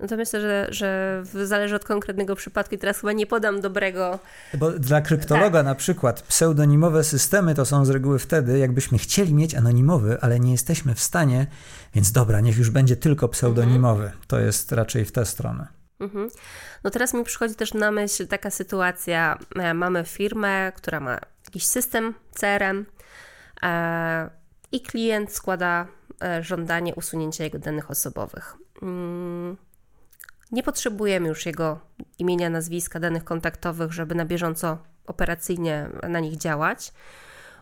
No 0.00 0.06
to 0.06 0.16
myślę, 0.16 0.40
że, 0.40 0.66
że 0.70 1.22
zależy 1.46 1.76
od 1.76 1.84
konkretnego 1.84 2.36
przypadku 2.36 2.74
i 2.74 2.78
teraz 2.78 3.00
chyba 3.00 3.12
nie 3.12 3.26
podam 3.26 3.60
dobrego. 3.60 4.18
Bo 4.54 4.70
dla 4.70 5.00
kryptologa 5.00 5.58
tak. 5.58 5.64
na 5.64 5.74
przykład 5.74 6.22
pseudonimowe 6.22 7.04
systemy 7.04 7.54
to 7.54 7.64
są 7.64 7.84
z 7.84 7.90
reguły 7.90 8.18
wtedy, 8.18 8.58
jakbyśmy 8.58 8.98
chcieli 8.98 9.34
mieć 9.34 9.54
anonimowy, 9.54 10.18
ale 10.20 10.40
nie 10.40 10.52
jesteśmy 10.52 10.94
w 10.94 11.00
stanie, 11.00 11.46
więc 11.94 12.12
dobra, 12.12 12.40
niech 12.40 12.58
już 12.58 12.70
będzie 12.70 12.96
tylko 12.96 13.28
pseudonimowy. 13.28 14.02
Mhm. 14.02 14.22
To 14.26 14.40
jest 14.40 14.72
raczej 14.72 15.04
w 15.04 15.12
tę 15.12 15.26
stronę. 15.26 15.68
Mhm. 16.00 16.28
No 16.84 16.90
teraz 16.90 17.14
mi 17.14 17.24
przychodzi 17.24 17.54
też 17.54 17.74
na 17.74 17.90
myśl 17.90 18.26
taka 18.26 18.50
sytuacja, 18.50 19.38
e, 19.56 19.74
mamy 19.74 20.04
firmę, 20.04 20.72
która 20.76 21.00
ma 21.00 21.18
jakiś 21.44 21.66
system 21.66 22.14
CRM 22.34 22.86
e, 23.62 24.30
i 24.72 24.80
klient 24.80 25.32
składa 25.32 25.86
e, 26.22 26.42
żądanie 26.42 26.94
usunięcia 26.94 27.44
jego 27.44 27.58
danych 27.58 27.90
osobowych. 27.90 28.56
Mm, 28.82 29.56
nie 30.52 30.62
potrzebujemy 30.62 31.28
już 31.28 31.46
jego 31.46 31.80
imienia, 32.18 32.50
nazwiska, 32.50 33.00
danych 33.00 33.24
kontaktowych, 33.24 33.92
żeby 33.92 34.14
na 34.14 34.24
bieżąco 34.24 34.78
operacyjnie 35.06 35.88
na 36.08 36.20
nich 36.20 36.36
działać. 36.36 36.92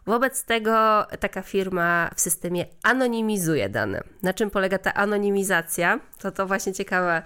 Wobec 0.06 0.44
tego 0.44 1.06
taka 1.20 1.42
firma 1.42 2.10
w 2.14 2.20
systemie 2.20 2.66
anonimizuje 2.82 3.68
dane. 3.68 4.02
Na 4.22 4.34
czym 4.34 4.50
polega 4.50 4.78
ta 4.78 4.94
anonimizacja? 4.94 6.00
To 6.18 6.30
to 6.30 6.46
właśnie 6.46 6.72
ciekawe 6.72 7.22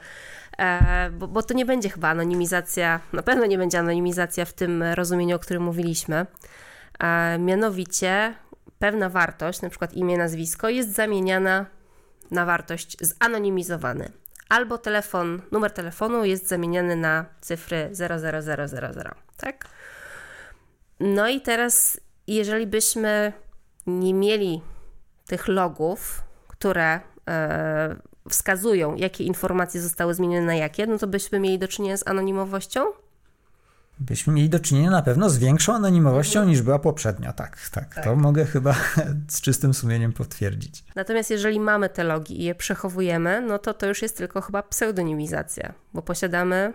E, 0.61 1.11
bo, 1.11 1.29
bo 1.29 1.42
to 1.42 1.55
nie 1.55 1.66
będzie 1.66 1.88
chyba 1.88 2.09
anonimizacja, 2.09 3.01
na 3.12 3.23
pewno 3.23 3.46
nie 3.46 3.59
będzie 3.59 3.79
anonimizacja 3.79 4.44
w 4.44 4.53
tym 4.53 4.83
rozumieniu, 4.83 5.37
o 5.37 5.38
którym 5.38 5.62
mówiliśmy. 5.62 6.27
E, 6.99 7.38
mianowicie 7.38 8.35
pewna 8.79 9.09
wartość, 9.09 9.62
na 9.62 9.68
przykład 9.70 9.92
imię, 9.94 10.18
nazwisko, 10.18 10.68
jest 10.68 10.92
zamieniana 10.92 11.66
na 12.31 12.44
wartość 12.44 12.96
zanonimizowany. 13.01 14.12
Albo 14.50 14.78
telefon, 14.78 15.42
numer 15.50 15.70
telefonu 15.70 16.24
jest 16.24 16.48
zamieniany 16.48 16.96
na 16.96 17.24
cyfry 17.40 17.90
00000, 17.92 19.14
tak? 19.36 19.66
No 21.00 21.28
i 21.28 21.40
teraz, 21.40 22.00
jeżeli 22.26 22.66
byśmy 22.66 23.32
nie 23.86 24.14
mieli 24.14 24.62
tych 25.26 25.48
logów, 25.48 26.22
które 26.48 27.00
e, 27.28 27.96
wskazują, 28.28 28.94
jakie 28.94 29.24
informacje 29.24 29.80
zostały 29.80 30.14
zmienione 30.14 30.46
na 30.46 30.54
jakie, 30.54 30.86
no 30.86 30.98
to 30.98 31.06
byśmy 31.06 31.40
mieli 31.40 31.58
do 31.58 31.68
czynienia 31.68 31.96
z 31.96 32.06
anonimowością? 32.06 32.84
Byśmy 34.00 34.32
mieli 34.32 34.48
do 34.48 34.60
czynienia 34.60 34.90
na 34.90 35.02
pewno 35.02 35.30
z 35.30 35.38
większą 35.38 35.74
anonimowością 35.74 36.44
niż 36.44 36.62
była 36.62 36.78
poprzednio. 36.78 37.32
Tak, 37.32 37.68
tak, 37.70 37.94
tak, 37.94 38.04
to 38.04 38.16
mogę 38.16 38.44
chyba 38.44 38.74
z 39.28 39.40
czystym 39.40 39.74
sumieniem 39.74 40.12
potwierdzić. 40.12 40.84
Natomiast 40.94 41.30
jeżeli 41.30 41.60
mamy 41.60 41.88
te 41.88 42.04
logi 42.04 42.40
i 42.40 42.44
je 42.44 42.54
przechowujemy, 42.54 43.40
no 43.40 43.58
to 43.58 43.74
to 43.74 43.86
już 43.86 44.02
jest 44.02 44.16
tylko 44.16 44.40
chyba 44.40 44.62
pseudonimizacja, 44.62 45.74
bo 45.94 46.02
posiadamy 46.02 46.72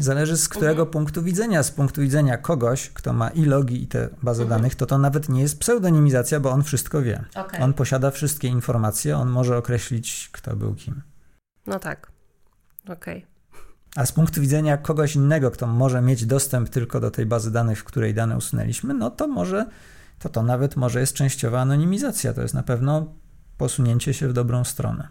Zależy 0.00 0.36
z 0.36 0.48
którego 0.48 0.82
mhm. 0.82 0.90
punktu 0.90 1.22
widzenia. 1.22 1.62
Z 1.62 1.70
punktu 1.70 2.00
widzenia 2.00 2.38
kogoś, 2.38 2.90
kto 2.90 3.12
ma 3.12 3.28
i 3.28 3.44
logi, 3.44 3.82
i 3.82 3.86
te 3.86 4.08
bazy 4.22 4.42
mhm. 4.42 4.60
danych, 4.60 4.74
to 4.74 4.86
to 4.86 4.98
nawet 4.98 5.28
nie 5.28 5.42
jest 5.42 5.60
pseudonimizacja, 5.60 6.40
bo 6.40 6.50
on 6.50 6.62
wszystko 6.62 7.02
wie. 7.02 7.24
Okay. 7.34 7.60
On 7.60 7.72
posiada 7.72 8.10
wszystkie 8.10 8.48
informacje, 8.48 9.16
on 9.16 9.28
może 9.28 9.56
określić, 9.56 10.30
kto 10.32 10.56
był 10.56 10.74
kim. 10.74 11.02
No 11.66 11.78
tak. 11.78 12.10
Okej. 12.84 13.18
Okay. 13.18 13.35
A 13.96 14.06
z 14.06 14.12
punktu 14.12 14.40
widzenia 14.40 14.76
kogoś 14.76 15.16
innego, 15.16 15.50
kto 15.50 15.66
może 15.66 16.02
mieć 16.02 16.26
dostęp 16.26 16.68
tylko 16.68 17.00
do 17.00 17.10
tej 17.10 17.26
bazy 17.26 17.52
danych, 17.52 17.78
w 17.78 17.84
której 17.84 18.14
dane 18.14 18.36
usunęliśmy, 18.36 18.94
no 18.94 19.10
to 19.10 19.28
może, 19.28 19.66
to 20.18 20.28
to 20.28 20.42
nawet 20.42 20.76
może 20.76 21.00
jest 21.00 21.14
częściowa 21.14 21.60
anonimizacja. 21.60 22.32
To 22.32 22.42
jest 22.42 22.54
na 22.54 22.62
pewno 22.62 23.14
posunięcie 23.58 24.14
się 24.14 24.28
w 24.28 24.32
dobrą 24.32 24.64
stronę. 24.64 25.08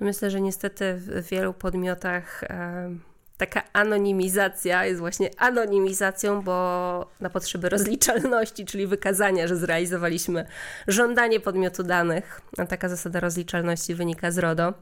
Myślę, 0.00 0.30
że 0.30 0.40
niestety 0.40 0.94
w 0.94 1.28
wielu 1.30 1.54
podmiotach. 1.54 2.42
Yy 2.42 3.14
taka 3.36 3.62
anonimizacja 3.72 4.84
jest 4.84 5.00
właśnie 5.00 5.30
anonimizacją, 5.36 6.42
bo 6.42 7.10
na 7.20 7.30
potrzeby 7.30 7.68
rozliczalności, 7.68 8.64
czyli 8.64 8.86
wykazania, 8.86 9.46
że 9.46 9.56
zrealizowaliśmy 9.56 10.46
żądanie 10.88 11.40
podmiotu 11.40 11.82
danych, 11.82 12.40
a 12.58 12.66
taka 12.66 12.88
zasada 12.88 13.20
rozliczalności 13.20 13.94
wynika 13.94 14.30
z 14.30 14.38
RODO, 14.38 14.74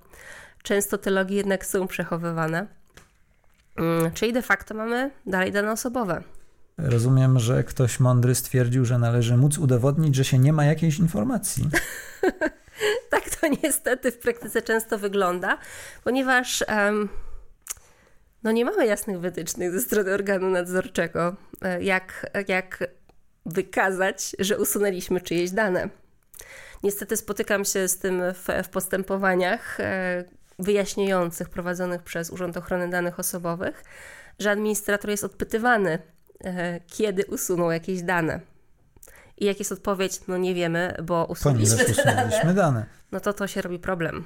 często 0.62 0.98
te 0.98 1.10
logi 1.10 1.34
jednak 1.34 1.66
są 1.66 1.86
przechowywane. 1.86 2.81
Mm, 3.76 4.12
czyli 4.12 4.32
de 4.32 4.42
facto 4.42 4.74
mamy 4.74 5.10
dalej 5.26 5.52
dane 5.52 5.72
osobowe. 5.72 6.22
Rozumiem, 6.78 7.38
że 7.38 7.64
ktoś 7.64 8.00
mądry 8.00 8.34
stwierdził, 8.34 8.84
że 8.84 8.98
należy 8.98 9.36
móc 9.36 9.58
udowodnić, 9.58 10.14
że 10.14 10.24
się 10.24 10.38
nie 10.38 10.52
ma 10.52 10.64
jakiejś 10.64 10.98
informacji. 10.98 11.68
tak 13.10 13.30
to 13.30 13.46
niestety 13.62 14.12
w 14.12 14.18
praktyce 14.18 14.62
często 14.62 14.98
wygląda, 14.98 15.58
ponieważ. 16.04 16.64
Um, 16.68 17.08
no 18.42 18.52
nie 18.52 18.64
mamy 18.64 18.86
jasnych 18.86 19.20
wytycznych 19.20 19.72
ze 19.72 19.80
strony 19.80 20.14
organu 20.14 20.50
nadzorczego, 20.50 21.36
e, 21.62 21.82
jak, 21.82 22.30
jak 22.48 22.84
wykazać, 23.46 24.36
że 24.38 24.58
usunęliśmy 24.58 25.20
czyjeś 25.20 25.50
dane. 25.50 25.88
Niestety 26.82 27.16
spotykam 27.16 27.64
się 27.64 27.88
z 27.88 27.98
tym 27.98 28.22
w, 28.34 28.64
w 28.64 28.68
postępowaniach 28.68 29.80
e, 29.80 30.24
wyjaśniających 30.58 31.48
prowadzonych 31.48 32.02
przez 32.02 32.30
Urząd 32.30 32.56
Ochrony 32.56 32.90
Danych 32.90 33.18
Osobowych, 33.18 33.84
że 34.38 34.50
administrator 34.50 35.10
jest 35.10 35.24
odpytywany, 35.24 35.98
e, 36.44 36.80
kiedy 36.80 37.24
usunął 37.24 37.70
jakieś 37.70 38.02
dane. 38.02 38.40
I 39.38 39.44
jak 39.44 39.58
jest 39.58 39.72
odpowiedź, 39.72 40.20
no 40.28 40.36
nie 40.36 40.54
wiemy, 40.54 40.96
bo 41.02 41.24
usunęliśmy, 41.24 41.84
usunęliśmy 41.90 42.54
dane. 42.54 42.86
No 43.12 43.20
to 43.20 43.32
to 43.32 43.46
się 43.46 43.62
robi 43.62 43.78
problem. 43.78 44.24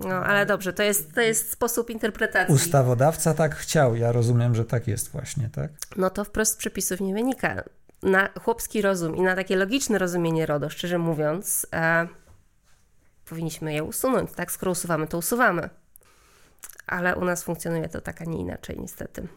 No, 0.00 0.14
ale 0.14 0.46
dobrze, 0.46 0.72
to 0.72 0.82
jest, 0.82 1.14
to 1.14 1.20
jest 1.20 1.52
sposób 1.52 1.90
interpretacji. 1.90 2.54
Ustawodawca 2.54 3.34
tak 3.34 3.54
chciał, 3.54 3.96
ja 3.96 4.12
rozumiem, 4.12 4.54
że 4.54 4.64
tak 4.64 4.88
jest 4.88 5.08
właśnie, 5.12 5.48
tak? 5.52 5.70
No 5.96 6.10
to 6.10 6.24
wprost 6.24 6.52
z 6.52 6.56
przepisów 6.56 7.00
nie 7.00 7.14
wynika. 7.14 7.64
Na 8.02 8.28
chłopski 8.40 8.82
rozum 8.82 9.16
i 9.16 9.20
na 9.20 9.36
takie 9.36 9.56
logiczne 9.56 9.98
rozumienie 9.98 10.46
RODO, 10.46 10.70
szczerze 10.70 10.98
mówiąc, 10.98 11.66
e, 11.72 12.08
powinniśmy 13.24 13.74
je 13.74 13.84
usunąć, 13.84 14.32
tak? 14.32 14.52
Skoro 14.52 14.72
usuwamy, 14.72 15.06
to 15.06 15.18
usuwamy. 15.18 15.70
Ale 16.86 17.16
u 17.16 17.24
nas 17.24 17.42
funkcjonuje 17.42 17.88
to 17.88 18.00
tak, 18.00 18.22
a 18.22 18.24
nie 18.24 18.38
inaczej, 18.38 18.78
niestety. 18.80 19.28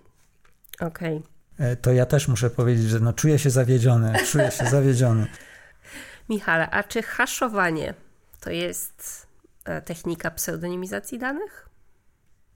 Okej. 0.79 1.17
Okay. 1.55 1.67
E, 1.67 1.75
to 1.75 1.91
ja 1.91 2.05
też 2.05 2.27
muszę 2.27 2.49
powiedzieć, 2.49 2.85
że 2.85 2.99
no, 2.99 3.13
czuję 3.13 3.39
się 3.39 3.49
zawiedziony, 3.49 4.13
czuję 4.31 4.51
się 4.51 4.65
zawiedziony. 4.65 5.27
Michale, 6.29 6.69
a 6.69 6.83
czy 6.83 7.03
haszowanie 7.03 7.93
to 8.39 8.49
jest 8.49 9.27
E, 9.67 9.81
technika 9.81 10.31
pseudonimizacji 10.31 11.19
danych? 11.19 11.69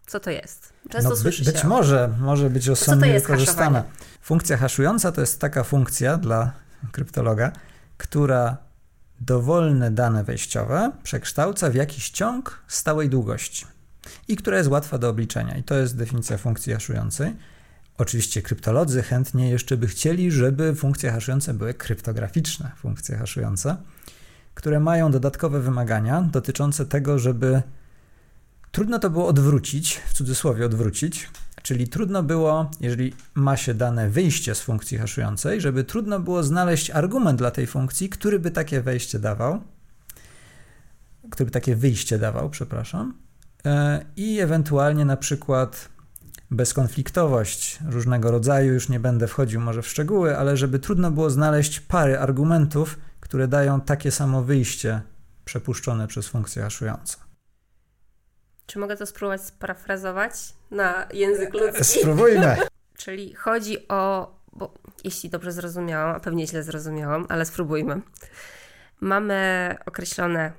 Co 0.08 0.20
to 0.20 0.30
jest? 0.30 0.74
Często 0.90 1.10
no, 1.10 1.16
być, 1.24 1.64
może, 1.64 2.10
może 2.20 2.50
być 2.50 2.70
osobno 2.70 3.08
wykorzystana. 3.08 3.80
haszowanie? 3.80 3.84
Funkcja 4.22 4.58
haszująca 4.58 5.12
to 5.12 5.22
jest 5.22 5.40
taka 5.40 5.64
funkcja 5.64 6.18
dla 6.18 6.52
kryptologa, 6.92 7.52
która 7.98 8.58
dowolne 9.22 9.92
dane 9.92 10.24
wejściowe 10.24 10.92
przekształca 11.04 11.70
w 11.70 11.76
jakiś 11.76 12.10
ciąg 12.10 12.64
stałej 12.68 13.10
długości 13.10 13.66
i 14.28 14.36
która 14.36 14.58
jest 14.58 14.70
łatwa 14.70 14.98
do 14.98 15.10
obliczenia. 15.10 15.58
I 15.58 15.64
to 15.64 15.76
jest 15.76 15.98
definicja 15.98 16.38
funkcji 16.38 16.74
haszującej. 16.74 17.36
Oczywiście 17.98 18.42
kryptolodzy 18.42 19.04
chętnie 19.04 19.50
jeszcze 19.50 19.78
by 19.78 19.88
chcieli, 19.88 20.32
żeby 20.32 20.76
funkcje 20.76 21.12
haszujące 21.12 21.54
były 21.54 21.74
kryptograficzne 21.74 22.72
funkcje 22.76 23.18
haszujące, 23.18 23.78
które 24.54 24.80
mają 24.80 25.12
dodatkowe 25.12 25.60
wymagania 25.60 26.22
dotyczące 26.22 26.86
tego, 26.86 27.20
żeby 27.20 27.62
trudno 28.72 29.00
to 29.00 29.10
było 29.10 29.28
odwrócić, 29.28 30.02
w 30.08 30.14
cudzysłowie 30.14 30.66
odwrócić, 30.66 31.30
czyli 31.64 31.88
trudno 31.88 32.24
było, 32.24 32.72
jeżeli 32.80 33.14
ma 33.34 33.58
się 33.58 33.74
dane 33.74 34.10
wyjście 34.10 34.56
z 34.56 34.62
funkcji 34.62 34.98
haszującej, 34.98 35.62
żeby 35.62 35.84
trudno 35.84 36.20
było 36.20 36.44
znaleźć 36.44 36.90
argument 36.90 37.38
dla 37.38 37.52
tej 37.52 37.68
funkcji, 37.68 38.10
który 38.10 38.40
by 38.40 38.52
takie 38.52 38.82
wejście 38.82 39.20
dawał, 39.20 39.62
który 41.32 41.46
by 41.46 41.52
takie 41.52 41.76
wyjście 41.76 42.20
dawał, 42.20 42.50
przepraszam, 42.50 43.14
e, 43.66 44.06
i 44.16 44.40
ewentualnie 44.40 45.06
na 45.06 45.18
przykład 45.18 45.90
bezkonfliktowość 46.52 47.80
różnego 47.90 48.32
rodzaju, 48.32 48.74
już 48.74 48.90
nie 48.90 49.00
będę 49.00 49.28
wchodził 49.28 49.62
może 49.62 49.82
w 49.82 49.88
szczegóły, 49.88 50.38
ale 50.38 50.58
żeby 50.58 50.80
trudno 50.80 51.12
było 51.12 51.30
znaleźć 51.30 51.80
pary 51.80 52.20
argumentów, 52.20 53.00
które 53.20 53.48
dają 53.48 53.82
takie 53.82 54.12
samo 54.12 54.44
wyjście 54.44 55.02
przepuszczone 55.46 56.08
przez 56.08 56.28
funkcję 56.28 56.64
haszującą. 56.64 57.31
Czy 58.66 58.80
mogę 58.80 58.98
to 58.98 59.06
spróbować 59.06 59.42
sparafrazować 59.42 60.34
na 60.72 61.08
język 61.14 61.54
ludzki? 61.54 61.84
Spróbujmy. 61.84 62.58
Czyli 62.98 63.34
chodzi 63.36 63.88
o, 63.88 64.32
bo 64.54 64.74
jeśli 65.04 65.30
dobrze 65.30 65.52
zrozumiałam, 65.52 66.16
a 66.16 66.20
pewnie 66.20 66.48
źle 66.48 66.64
zrozumiałam, 66.64 67.26
ale 67.30 67.46
spróbujmy. 67.46 68.02
Mamy 69.02 69.76
określone 69.86 70.52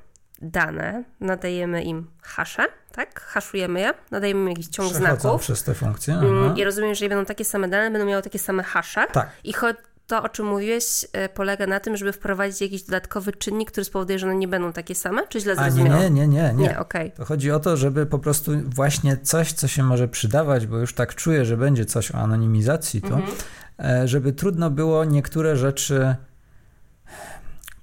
dane, 0.42 1.04
nadajemy 1.20 1.82
im 1.82 2.10
hasze, 2.22 2.66
tak? 2.92 3.20
Haszujemy 3.20 3.80
je, 3.80 3.94
nadajemy 4.10 4.40
im 4.40 4.48
jakiś 4.48 4.66
ciąg 4.68 4.90
Przechodzą 4.90 5.20
znaków. 5.20 5.40
przez 5.40 5.62
te 5.64 5.74
funkcje. 5.74 6.14
Mm, 6.14 6.44
aha. 6.44 6.54
I 6.56 6.64
rozumiem, 6.64 6.94
że 6.94 7.08
będą 7.08 7.24
takie 7.24 7.44
same 7.44 7.68
dane, 7.68 7.90
będą 7.90 8.06
miały 8.06 8.22
takie 8.22 8.38
same 8.38 8.62
hasze. 8.62 9.06
Tak. 9.12 9.30
I 9.44 9.52
cho- 9.54 9.74
to, 10.12 10.22
o 10.22 10.29
czym 10.29 10.46
mówiłeś, 10.46 11.07
e, 11.12 11.29
polega 11.29 11.66
na 11.66 11.81
tym, 11.81 11.96
żeby 11.96 12.12
wprowadzić 12.12 12.61
jakiś 12.61 12.83
dodatkowy 12.83 13.33
czynnik, 13.33 13.70
który 13.70 13.85
spowoduje, 13.85 14.18
że 14.18 14.27
one 14.27 14.37
nie 14.37 14.48
będą 14.48 14.72
takie 14.72 14.94
same? 14.94 15.27
Czy 15.29 15.40
źle 15.40 15.57
zrozumiałam? 15.57 16.01
nie, 16.03 16.11
nie, 16.11 16.29
nie. 16.29 16.55
nie. 16.57 16.68
Nie, 16.68 16.79
okej. 16.79 17.12
To 17.12 17.25
chodzi 17.25 17.51
o 17.51 17.61
to, 17.61 17.77
żeby 17.77 18.07
po 18.07 18.18
prostu 18.18 18.53
właśnie 18.66 19.16
coś, 19.16 19.53
co 19.53 19.68
się 19.68 19.83
może 19.83 20.09
przydawać, 20.09 20.66
bo 20.66 20.79
już 20.79 20.94
tak 20.94 21.14
czuję, 21.14 21.44
że 21.44 21.57
będzie 21.57 21.85
coś 21.85 22.11
o 22.11 22.14
anonimizacji, 22.14 23.01
to 23.03 23.07
Mhm. 23.14 23.33
e, 23.79 24.09
żeby 24.09 24.33
trudno 24.33 24.70
było 24.70 25.05
niektóre 25.05 25.57
rzeczy 25.57 26.16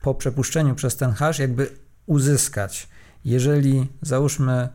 po 0.01 0.15
przepuszczeniu 0.15 0.75
przez 0.75 0.95
ten 0.95 1.11
hash 1.11 1.39
jakby 1.39 1.69
uzyskać. 2.05 2.87
Jeżeli 3.25 3.87
załóżmy 4.01 4.69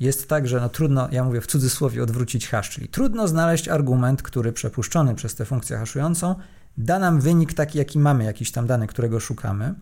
jest 0.00 0.28
tak, 0.28 0.48
że 0.48 0.60
no 0.60 0.68
trudno, 0.68 1.08
ja 1.12 1.24
mówię 1.24 1.40
w 1.40 1.46
cudzysłowie, 1.46 2.02
odwrócić 2.02 2.48
hash, 2.48 2.70
czyli 2.70 2.88
trudno 2.88 3.28
znaleźć 3.28 3.68
argument, 3.68 4.22
który 4.22 4.52
przepuszczony 4.52 5.14
przez 5.14 5.34
tę 5.34 5.44
funkcję 5.44 5.76
haszującą 5.78 6.34
da 6.78 6.98
nam 6.98 7.20
wynik 7.20 7.52
taki, 7.52 7.78
jaki 7.78 7.98
mamy, 7.98 8.24
jakiś 8.24 8.52
tam 8.52 8.66
dany, 8.66 8.86
którego 8.86 9.20
szukamy. 9.20 9.74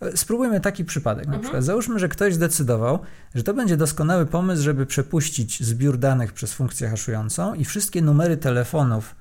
E, 0.00 0.16
Spróbujmy 0.16 0.60
taki 0.60 0.84
przypadek. 0.84 1.26
Na 1.26 1.38
przykład 1.38 1.64
załóżmy, 1.64 1.98
że 1.98 2.08
ktoś 2.08 2.34
zdecydował, 2.34 2.98
że 3.34 3.42
to 3.42 3.54
będzie 3.54 3.76
doskonały 3.76 4.26
pomysł, 4.26 4.62
żeby 4.62 4.86
przepuścić 4.86 5.62
zbiór 5.62 5.98
danych 5.98 6.32
przez 6.32 6.52
funkcję 6.52 6.88
haszującą 6.88 7.54
i 7.54 7.64
wszystkie 7.64 8.02
numery 8.02 8.36
telefonów 8.36 9.14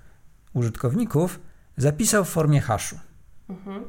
użytkowników 0.53 1.39
zapisał 1.77 2.25
w 2.25 2.29
formie 2.29 2.61
haszu. 2.61 2.99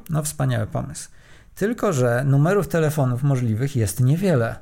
No 0.09 0.23
wspaniały 0.23 0.67
pomysł. 0.67 1.09
Tylko, 1.55 1.93
że 1.93 2.23
numerów 2.27 2.67
telefonów 2.67 3.23
możliwych 3.23 3.75
jest 3.75 3.99
niewiele. 3.99 4.55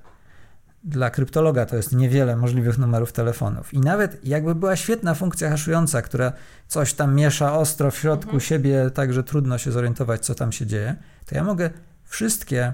Dla 0.83 1.09
kryptologa 1.09 1.65
to 1.65 1.75
jest 1.75 1.95
niewiele 1.95 2.35
możliwych 2.35 2.77
numerów 2.77 3.11
telefonów. 3.11 3.73
I 3.73 3.79
nawet 3.79 4.25
jakby 4.25 4.55
była 4.55 4.75
świetna 4.75 5.13
funkcja 5.13 5.49
haszująca, 5.49 6.01
która 6.01 6.33
coś 6.67 6.93
tam 6.93 7.15
miesza 7.15 7.57
ostro 7.57 7.91
w 7.91 7.97
środku 7.97 8.39
siebie, 8.39 8.91
tak 8.93 9.13
że 9.13 9.23
trudno 9.23 9.57
się 9.57 9.71
zorientować, 9.71 10.25
co 10.25 10.35
tam 10.35 10.51
się 10.51 10.65
dzieje, 10.65 10.95
to 11.25 11.35
ja 11.35 11.43
mogę 11.43 11.69
wszystkie 12.03 12.73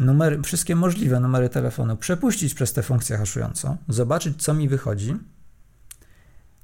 numery, 0.00 0.42
wszystkie 0.42 0.76
możliwe 0.76 1.20
numery 1.20 1.48
telefonu 1.48 1.96
przepuścić 1.96 2.54
przez 2.54 2.72
tę 2.72 2.82
funkcję 2.82 3.16
haszującą, 3.16 3.76
zobaczyć, 3.88 4.42
co 4.42 4.54
mi 4.54 4.68
wychodzi. 4.68 5.16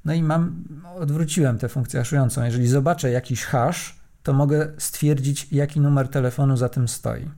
No 0.04 0.14
i 0.14 0.22
mam, 0.22 0.64
odwróciłem 0.94 1.58
tę 1.58 1.68
funkcję 1.68 2.00
haszującą. 2.00 2.44
Jeżeli 2.44 2.68
zobaczę 2.68 3.10
jakiś 3.10 3.44
hash, 3.44 3.96
to 4.22 4.32
mogę 4.32 4.72
stwierdzić, 4.78 5.52
jaki 5.52 5.80
numer 5.80 6.08
telefonu 6.08 6.56
za 6.56 6.68
tym 6.68 6.88
stoi. 6.88 7.30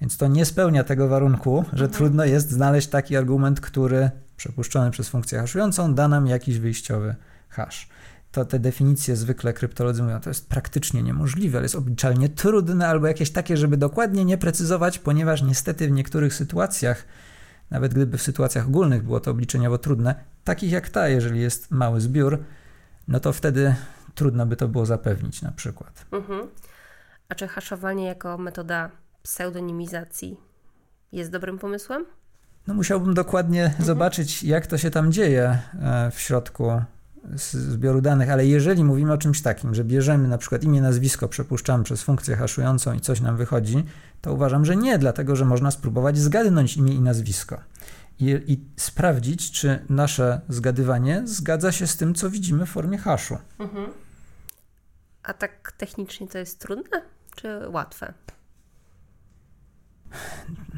Więc 0.00 0.16
to 0.16 0.26
nie 0.26 0.44
spełnia 0.44 0.84
tego 0.84 1.08
warunku, 1.08 1.64
że 1.72 1.88
trudno 1.88 2.24
jest 2.24 2.50
znaleźć 2.50 2.88
taki 2.88 3.16
argument, 3.16 3.60
który 3.60 4.10
przepuszczony 4.36 4.90
przez 4.90 5.08
funkcję 5.08 5.38
haszującą 5.38 5.94
da 5.94 6.08
nam 6.08 6.26
jakiś 6.26 6.58
wyjściowy 6.58 7.14
hash. 7.48 7.88
To 8.32 8.44
te 8.44 8.58
definicje 8.58 9.16
zwykle 9.16 9.52
kryptolodzy 9.52 10.02
mówią, 10.02 10.20
to 10.20 10.30
jest 10.30 10.48
praktycznie 10.48 11.02
niemożliwe, 11.02 11.58
ale 11.58 11.64
jest 11.64 11.74
obliczalnie 11.74 12.28
trudne 12.28 12.88
albo 12.88 13.06
jakieś 13.06 13.30
takie, 13.30 13.56
żeby 13.56 13.76
dokładnie 13.76 14.24
nie 14.24 14.38
precyzować, 14.38 14.98
ponieważ 14.98 15.42
niestety 15.42 15.88
w 15.88 15.90
niektórych 15.90 16.34
sytuacjach, 16.34 17.04
nawet 17.70 17.94
gdyby 17.94 18.18
w 18.18 18.22
sytuacjach 18.22 18.66
ogólnych 18.66 19.02
było 19.02 19.20
to 19.20 19.30
obliczeniowo 19.30 19.78
trudne, 19.78 20.14
takich 20.44 20.72
jak 20.72 20.88
ta, 20.88 21.08
jeżeli 21.08 21.40
jest 21.40 21.70
mały 21.70 22.00
zbiór, 22.00 22.44
no 23.08 23.20
to 23.20 23.32
wtedy 23.32 23.74
trudno 24.14 24.46
by 24.46 24.56
to 24.56 24.68
było 24.68 24.86
zapewnić 24.86 25.42
na 25.42 25.52
przykład. 25.52 26.06
Mhm. 26.12 26.48
A 27.28 27.34
czy 27.34 27.48
haszowanie 27.48 28.06
jako 28.06 28.38
metoda 28.38 28.90
pseudonimizacji 29.26 30.36
jest 31.12 31.30
dobrym 31.30 31.58
pomysłem? 31.58 32.06
No 32.66 32.74
musiałbym 32.74 33.14
dokładnie 33.14 33.74
zobaczyć, 33.78 34.42
jak 34.42 34.66
to 34.66 34.78
się 34.78 34.90
tam 34.90 35.12
dzieje 35.12 35.58
e, 35.82 36.10
w 36.10 36.20
środku 36.20 36.82
zbioru 37.34 38.00
danych, 38.00 38.30
ale 38.30 38.46
jeżeli 38.46 38.84
mówimy 38.84 39.12
o 39.12 39.18
czymś 39.18 39.42
takim, 39.42 39.74
że 39.74 39.84
bierzemy 39.84 40.28
na 40.28 40.38
przykład 40.38 40.64
imię, 40.64 40.80
nazwisko, 40.80 41.28
przepuszczamy 41.28 41.84
przez 41.84 42.02
funkcję 42.02 42.36
haszującą 42.36 42.92
i 42.92 43.00
coś 43.00 43.20
nam 43.20 43.36
wychodzi, 43.36 43.84
to 44.20 44.32
uważam, 44.32 44.64
że 44.64 44.76
nie, 44.76 44.98
dlatego 44.98 45.36
że 45.36 45.44
można 45.44 45.70
spróbować 45.70 46.18
zgadnąć 46.18 46.76
imię 46.76 46.94
i 46.94 47.00
nazwisko. 47.00 47.60
I, 48.18 48.24
I 48.46 48.64
sprawdzić, 48.76 49.50
czy 49.50 49.84
nasze 49.88 50.40
zgadywanie 50.48 51.22
zgadza 51.24 51.72
się 51.72 51.86
z 51.86 51.96
tym, 51.96 52.14
co 52.14 52.30
widzimy 52.30 52.66
w 52.66 52.70
formie 52.70 52.98
haszu. 52.98 53.38
A 55.22 55.32
tak 55.34 55.72
technicznie 55.72 56.28
to 56.28 56.38
jest 56.38 56.60
trudne 56.60 57.02
czy 57.36 57.68
łatwe? 57.68 58.14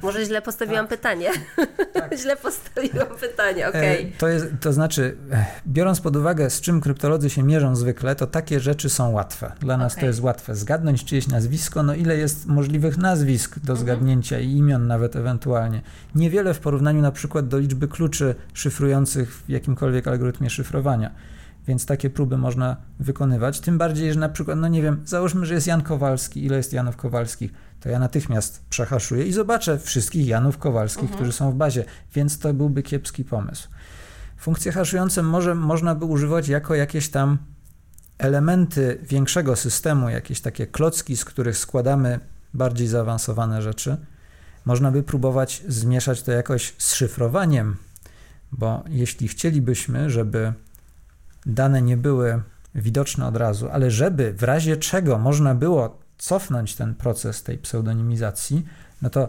Może 0.03 0.24
źle 0.24 0.42
postawiłam 0.42 0.88
pytanie. 0.88 1.31
źle 2.22 2.37
postawiłam 2.37 3.09
pytanie, 3.20 3.68
okej. 3.68 4.05
Tak. 4.07 4.14
E, 4.14 4.18
To, 4.18 4.29
jest, 4.29 4.46
to 4.61 4.72
znaczy, 4.72 5.16
e, 5.33 5.46
biorąc 5.66 6.01
pod 6.01 6.16
uwagę, 6.16 6.51
z 6.51 6.61
czym 6.61 6.81
kryptolodzy 6.81 7.31
się 7.31 7.42
mierzą 7.42 7.77
zwykle, 7.77 8.16
to 8.16 8.27
takie 8.27 8.61
rzeczy 8.61 8.88
są 8.90 9.11
łatwe. 9.11 9.53
Dla 9.61 9.77
nas 9.77 9.92
to 9.92 9.98
Okej. 9.98 10.07
jest 10.07 10.20
łatwe. 10.20 10.57
Zgadnąć 10.57 11.05
czyjeś 11.05 11.29
nazwisko, 11.29 11.83
no 11.83 11.94
ile 11.94 12.16
jest 12.16 12.46
możliwych 12.46 12.98
nazwisk 12.98 13.59
do 13.59 13.77
zgadnięcia 13.77 14.38
i 14.40 14.51
imion 14.51 14.87
nawet 14.87 15.16
ewentualnie. 15.16 15.83
Niewiele 16.14 16.55
w 16.55 16.59
porównaniu 16.59 17.03
na 17.03 17.12
przykład 17.12 17.48
do 17.48 17.59
liczby 17.59 17.88
kluczy 17.88 18.35
szyfrujących 18.55 19.35
w 19.35 19.48
jakimkolwiek 19.48 20.09
algorytmie 20.09 20.51
szyfrowania. 20.51 21.11
Więc 21.68 21.87
takie 21.87 22.11
próby 22.11 22.38
można 22.38 22.77
wykonywać. 23.01 23.61
Tym 23.61 23.79
bardziej, 23.79 24.12
że 24.12 24.20
na 24.20 24.29
przykład, 24.29 24.59
no 24.59 24.68
nie 24.68 24.83
wiem, 24.83 25.03
załóżmy, 25.05 25.46
że 25.46 25.55
jest 25.55 25.66
Jan 25.66 25.83
Kowalski, 25.83 26.44
ile 26.44 26.57
jest 26.57 26.72
Janów 26.72 26.96
Kowalskich, 26.96 27.53
to 27.81 27.88
ja 27.88 27.99
natychmiast 27.99 28.64
przehaszuję 28.71 29.27
i 29.27 29.33
zobaczę 29.33 29.79
wszystkich 29.79 30.27
Janów 30.27 30.59
Kowalskich, 30.59 31.11
którzy 31.11 31.33
są 31.33 31.51
w 31.51 31.55
bazie, 31.55 31.85
więc 32.14 32.38
to 32.38 32.55
byłby 32.55 32.83
kiepski 32.83 33.25
pomysł. 33.25 33.69
Funkcje 34.37 34.73
haszujące 34.73 35.23
może, 35.23 35.55
można 35.55 35.95
by 35.95 36.05
używać 36.05 36.49
jako 36.49 36.75
jakieś 36.75 37.09
tam 37.09 37.38
elementy 38.19 38.99
większego 39.03 39.57
systemu, 39.57 40.09
jakieś 40.09 40.41
takie 40.41 40.67
klocki, 40.67 41.17
z 41.17 41.25
których 41.25 41.59
składamy 41.59 42.21
bardziej 42.55 42.87
zaawansowane 42.87 43.62
rzeczy. 43.62 43.97
Można 44.64 44.91
by 44.91 45.03
próbować 45.03 45.62
zmieszać 45.69 46.23
to 46.23 46.33
jakoś 46.33 46.75
z 46.79 46.95
szyfrowaniem, 46.95 47.77
bo 48.53 48.85
jeśli 48.88 49.29
chcielibyśmy, 49.29 50.11
żeby 50.11 50.53
dane 51.47 51.83
nie 51.83 51.97
były 51.97 52.43
widoczne 52.75 53.27
od 53.27 53.37
razu, 53.37 53.69
ale 53.73 53.91
żeby 53.91 54.33
w 54.33 54.43
razie 54.43 54.77
czego 54.77 55.19
można 55.19 55.55
było 55.55 55.99
cofnąć 56.18 56.74
ten 56.74 56.94
proces 56.94 57.42
tej 57.42 57.59
pseudonimizacji, 57.59 58.64
no 59.02 59.11
to 59.11 59.28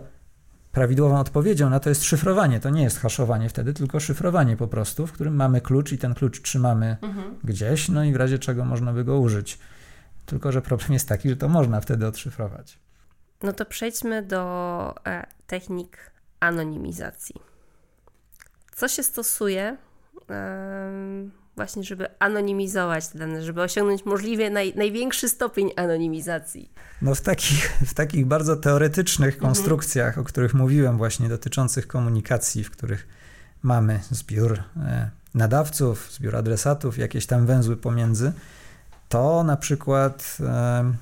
prawidłową 0.72 1.20
odpowiedzią 1.20 1.70
na 1.70 1.80
to 1.80 1.90
jest 1.90 2.04
szyfrowanie. 2.04 2.60
To 2.60 2.70
nie 2.70 2.84
jest 2.84 3.00
haszowanie 3.00 3.50
wtedy, 3.50 3.74
tylko 3.74 4.00
szyfrowanie 4.00 4.58
po 4.58 4.68
prostu, 4.68 5.08
w 5.08 5.12
którym 5.12 5.36
mamy 5.36 5.62
klucz 5.62 5.92
i 5.92 5.98
ten 5.98 6.14
klucz 6.14 6.42
trzymamy 6.42 6.98
Mhm. 7.02 7.36
gdzieś, 7.44 7.90
no 7.90 8.04
i 8.04 8.14
w 8.14 8.16
razie 8.16 8.40
czego 8.40 8.66
można 8.66 8.94
by 8.94 9.04
go 9.04 9.20
użyć. 9.20 9.60
Tylko, 10.26 10.52
że 10.52 10.62
problem 10.62 10.94
jest 10.94 11.08
taki, 11.08 11.30
że 11.30 11.36
to 11.36 11.50
można 11.50 11.82
wtedy 11.82 12.08
odszyfrować. 12.08 12.80
No 13.44 13.54
to 13.54 13.66
przejdźmy 13.66 14.24
do 14.24 14.96
e, 15.06 15.28
technik 15.48 15.98
anonimizacji. 16.40 17.36
co 18.76 18.88
się 18.88 19.04
stosuje 19.04 19.78
właśnie, 21.60 21.84
żeby 21.84 22.08
anonimizować 22.20 23.08
te 23.08 23.20
dane, 23.20 23.44
żeby 23.44 23.62
osiągnąć 23.62 24.06
możliwie 24.06 24.50
naj, 24.50 24.74
największy 24.76 25.30
stopień 25.30 25.72
anonimizacji? 25.76 26.72
No 27.02 27.16
w 27.16 27.22
takich, 27.22 27.72
w 27.86 27.94
takich 27.94 28.26
bardzo 28.26 28.56
teoretycznych 28.56 29.34
mhm. 29.36 29.42
konstrukcjach, 29.42 30.18
o 30.18 30.24
których 30.24 30.54
mówiłem 30.54 30.98
właśnie, 30.98 31.30
dotyczących 31.30 31.88
komunikacji, 31.88 32.64
w 32.64 32.72
których 32.72 33.08
mamy 33.64 34.00
zbiór 34.12 34.64
e, 34.78 35.10
nadawców, 35.36 36.12
zbiór 36.12 36.36
adresatów, 36.36 36.98
jakieś 36.98 37.26
tam 37.26 37.46
węzły 37.46 37.78
pomiędzy, 37.78 38.32
to 39.10 39.44
na 39.44 39.58
przykład 39.58 40.38
e, 40.40 40.94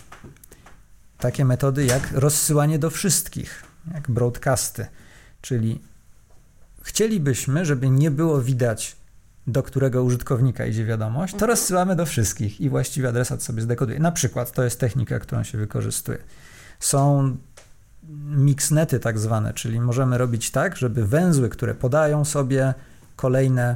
takie 1.17 1.45
metody 1.45 1.85
jak 1.85 2.11
rozsyłanie 2.11 2.79
do 2.79 2.89
wszystkich, 2.89 3.63
jak 3.93 4.11
broadcasty, 4.11 4.87
czyli 5.41 5.81
chcielibyśmy, 6.81 7.65
żeby 7.65 7.89
nie 7.89 8.11
było 8.11 8.41
widać, 8.41 8.96
do 9.47 9.63
którego 9.63 10.03
użytkownika 10.03 10.65
idzie 10.65 10.85
wiadomość, 10.85 11.33
to 11.33 11.37
mhm. 11.37 11.49
rozsyłamy 11.49 11.95
do 11.95 12.05
wszystkich 12.05 12.61
i 12.61 12.69
właściwy 12.69 13.07
adresat 13.07 13.43
sobie 13.43 13.61
zdekoduje. 13.61 13.99
Na 13.99 14.11
przykład 14.11 14.51
to 14.51 14.63
jest 14.63 14.79
technika, 14.79 15.19
którą 15.19 15.43
się 15.43 15.57
wykorzystuje. 15.57 16.17
Są 16.79 17.35
mixnety 18.29 18.99
tak 18.99 19.19
zwane, 19.19 19.53
czyli 19.53 19.79
możemy 19.79 20.17
robić 20.17 20.51
tak, 20.51 20.77
żeby 20.77 21.07
węzły, 21.07 21.49
które 21.49 21.75
podają 21.75 22.25
sobie 22.25 22.73
kolejne, 23.15 23.75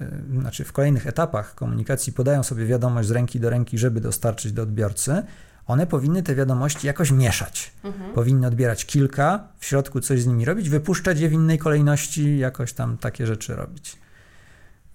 y, 0.00 0.40
znaczy 0.40 0.64
w 0.64 0.72
kolejnych 0.72 1.06
etapach 1.06 1.54
komunikacji 1.54 2.12
podają 2.12 2.42
sobie 2.42 2.66
wiadomość 2.66 3.08
z 3.08 3.10
ręki 3.10 3.40
do 3.40 3.50
ręki, 3.50 3.78
żeby 3.78 4.00
dostarczyć 4.00 4.52
do 4.52 4.62
odbiorcy, 4.62 5.22
one 5.66 5.86
powinny 5.86 6.22
te 6.22 6.34
wiadomości 6.34 6.86
jakoś 6.86 7.10
mieszać. 7.10 7.72
Mhm. 7.84 8.12
Powinny 8.12 8.46
odbierać 8.46 8.86
kilka, 8.86 9.48
w 9.58 9.64
środku 9.64 10.00
coś 10.00 10.22
z 10.22 10.26
nimi 10.26 10.44
robić, 10.44 10.68
wypuszczać 10.68 11.20
je 11.20 11.28
w 11.28 11.32
innej 11.32 11.58
kolejności, 11.58 12.38
jakoś 12.38 12.72
tam 12.72 12.96
takie 12.98 13.26
rzeczy 13.26 13.56
robić. 13.56 13.96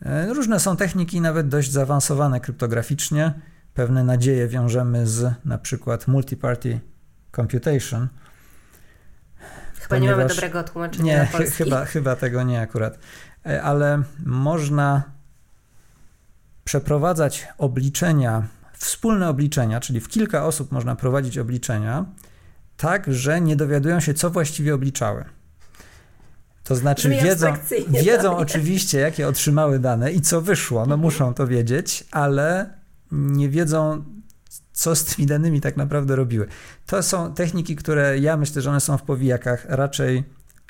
E, 0.05 0.33
różne 0.33 0.59
są 0.59 0.77
techniki, 0.77 1.21
nawet 1.21 1.47
dość 1.47 1.71
zaawansowane 1.71 2.39
kryptograficznie. 2.39 3.33
Pewne 3.73 4.03
nadzieje 4.03 4.47
wiążemy 4.47 5.07
z 5.07 5.33
na 5.45 5.57
przykład 5.57 6.07
multi-party 6.07 6.79
computation. 7.35 8.07
Chyba 9.79 9.97
nie 9.97 10.11
mamy 10.11 10.25
dobrego 10.25 10.63
tłumaczenia 10.63 11.13
nie, 11.13 11.17
na 11.17 11.25
polski. 11.25 11.63
Chyba, 11.63 11.85
chyba 11.85 12.15
tego 12.15 12.43
nie 12.43 12.61
akurat. 12.61 12.99
E, 13.45 13.63
ale 13.63 14.03
można 14.25 15.03
przeprowadzać 16.63 17.47
obliczenia 17.57 18.47
wspólne 18.77 19.29
obliczenia, 19.29 19.79
czyli 19.79 19.99
w 19.99 20.07
kilka 20.07 20.45
osób 20.45 20.71
można 20.71 20.95
prowadzić 20.95 21.37
obliczenia, 21.37 22.05
tak, 22.77 23.13
że 23.13 23.41
nie 23.41 23.55
dowiadują 23.55 23.99
się, 23.99 24.13
co 24.13 24.29
właściwie 24.29 24.75
obliczały. 24.75 25.25
To 26.65 26.75
znaczy 26.75 27.09
wiedzą, 27.09 27.53
wiedzą 27.89 28.37
oczywiście, 28.37 28.99
jakie 28.99 29.27
otrzymały 29.27 29.79
dane 29.79 30.11
i 30.11 30.21
co 30.21 30.41
wyszło, 30.41 30.79
no 30.79 30.83
mhm. 30.83 31.01
muszą 31.01 31.33
to 31.33 31.47
wiedzieć, 31.47 32.03
ale 32.11 32.69
nie 33.11 33.49
wiedzą, 33.49 34.03
co 34.73 34.95
z 34.95 35.05
tymi 35.05 35.27
danymi 35.27 35.61
tak 35.61 35.77
naprawdę 35.77 36.15
robiły. 36.15 36.47
To 36.85 37.03
są 37.03 37.33
techniki, 37.33 37.75
które 37.75 38.19
ja 38.19 38.37
myślę, 38.37 38.61
że 38.61 38.69
one 38.69 38.79
są 38.79 38.97
w 38.97 39.03
powijakach. 39.03 39.65
Raczej 39.69 40.23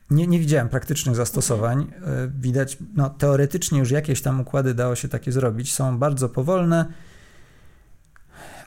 nie, 0.10 0.28
nie 0.28 0.40
widziałem 0.40 0.70
praktycznych 0.70 1.16
zastosowań. 1.16 1.82
Mhm. 1.82 2.32
Widać, 2.40 2.78
no, 2.96 3.10
teoretycznie 3.10 3.80
już 3.80 3.92
jakieś 3.92 4.22
tam 4.22 4.42
układy 4.42 4.74
dało 4.74 4.96
się 4.96 5.08
takie 5.08 5.32
zrobić. 5.32 5.74
Są 5.74 5.98
bardzo 5.98 6.30
powolne 6.30 6.86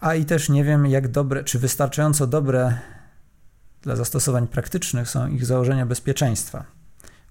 a 0.01 0.15
i 0.15 0.25
też 0.25 0.49
nie 0.49 0.65
wiem, 0.65 0.87
jak 0.87 1.09
dobre, 1.09 1.45
czy 1.45 1.59
wystarczająco 1.59 2.27
dobre 2.27 2.79
dla 3.83 3.97
zastosowań 3.97 4.47
praktycznych 4.47 5.11
są 5.11 5.29
ich 5.29 5.47
założenia 5.47 5.87
bezpieczeństwa. 5.87 6.78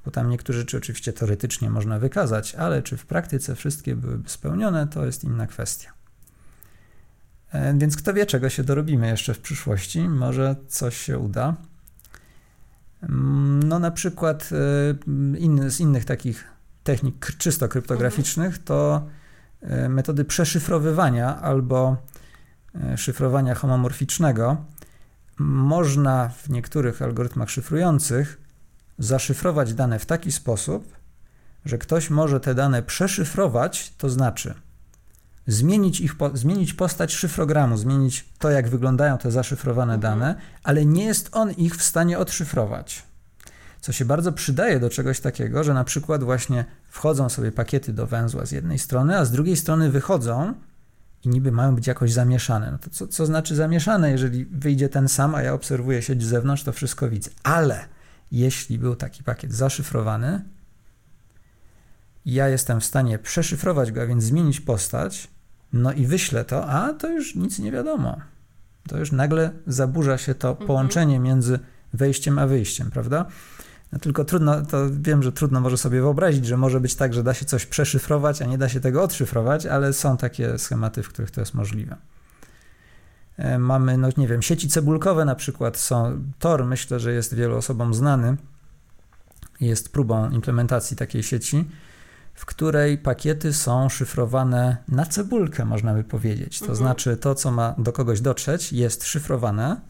Bo 0.07 0.11
tam 0.11 0.29
niektóre 0.29 0.59
rzeczy 0.59 0.77
oczywiście 0.77 1.13
teoretycznie 1.13 1.69
można 1.69 1.99
wykazać, 1.99 2.55
ale 2.55 2.83
czy 2.83 2.97
w 2.97 3.05
praktyce 3.05 3.55
wszystkie 3.55 3.95
byłyby 3.95 4.29
spełnione, 4.29 4.87
to 4.87 5.05
jest 5.05 5.23
inna 5.23 5.47
kwestia. 5.47 5.93
E, 7.51 7.77
więc 7.77 7.97
kto 7.97 8.13
wie, 8.13 8.25
czego 8.25 8.49
się 8.49 8.63
dorobimy 8.63 9.07
jeszcze 9.07 9.33
w 9.33 9.39
przyszłości, 9.39 10.09
może 10.09 10.55
coś 10.67 10.97
się 10.97 11.19
uda. 11.19 11.55
Mm, 13.03 13.63
no 13.63 13.79
na 13.79 13.91
przykład 13.91 14.49
e, 14.51 15.37
inny, 15.37 15.71
z 15.71 15.79
innych 15.79 16.05
takich 16.05 16.43
technik 16.83 17.31
czysto 17.37 17.67
kryptograficznych 17.67 18.63
to 18.63 19.07
e, 19.61 19.89
metody 19.89 20.25
przeszyfrowywania 20.25 21.41
albo 21.41 21.97
szyfrowania 22.95 23.55
homomorficznego, 23.55 24.65
można 25.39 26.29
w 26.29 26.49
niektórych 26.49 27.01
algorytmach 27.01 27.49
szyfrujących 27.49 28.46
zaszyfrować 28.99 29.73
dane 29.73 29.99
w 29.99 30.05
taki 30.05 30.31
sposób, 30.31 30.93
że 31.65 31.77
ktoś 31.77 32.09
może 32.09 32.39
te 32.39 32.55
dane 32.55 32.83
przeszyfrować, 32.83 33.93
to 33.97 34.09
znaczy 34.09 34.53
zmienić, 35.47 36.01
ich, 36.01 36.15
zmienić 36.33 36.73
postać 36.73 37.13
szyfrogramu, 37.13 37.77
zmienić 37.77 38.29
to, 38.39 38.51
jak 38.51 38.69
wyglądają 38.69 39.17
te 39.17 39.31
zaszyfrowane 39.31 39.93
mhm. 39.93 40.01
dane, 40.01 40.35
ale 40.63 40.85
nie 40.85 41.05
jest 41.05 41.29
on 41.31 41.51
ich 41.51 41.75
w 41.75 41.83
stanie 41.83 42.19
odszyfrować. 42.19 43.03
Co 43.81 43.91
się 43.91 44.05
bardzo 44.05 44.31
przydaje 44.31 44.79
do 44.79 44.89
czegoś 44.89 45.19
takiego, 45.19 45.63
że 45.63 45.73
na 45.73 45.83
przykład 45.83 46.23
właśnie 46.23 46.65
wchodzą 46.89 47.29
sobie 47.29 47.51
pakiety 47.51 47.93
do 47.93 48.07
węzła 48.07 48.45
z 48.45 48.51
jednej 48.51 48.79
strony, 48.79 49.17
a 49.17 49.25
z 49.25 49.31
drugiej 49.31 49.57
strony 49.57 49.91
wychodzą 49.91 50.53
i 51.23 51.29
niby 51.29 51.51
mają 51.51 51.75
być 51.75 51.87
jakoś 51.87 52.13
zamieszane. 52.13 52.71
No 52.71 52.77
to 52.77 52.89
co, 52.89 53.07
co 53.07 53.25
znaczy 53.25 53.55
zamieszane? 53.55 54.11
Jeżeli 54.11 54.45
wyjdzie 54.45 54.89
ten 54.89 55.07
sam, 55.07 55.35
a 55.35 55.41
ja 55.41 55.53
obserwuję 55.53 56.01
sieć 56.01 56.23
z 56.23 56.27
zewnątrz, 56.27 56.63
to 56.63 56.71
wszystko 56.71 57.09
widzę. 57.09 57.31
Ale 57.43 57.85
jeśli 58.31 58.79
był 58.79 58.95
taki 58.95 59.23
pakiet 59.23 59.53
zaszyfrowany, 59.53 60.41
ja 62.25 62.47
jestem 62.49 62.79
w 62.79 62.85
stanie 62.85 63.19
przeszyfrować 63.19 63.91
go, 63.91 64.01
a 64.01 64.05
więc 64.05 64.23
zmienić 64.23 64.61
postać, 64.61 65.27
no 65.73 65.93
i 65.93 66.05
wyślę 66.05 66.45
to, 66.45 66.67
a 66.67 66.93
to 66.93 67.09
już 67.09 67.35
nic 67.35 67.59
nie 67.59 67.71
wiadomo. 67.71 68.17
To 68.87 68.97
już 68.97 69.11
nagle 69.11 69.51
zaburza 69.67 70.17
się 70.17 70.35
to 70.35 70.49
mhm. 70.49 70.67
połączenie 70.67 71.19
między 71.19 71.59
wejściem 71.93 72.39
a 72.39 72.47
wyjściem, 72.47 72.91
prawda? 72.91 73.25
No 73.91 73.99
tylko 73.99 74.25
trudno, 74.25 74.65
to 74.65 74.87
wiem, 74.91 75.23
że 75.23 75.31
trudno 75.31 75.61
może 75.61 75.77
sobie 75.77 76.01
wyobrazić, 76.01 76.45
że 76.45 76.57
może 76.57 76.79
być 76.79 76.95
tak, 76.95 77.13
że 77.13 77.23
da 77.23 77.33
się 77.33 77.45
coś 77.45 77.65
przeszyfrować, 77.65 78.41
a 78.41 78.45
nie 78.45 78.57
da 78.57 78.69
się 78.69 78.79
tego 78.79 79.03
odszyfrować, 79.03 79.65
ale 79.65 79.93
są 79.93 80.17
takie 80.17 80.57
schematy, 80.57 81.03
w 81.03 81.09
których 81.09 81.31
to 81.31 81.41
jest 81.41 81.53
możliwe. 81.53 81.95
E, 83.37 83.59
mamy, 83.59 83.97
no 83.97 84.09
nie 84.17 84.27
wiem, 84.27 84.41
sieci 84.41 84.69
cebulkowe 84.69 85.25
na 85.25 85.35
przykład 85.35 85.77
są. 85.77 86.23
Tor 86.39 86.65
myślę, 86.65 86.99
że 86.99 87.13
jest 87.13 87.35
wielu 87.35 87.57
osobom 87.57 87.93
znany. 87.93 88.37
Jest 89.59 89.89
próbą 89.89 90.29
implementacji 90.29 90.97
takiej 90.97 91.23
sieci, 91.23 91.65
w 92.33 92.45
której 92.45 92.97
pakiety 92.97 93.53
są 93.53 93.89
szyfrowane 93.89 94.77
na 94.87 95.05
cebulkę, 95.05 95.65
można 95.65 95.93
by 95.93 96.03
powiedzieć. 96.03 96.59
To 96.59 96.65
mhm. 96.65 96.77
znaczy, 96.77 97.17
to, 97.17 97.35
co 97.35 97.51
ma 97.51 97.75
do 97.77 97.91
kogoś 97.91 98.21
dotrzeć, 98.21 98.73
jest 98.73 99.05
szyfrowane 99.05 99.81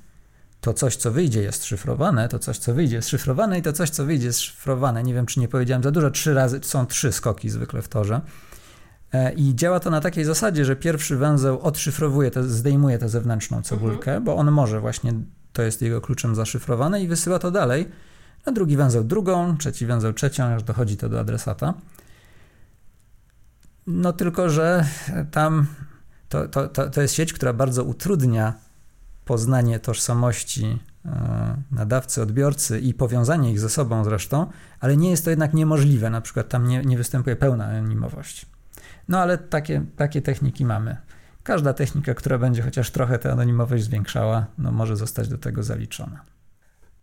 to 0.61 0.73
coś, 0.73 0.95
co 0.95 1.11
wyjdzie, 1.11 1.41
jest 1.41 1.65
szyfrowane, 1.65 2.29
to 2.29 2.39
coś, 2.39 2.57
co 2.57 2.73
wyjdzie, 2.73 2.95
jest 2.95 3.09
szyfrowane 3.09 3.59
i 3.59 3.61
to 3.61 3.73
coś, 3.73 3.89
co 3.89 4.05
wyjdzie, 4.05 4.25
jest 4.25 4.39
szyfrowane. 4.39 5.03
Nie 5.03 5.13
wiem, 5.13 5.25
czy 5.25 5.39
nie 5.39 5.47
powiedziałem 5.47 5.83
za 5.83 5.91
dużo, 5.91 6.11
trzy 6.11 6.33
razy, 6.33 6.59
są 6.63 6.85
trzy 6.85 7.11
skoki 7.11 7.49
zwykle 7.49 7.81
w 7.81 7.87
torze. 7.87 8.21
E, 9.13 9.33
I 9.33 9.55
działa 9.55 9.79
to 9.79 9.89
na 9.89 10.01
takiej 10.01 10.25
zasadzie, 10.25 10.65
że 10.65 10.75
pierwszy 10.75 11.17
węzeł 11.17 11.59
odszyfrowuje, 11.59 12.31
te, 12.31 12.43
zdejmuje 12.43 12.97
tę 12.97 13.09
zewnętrzną 13.09 13.61
cebulkę, 13.61 14.11
mhm. 14.11 14.23
bo 14.23 14.35
on 14.35 14.51
może 14.51 14.79
właśnie, 14.79 15.13
to 15.53 15.61
jest 15.61 15.81
jego 15.81 16.01
kluczem 16.01 16.35
zaszyfrowane 16.35 17.03
i 17.03 17.07
wysyła 17.07 17.39
to 17.39 17.51
dalej. 17.51 17.89
A 18.45 18.51
drugi 18.51 18.77
węzeł 18.77 19.03
drugą, 19.03 19.57
trzeci 19.57 19.85
węzeł 19.85 20.13
trzecią, 20.13 20.43
aż 20.43 20.63
dochodzi 20.63 20.97
to 20.97 21.09
do 21.09 21.19
adresata. 21.19 21.73
No 23.87 24.13
tylko, 24.13 24.49
że 24.49 24.85
tam 25.31 25.67
to, 26.29 26.47
to, 26.47 26.67
to, 26.67 26.89
to 26.89 27.01
jest 27.01 27.13
sieć, 27.13 27.33
która 27.33 27.53
bardzo 27.53 27.83
utrudnia 27.83 28.53
poznanie 29.25 29.79
tożsamości 29.79 30.79
e, 31.05 31.55
nadawcy, 31.71 32.21
odbiorcy 32.21 32.79
i 32.79 32.93
powiązanie 32.93 33.51
ich 33.51 33.59
ze 33.59 33.69
sobą 33.69 34.03
zresztą, 34.03 34.47
ale 34.79 34.97
nie 34.97 35.09
jest 35.09 35.23
to 35.23 35.29
jednak 35.29 35.53
niemożliwe. 35.53 36.09
Na 36.09 36.21
przykład 36.21 36.49
tam 36.49 36.67
nie, 36.67 36.81
nie 36.81 36.97
występuje 36.97 37.35
pełna 37.35 37.65
anonimowość. 37.65 38.45
No 39.07 39.19
ale 39.19 39.37
takie, 39.37 39.85
takie 39.95 40.21
techniki 40.21 40.65
mamy. 40.65 40.97
Każda 41.43 41.73
technika, 41.73 42.13
która 42.13 42.37
będzie 42.37 42.61
chociaż 42.61 42.91
trochę 42.91 43.19
tę 43.19 43.31
anonimowość 43.31 43.83
zwiększała, 43.83 44.45
no 44.57 44.71
może 44.71 44.95
zostać 44.95 45.27
do 45.27 45.37
tego 45.37 45.63
zaliczona. 45.63 46.25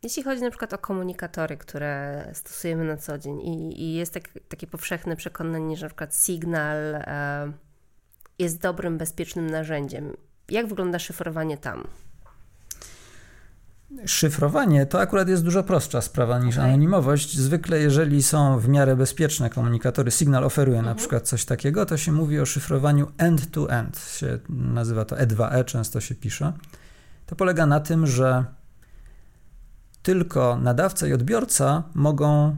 Jeśli 0.02 0.22
chodzi 0.22 0.42
na 0.42 0.50
przykład 0.50 0.72
o 0.72 0.78
komunikatory, 0.78 1.56
które 1.56 2.24
stosujemy 2.32 2.84
na 2.84 2.96
co 2.96 3.18
dzień 3.18 3.40
i, 3.40 3.82
i 3.82 3.94
jest 3.94 4.14
tak, 4.14 4.28
takie 4.48 4.66
powszechne 4.66 5.16
przekonanie, 5.16 5.76
że 5.76 5.86
na 5.86 5.88
przykład 5.88 6.14
Signal 6.14 6.94
e, 6.94 7.52
jest 8.38 8.60
dobrym, 8.60 8.98
bezpiecznym 8.98 9.50
narzędziem. 9.50 10.12
Jak 10.48 10.66
wygląda 10.66 10.98
szyfrowanie 10.98 11.58
tam? 11.58 11.86
Szyfrowanie 14.06 14.86
to 14.86 15.00
akurat 15.00 15.28
jest 15.28 15.44
dużo 15.44 15.62
prostsza 15.62 16.00
sprawa 16.00 16.38
niż 16.38 16.54
okay. 16.54 16.68
anonimowość. 16.68 17.38
Zwykle, 17.38 17.80
jeżeli 17.80 18.22
są 18.22 18.58
w 18.58 18.68
miarę 18.68 18.96
bezpieczne 18.96 19.50
komunikatory, 19.50 20.10
Signal 20.10 20.44
oferuje 20.44 20.78
mhm. 20.78 20.94
na 20.96 21.00
przykład 21.00 21.28
coś 21.28 21.44
takiego, 21.44 21.86
to 21.86 21.96
się 21.96 22.12
mówi 22.12 22.40
o 22.40 22.46
szyfrowaniu 22.46 23.06
end-to-end. 23.18 23.96
-end. 23.96 24.18
Się 24.18 24.38
nazywa 24.48 25.04
to 25.04 25.16
E2E, 25.16 25.52
e, 25.52 25.64
często 25.64 26.00
się 26.00 26.14
pisze. 26.14 26.52
To 27.26 27.36
polega 27.36 27.66
na 27.66 27.80
tym, 27.80 28.06
że 28.06 28.44
tylko 30.02 30.58
nadawca 30.62 31.06
i 31.06 31.12
odbiorca 31.12 31.82
mogą 31.94 32.56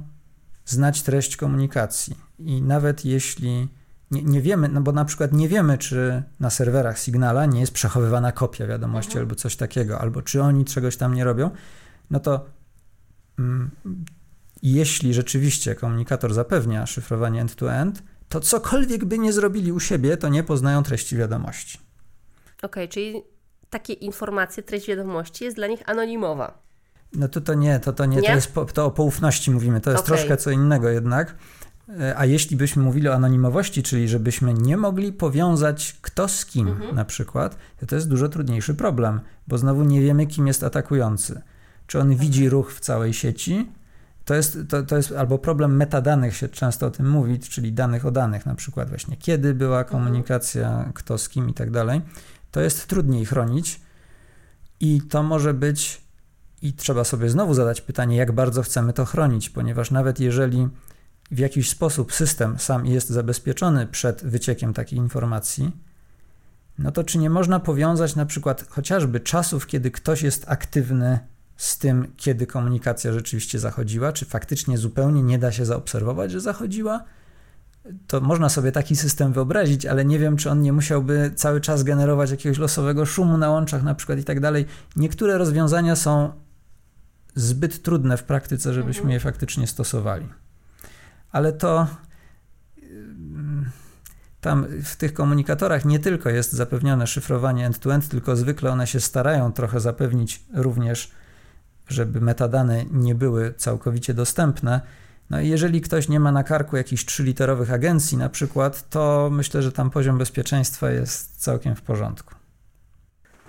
znać 0.64 1.02
treść 1.02 1.36
komunikacji. 1.36 2.16
I 2.38 2.62
nawet 2.62 3.04
jeśli 3.04 3.68
nie, 4.10 4.22
nie, 4.22 4.40
wiemy, 4.40 4.68
no 4.68 4.80
bo 4.80 4.92
na 4.92 5.04
przykład 5.04 5.32
nie 5.32 5.48
wiemy, 5.48 5.78
czy 5.78 6.22
na 6.40 6.50
serwerach 6.50 6.98
Signala 6.98 7.46
nie 7.46 7.60
jest 7.60 7.72
przechowywana 7.72 8.32
kopia 8.32 8.66
wiadomości 8.66 9.10
mhm. 9.10 9.22
albo 9.22 9.34
coś 9.34 9.56
takiego, 9.56 9.98
albo 9.98 10.22
czy 10.22 10.42
oni 10.42 10.64
czegoś 10.64 10.96
tam 10.96 11.14
nie 11.14 11.24
robią, 11.24 11.50
no 12.10 12.20
to 12.20 12.46
mm, 13.38 13.70
jeśli 14.62 15.14
rzeczywiście 15.14 15.74
komunikator 15.74 16.34
zapewnia 16.34 16.86
szyfrowanie 16.86 17.40
end-to-end, 17.40 18.02
to 18.28 18.40
cokolwiek 18.40 19.04
by 19.04 19.18
nie 19.18 19.32
zrobili 19.32 19.72
u 19.72 19.80
siebie, 19.80 20.16
to 20.16 20.28
nie 20.28 20.42
poznają 20.42 20.82
treści 20.82 21.16
wiadomości. 21.16 21.78
Okej, 22.58 22.84
okay, 22.84 22.88
czyli 22.88 23.22
takie 23.70 23.92
informacje, 23.92 24.62
treść 24.62 24.88
wiadomości 24.88 25.44
jest 25.44 25.56
dla 25.56 25.66
nich 25.66 25.88
anonimowa. 25.88 26.66
No 27.12 27.28
to 27.28 27.40
to 27.40 27.54
nie, 27.54 27.80
to, 27.80 27.92
to 27.92 28.06
nie, 28.06 28.16
nie? 28.16 28.28
to 28.28 28.34
jest 28.34 28.52
po, 28.52 28.64
to 28.64 28.86
o 28.86 28.90
poufności 28.90 29.50
mówimy, 29.50 29.80
to 29.80 29.90
jest 29.90 30.04
okay. 30.04 30.16
troszkę 30.16 30.36
co 30.36 30.50
innego 30.50 30.88
jednak. 30.88 31.34
E, 31.88 32.18
a 32.18 32.24
jeśli 32.24 32.56
byśmy 32.56 32.82
mówili 32.82 33.08
o 33.08 33.14
anonimowości, 33.14 33.82
czyli 33.82 34.08
żebyśmy 34.08 34.54
nie 34.54 34.76
mogli 34.76 35.12
powiązać 35.12 35.96
kto 36.02 36.28
z 36.28 36.46
kim 36.46 36.68
mhm. 36.68 36.94
na 36.94 37.04
przykład, 37.04 37.56
to 37.80 37.86
to 37.86 37.94
jest 37.94 38.08
dużo 38.08 38.28
trudniejszy 38.28 38.74
problem, 38.74 39.20
bo 39.48 39.58
znowu 39.58 39.84
nie 39.84 40.00
wiemy, 40.00 40.26
kim 40.26 40.46
jest 40.46 40.64
atakujący. 40.64 41.42
Czy 41.86 42.00
on 42.00 42.16
widzi 42.16 42.48
ruch 42.48 42.72
w 42.72 42.80
całej 42.80 43.12
sieci? 43.12 43.72
To 44.24 44.34
jest, 44.34 44.58
to, 44.68 44.82
to 44.82 44.96
jest 44.96 45.12
albo 45.12 45.38
problem 45.38 45.76
metadanych, 45.76 46.36
się 46.36 46.48
często 46.48 46.86
o 46.86 46.90
tym 46.90 47.10
mówi, 47.10 47.38
czyli 47.38 47.72
danych 47.72 48.06
o 48.06 48.10
danych, 48.10 48.46
na 48.46 48.54
przykład 48.54 48.88
właśnie 48.88 49.16
kiedy 49.16 49.54
była 49.54 49.78
mhm. 49.78 49.92
komunikacja, 49.92 50.68
mhm. 50.68 50.92
kto 50.92 51.18
z 51.18 51.28
kim 51.28 51.48
i 51.48 51.54
tak 51.54 51.70
dalej. 51.70 52.02
To 52.50 52.60
jest 52.60 52.86
trudniej 52.86 53.26
chronić 53.26 53.80
i 54.80 55.02
to 55.02 55.22
może 55.22 55.54
być, 55.54 56.00
i 56.62 56.72
trzeba 56.72 57.04
sobie 57.04 57.30
znowu 57.30 57.54
zadać 57.54 57.80
pytanie, 57.80 58.16
jak 58.16 58.32
bardzo 58.32 58.62
chcemy 58.62 58.92
to 58.92 59.04
chronić, 59.04 59.50
ponieważ 59.50 59.90
nawet 59.90 60.20
jeżeli 60.20 60.68
w 61.30 61.38
jakiś 61.38 61.70
sposób 61.70 62.12
system 62.12 62.58
sam 62.58 62.86
jest 62.86 63.10
zabezpieczony 63.10 63.86
przed 63.86 64.24
wyciekiem 64.24 64.74
takiej 64.74 64.98
informacji, 64.98 65.72
no 66.78 66.92
to 66.92 67.04
czy 67.04 67.18
nie 67.18 67.30
można 67.30 67.60
powiązać 67.60 68.16
na 68.16 68.26
przykład 68.26 68.66
chociażby 68.68 69.20
czasów, 69.20 69.66
kiedy 69.66 69.90
ktoś 69.90 70.22
jest 70.22 70.44
aktywny 70.48 71.18
z 71.56 71.78
tym, 71.78 72.12
kiedy 72.16 72.46
komunikacja 72.46 73.12
rzeczywiście 73.12 73.58
zachodziła, 73.58 74.12
czy 74.12 74.24
faktycznie 74.24 74.78
zupełnie 74.78 75.22
nie 75.22 75.38
da 75.38 75.52
się 75.52 75.64
zaobserwować, 75.64 76.30
że 76.30 76.40
zachodziła? 76.40 77.04
To 78.06 78.20
można 78.20 78.48
sobie 78.48 78.72
taki 78.72 78.96
system 78.96 79.32
wyobrazić, 79.32 79.86
ale 79.86 80.04
nie 80.04 80.18
wiem, 80.18 80.36
czy 80.36 80.50
on 80.50 80.60
nie 80.60 80.72
musiałby 80.72 81.30
cały 81.34 81.60
czas 81.60 81.82
generować 81.82 82.30
jakiegoś 82.30 82.58
losowego 82.58 83.06
szumu 83.06 83.38
na 83.38 83.50
łączach, 83.50 83.82
na 83.82 83.94
przykład 83.94 84.18
i 84.18 84.24
tak 84.24 84.40
dalej. 84.40 84.66
Niektóre 84.96 85.38
rozwiązania 85.38 85.96
są 85.96 86.32
zbyt 87.34 87.82
trudne 87.82 88.16
w 88.16 88.24
praktyce, 88.24 88.74
żebyśmy 88.74 89.02
mhm. 89.02 89.12
je 89.12 89.20
faktycznie 89.20 89.66
stosowali 89.66 90.28
ale 91.32 91.52
to 91.52 91.86
tam 94.40 94.66
w 94.84 94.96
tych 94.96 95.12
komunikatorach 95.12 95.84
nie 95.84 95.98
tylko 95.98 96.30
jest 96.30 96.52
zapewnione 96.52 97.06
szyfrowanie 97.06 97.66
end-to-end, 97.66 98.08
tylko 98.08 98.36
zwykle 98.36 98.70
one 98.70 98.86
się 98.86 99.00
starają 99.00 99.52
trochę 99.52 99.80
zapewnić 99.80 100.42
również, 100.54 101.10
żeby 101.88 102.20
metadane 102.20 102.84
nie 102.90 103.14
były 103.14 103.54
całkowicie 103.54 104.14
dostępne. 104.14 104.80
No 105.30 105.40
i 105.40 105.48
jeżeli 105.48 105.80
ktoś 105.80 106.08
nie 106.08 106.20
ma 106.20 106.32
na 106.32 106.44
karku 106.44 106.76
jakichś 106.76 107.04
trzyliterowych 107.04 107.72
agencji 107.72 108.18
na 108.18 108.28
przykład, 108.28 108.88
to 108.90 109.28
myślę, 109.32 109.62
że 109.62 109.72
tam 109.72 109.90
poziom 109.90 110.18
bezpieczeństwa 110.18 110.90
jest 110.90 111.42
całkiem 111.42 111.76
w 111.76 111.82
porządku. 111.82 112.34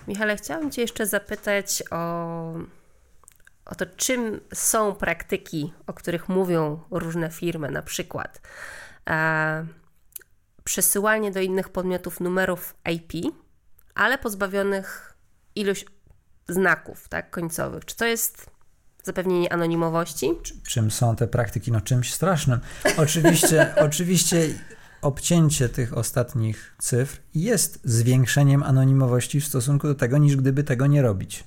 Michale, 0.07 0.37
chciałam 0.37 0.71
Cię 0.71 0.81
jeszcze 0.81 1.05
zapytać 1.05 1.83
o 1.91 2.53
o 3.67 3.75
to, 3.75 3.85
czym 3.85 4.39
są 4.53 4.95
praktyki, 4.95 5.73
o 5.87 5.93
których 5.93 6.29
mówią 6.29 6.79
różne 6.91 7.31
firmy, 7.31 7.71
na 7.71 7.81
przykład 7.81 8.41
e, 9.09 9.65
przesyłanie 10.63 11.31
do 11.31 11.41
innych 11.41 11.69
podmiotów 11.69 12.19
numerów 12.19 12.75
IP, 12.93 13.33
ale 13.95 14.17
pozbawionych 14.17 15.13
ilość 15.55 15.85
znaków 16.49 17.09
tak, 17.09 17.29
końcowych. 17.29 17.85
Czy 17.85 17.95
to 17.95 18.05
jest 18.05 18.49
zapewnienie 19.03 19.53
anonimowości? 19.53 20.31
Czym 20.67 20.91
są 20.91 21.15
te 21.15 21.27
praktyki? 21.27 21.71
No 21.71 21.81
czymś 21.81 22.13
strasznym. 22.13 22.59
Oczywiście, 22.97 23.73
oczywiście 23.87 24.49
obcięcie 25.01 25.69
tych 25.69 25.97
ostatnich 25.97 26.75
cyfr 26.79 27.17
jest 27.33 27.79
zwiększeniem 27.83 28.63
anonimowości 28.63 29.41
w 29.41 29.47
stosunku 29.47 29.87
do 29.87 29.95
tego, 29.95 30.17
niż 30.17 30.35
gdyby 30.35 30.63
tego 30.63 30.87
nie 30.87 31.01
robić 31.01 31.43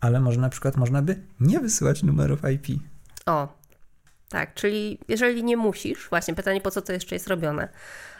ale 0.00 0.20
może 0.20 0.40
na 0.40 0.48
przykład 0.48 0.76
można 0.76 1.02
by 1.02 1.16
nie 1.40 1.60
wysyłać 1.60 2.02
numerów 2.02 2.40
IP. 2.54 2.80
O, 3.26 3.48
tak, 4.28 4.54
czyli 4.54 4.98
jeżeli 5.08 5.44
nie 5.44 5.56
musisz, 5.56 6.08
właśnie 6.08 6.34
pytanie, 6.34 6.60
po 6.60 6.70
co 6.70 6.82
to 6.82 6.92
jeszcze 6.92 7.14
jest 7.14 7.28
robione. 7.28 7.68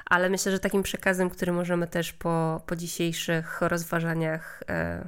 Ale 0.07 0.31
myślę, 0.31 0.53
że 0.53 0.59
takim 0.59 0.83
przekazem, 0.83 1.31
który 1.31 1.53
możemy 1.53 1.87
też 1.87 2.12
po, 2.12 2.62
po 2.66 2.77
dzisiejszych 2.77 3.61
rozważaniach 3.61 4.62
e, 4.68 5.05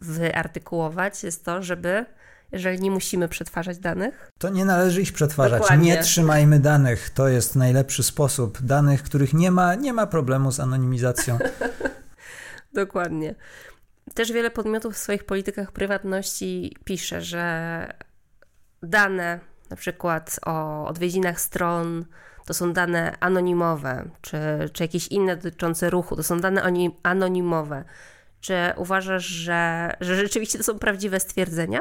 wyartykułować, 0.00 1.24
jest 1.24 1.44
to, 1.44 1.62
żeby 1.62 2.06
jeżeli 2.52 2.80
nie 2.80 2.90
musimy 2.90 3.28
przetwarzać 3.28 3.78
danych? 3.78 4.30
To 4.38 4.48
nie 4.48 4.64
należy 4.64 5.02
ich 5.02 5.12
przetwarzać. 5.12 5.60
Dokładnie. 5.60 5.84
Nie 5.84 6.02
trzymajmy 6.02 6.60
danych. 6.60 7.10
To 7.10 7.28
jest 7.28 7.56
najlepszy 7.56 8.02
sposób. 8.02 8.62
Danych, 8.62 9.02
których 9.02 9.34
nie 9.34 9.50
ma, 9.50 9.74
nie 9.74 9.92
ma 9.92 10.06
problemu 10.06 10.52
z 10.52 10.60
anonimizacją. 10.60 11.38
Dokładnie. 12.72 13.34
Też 14.14 14.32
wiele 14.32 14.50
podmiotów 14.50 14.94
w 14.94 14.98
swoich 14.98 15.24
politykach 15.24 15.72
prywatności 15.72 16.76
pisze, 16.84 17.20
że 17.22 17.86
dane 18.82 19.40
na 19.70 19.76
przykład 19.76 20.40
o 20.46 20.86
odwiedzinach 20.86 21.40
stron 21.40 22.04
to 22.46 22.54
są 22.54 22.72
dane 22.72 23.16
anonimowe, 23.20 24.10
czy, 24.20 24.38
czy 24.72 24.84
jakieś 24.84 25.08
inne 25.08 25.36
dotyczące 25.36 25.90
ruchu, 25.90 26.16
to 26.16 26.22
są 26.22 26.40
dane 26.40 26.62
anonimowe. 27.02 27.84
Czy 28.40 28.54
uważasz, 28.76 29.24
że, 29.24 29.92
że 30.00 30.16
rzeczywiście 30.16 30.58
to 30.58 30.64
są 30.64 30.78
prawdziwe 30.78 31.20
stwierdzenia? 31.20 31.80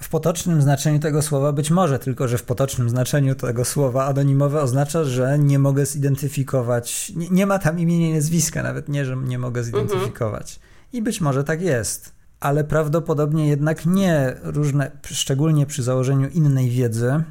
W 0.00 0.08
potocznym 0.08 0.62
znaczeniu 0.62 0.98
tego 0.98 1.22
słowa 1.22 1.52
być 1.52 1.70
może, 1.70 1.98
tylko 1.98 2.28
że 2.28 2.38
w 2.38 2.42
potocznym 2.42 2.90
znaczeniu 2.90 3.34
tego 3.34 3.64
słowa 3.64 4.06
anonimowe 4.06 4.62
oznacza, 4.62 5.04
że 5.04 5.38
nie 5.38 5.58
mogę 5.58 5.86
zidentyfikować, 5.86 7.12
nie, 7.16 7.28
nie 7.28 7.46
ma 7.46 7.58
tam 7.58 7.78
imienia 7.78 8.08
i 8.08 8.12
nazwiska, 8.12 8.62
nawet 8.62 8.88
nie, 8.88 9.04
że 9.04 9.16
nie 9.16 9.38
mogę 9.38 9.64
zidentyfikować. 9.64 10.54
Mhm. 10.54 10.73
I 10.94 11.02
być 11.02 11.20
może 11.20 11.44
tak 11.44 11.62
jest, 11.62 12.12
ale 12.40 12.64
prawdopodobnie 12.64 13.48
jednak 13.48 13.86
nie 13.86 14.36
różne, 14.42 14.90
szczególnie 15.06 15.66
przy 15.66 15.82
założeniu 15.82 16.28
innej 16.28 16.70
wiedzy. 16.70 17.22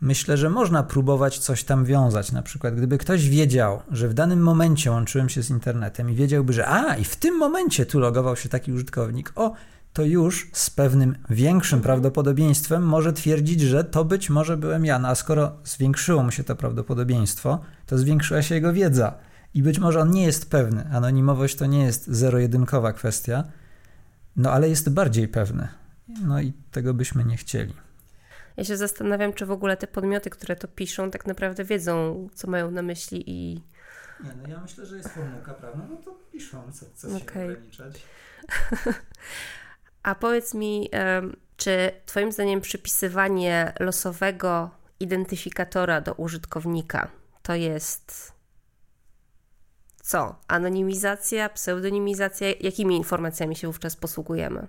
Myślę, 0.00 0.36
że 0.36 0.50
można 0.50 0.82
próbować 0.82 1.38
coś 1.38 1.64
tam 1.64 1.84
wiązać. 1.84 2.32
Na 2.32 2.42
przykład, 2.42 2.74
gdyby 2.74 2.98
ktoś 2.98 3.28
wiedział, 3.28 3.82
że 3.90 4.08
w 4.08 4.14
danym 4.14 4.42
momencie 4.42 4.90
łączyłem 4.90 5.28
się 5.28 5.42
z 5.42 5.50
internetem 5.50 6.10
i 6.10 6.14
wiedziałby, 6.14 6.52
że 6.52 6.68
a, 6.68 6.96
i 6.96 7.04
w 7.04 7.16
tym 7.16 7.38
momencie 7.38 7.86
tu 7.86 8.00
logował 8.00 8.36
się 8.36 8.48
taki 8.48 8.72
użytkownik, 8.72 9.32
o, 9.36 9.52
to 9.92 10.04
już 10.04 10.50
z 10.52 10.70
pewnym 10.70 11.16
większym 11.30 11.80
prawdopodobieństwem 11.80 12.82
może 12.82 13.12
twierdzić, 13.12 13.60
że 13.60 13.84
to 13.84 14.04
być 14.04 14.30
może 14.30 14.56
byłem 14.56 14.84
ja. 14.84 14.98
No, 14.98 15.08
a 15.08 15.14
skoro 15.14 15.52
zwiększyło 15.64 16.22
mu 16.22 16.30
się 16.30 16.44
to 16.44 16.56
prawdopodobieństwo, 16.56 17.60
to 17.86 17.98
zwiększyła 17.98 18.42
się 18.42 18.54
jego 18.54 18.72
wiedza. 18.72 19.14
I 19.54 19.62
być 19.62 19.78
może 19.78 20.00
on 20.00 20.10
nie 20.10 20.24
jest 20.24 20.50
pewny. 20.50 20.84
Anonimowość 20.92 21.56
to 21.56 21.66
nie 21.66 21.84
jest 21.84 22.06
zero-jedynkowa 22.06 22.92
kwestia, 22.92 23.44
no 24.36 24.52
ale 24.52 24.68
jest 24.68 24.90
bardziej 24.90 25.28
pewny. 25.28 25.68
No 26.22 26.40
i 26.40 26.52
tego 26.70 26.94
byśmy 26.94 27.24
nie 27.24 27.36
chcieli. 27.36 27.74
Ja 28.56 28.64
się 28.64 28.76
zastanawiam, 28.76 29.32
czy 29.32 29.46
w 29.46 29.50
ogóle 29.50 29.76
te 29.76 29.86
podmioty, 29.86 30.30
które 30.30 30.56
to 30.56 30.68
piszą, 30.68 31.10
tak 31.10 31.26
naprawdę 31.26 31.64
wiedzą, 31.64 32.28
co 32.34 32.50
mają 32.50 32.70
na 32.70 32.82
myśli 32.82 33.24
i. 33.26 33.62
Nie, 34.24 34.30
no 34.42 34.48
ja 34.48 34.60
myślę, 34.60 34.86
że 34.86 34.96
jest 34.96 35.08
formułka 35.08 35.54
prawna, 35.54 35.86
no 35.90 35.96
to 35.96 36.18
piszą, 36.32 36.72
co, 36.72 36.86
co 36.94 37.08
okay. 37.08 37.20
się 37.20 37.52
ograniczać. 37.52 38.02
A 40.02 40.14
powiedz 40.14 40.54
mi, 40.54 40.90
czy 41.56 41.92
Twoim 42.06 42.32
zdaniem 42.32 42.60
przypisywanie 42.60 43.72
losowego 43.80 44.70
identyfikatora 45.00 46.00
do 46.00 46.14
użytkownika 46.14 47.10
to 47.42 47.54
jest 47.54 48.32
co? 50.02 50.34
Anonimizacja, 50.48 51.48
pseudonimizacja? 51.48 52.48
Jakimi 52.60 52.96
informacjami 52.96 53.56
się 53.56 53.66
wówczas 53.66 53.96
posługujemy? 53.96 54.66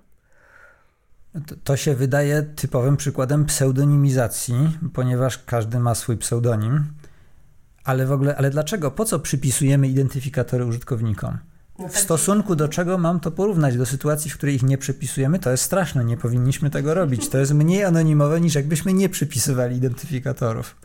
To, 1.47 1.55
to, 1.63 1.77
się 1.77 1.95
wydaje 1.95 2.41
typowym 2.41 2.97
przykładem 2.97 3.45
pseudonimizacji, 3.45 4.77
ponieważ 4.93 5.43
każdy 5.45 5.79
ma 5.79 5.95
swój 5.95 6.17
pseudonim. 6.17 6.83
Ale 7.83 8.05
w 8.05 8.11
ogóle, 8.11 8.35
ale 8.35 8.49
dlaczego? 8.49 8.91
Po 8.91 9.05
co 9.05 9.19
przypisujemy 9.19 9.87
identyfikatory 9.87 10.65
użytkownikom? 10.65 11.37
No 11.79 11.87
w 11.87 11.91
tak. 11.91 12.01
stosunku 12.01 12.55
do 12.55 12.67
czego 12.67 12.97
mam 12.97 13.19
to 13.19 13.31
porównać? 13.31 13.77
Do 13.77 13.85
sytuacji, 13.85 14.31
w 14.31 14.37
której 14.37 14.55
ich 14.55 14.63
nie 14.63 14.77
przypisujemy? 14.77 15.39
To 15.39 15.51
jest 15.51 15.63
straszne, 15.63 16.05
nie 16.05 16.17
powinniśmy 16.17 16.69
tego 16.69 16.93
robić. 16.93 17.29
To 17.29 17.37
jest 17.37 17.53
mniej 17.53 17.83
anonimowe 17.83 18.41
niż 18.41 18.55
jakbyśmy 18.55 18.93
nie 18.93 19.09
przypisywali 19.09 19.77
identyfikatorów 19.77 20.75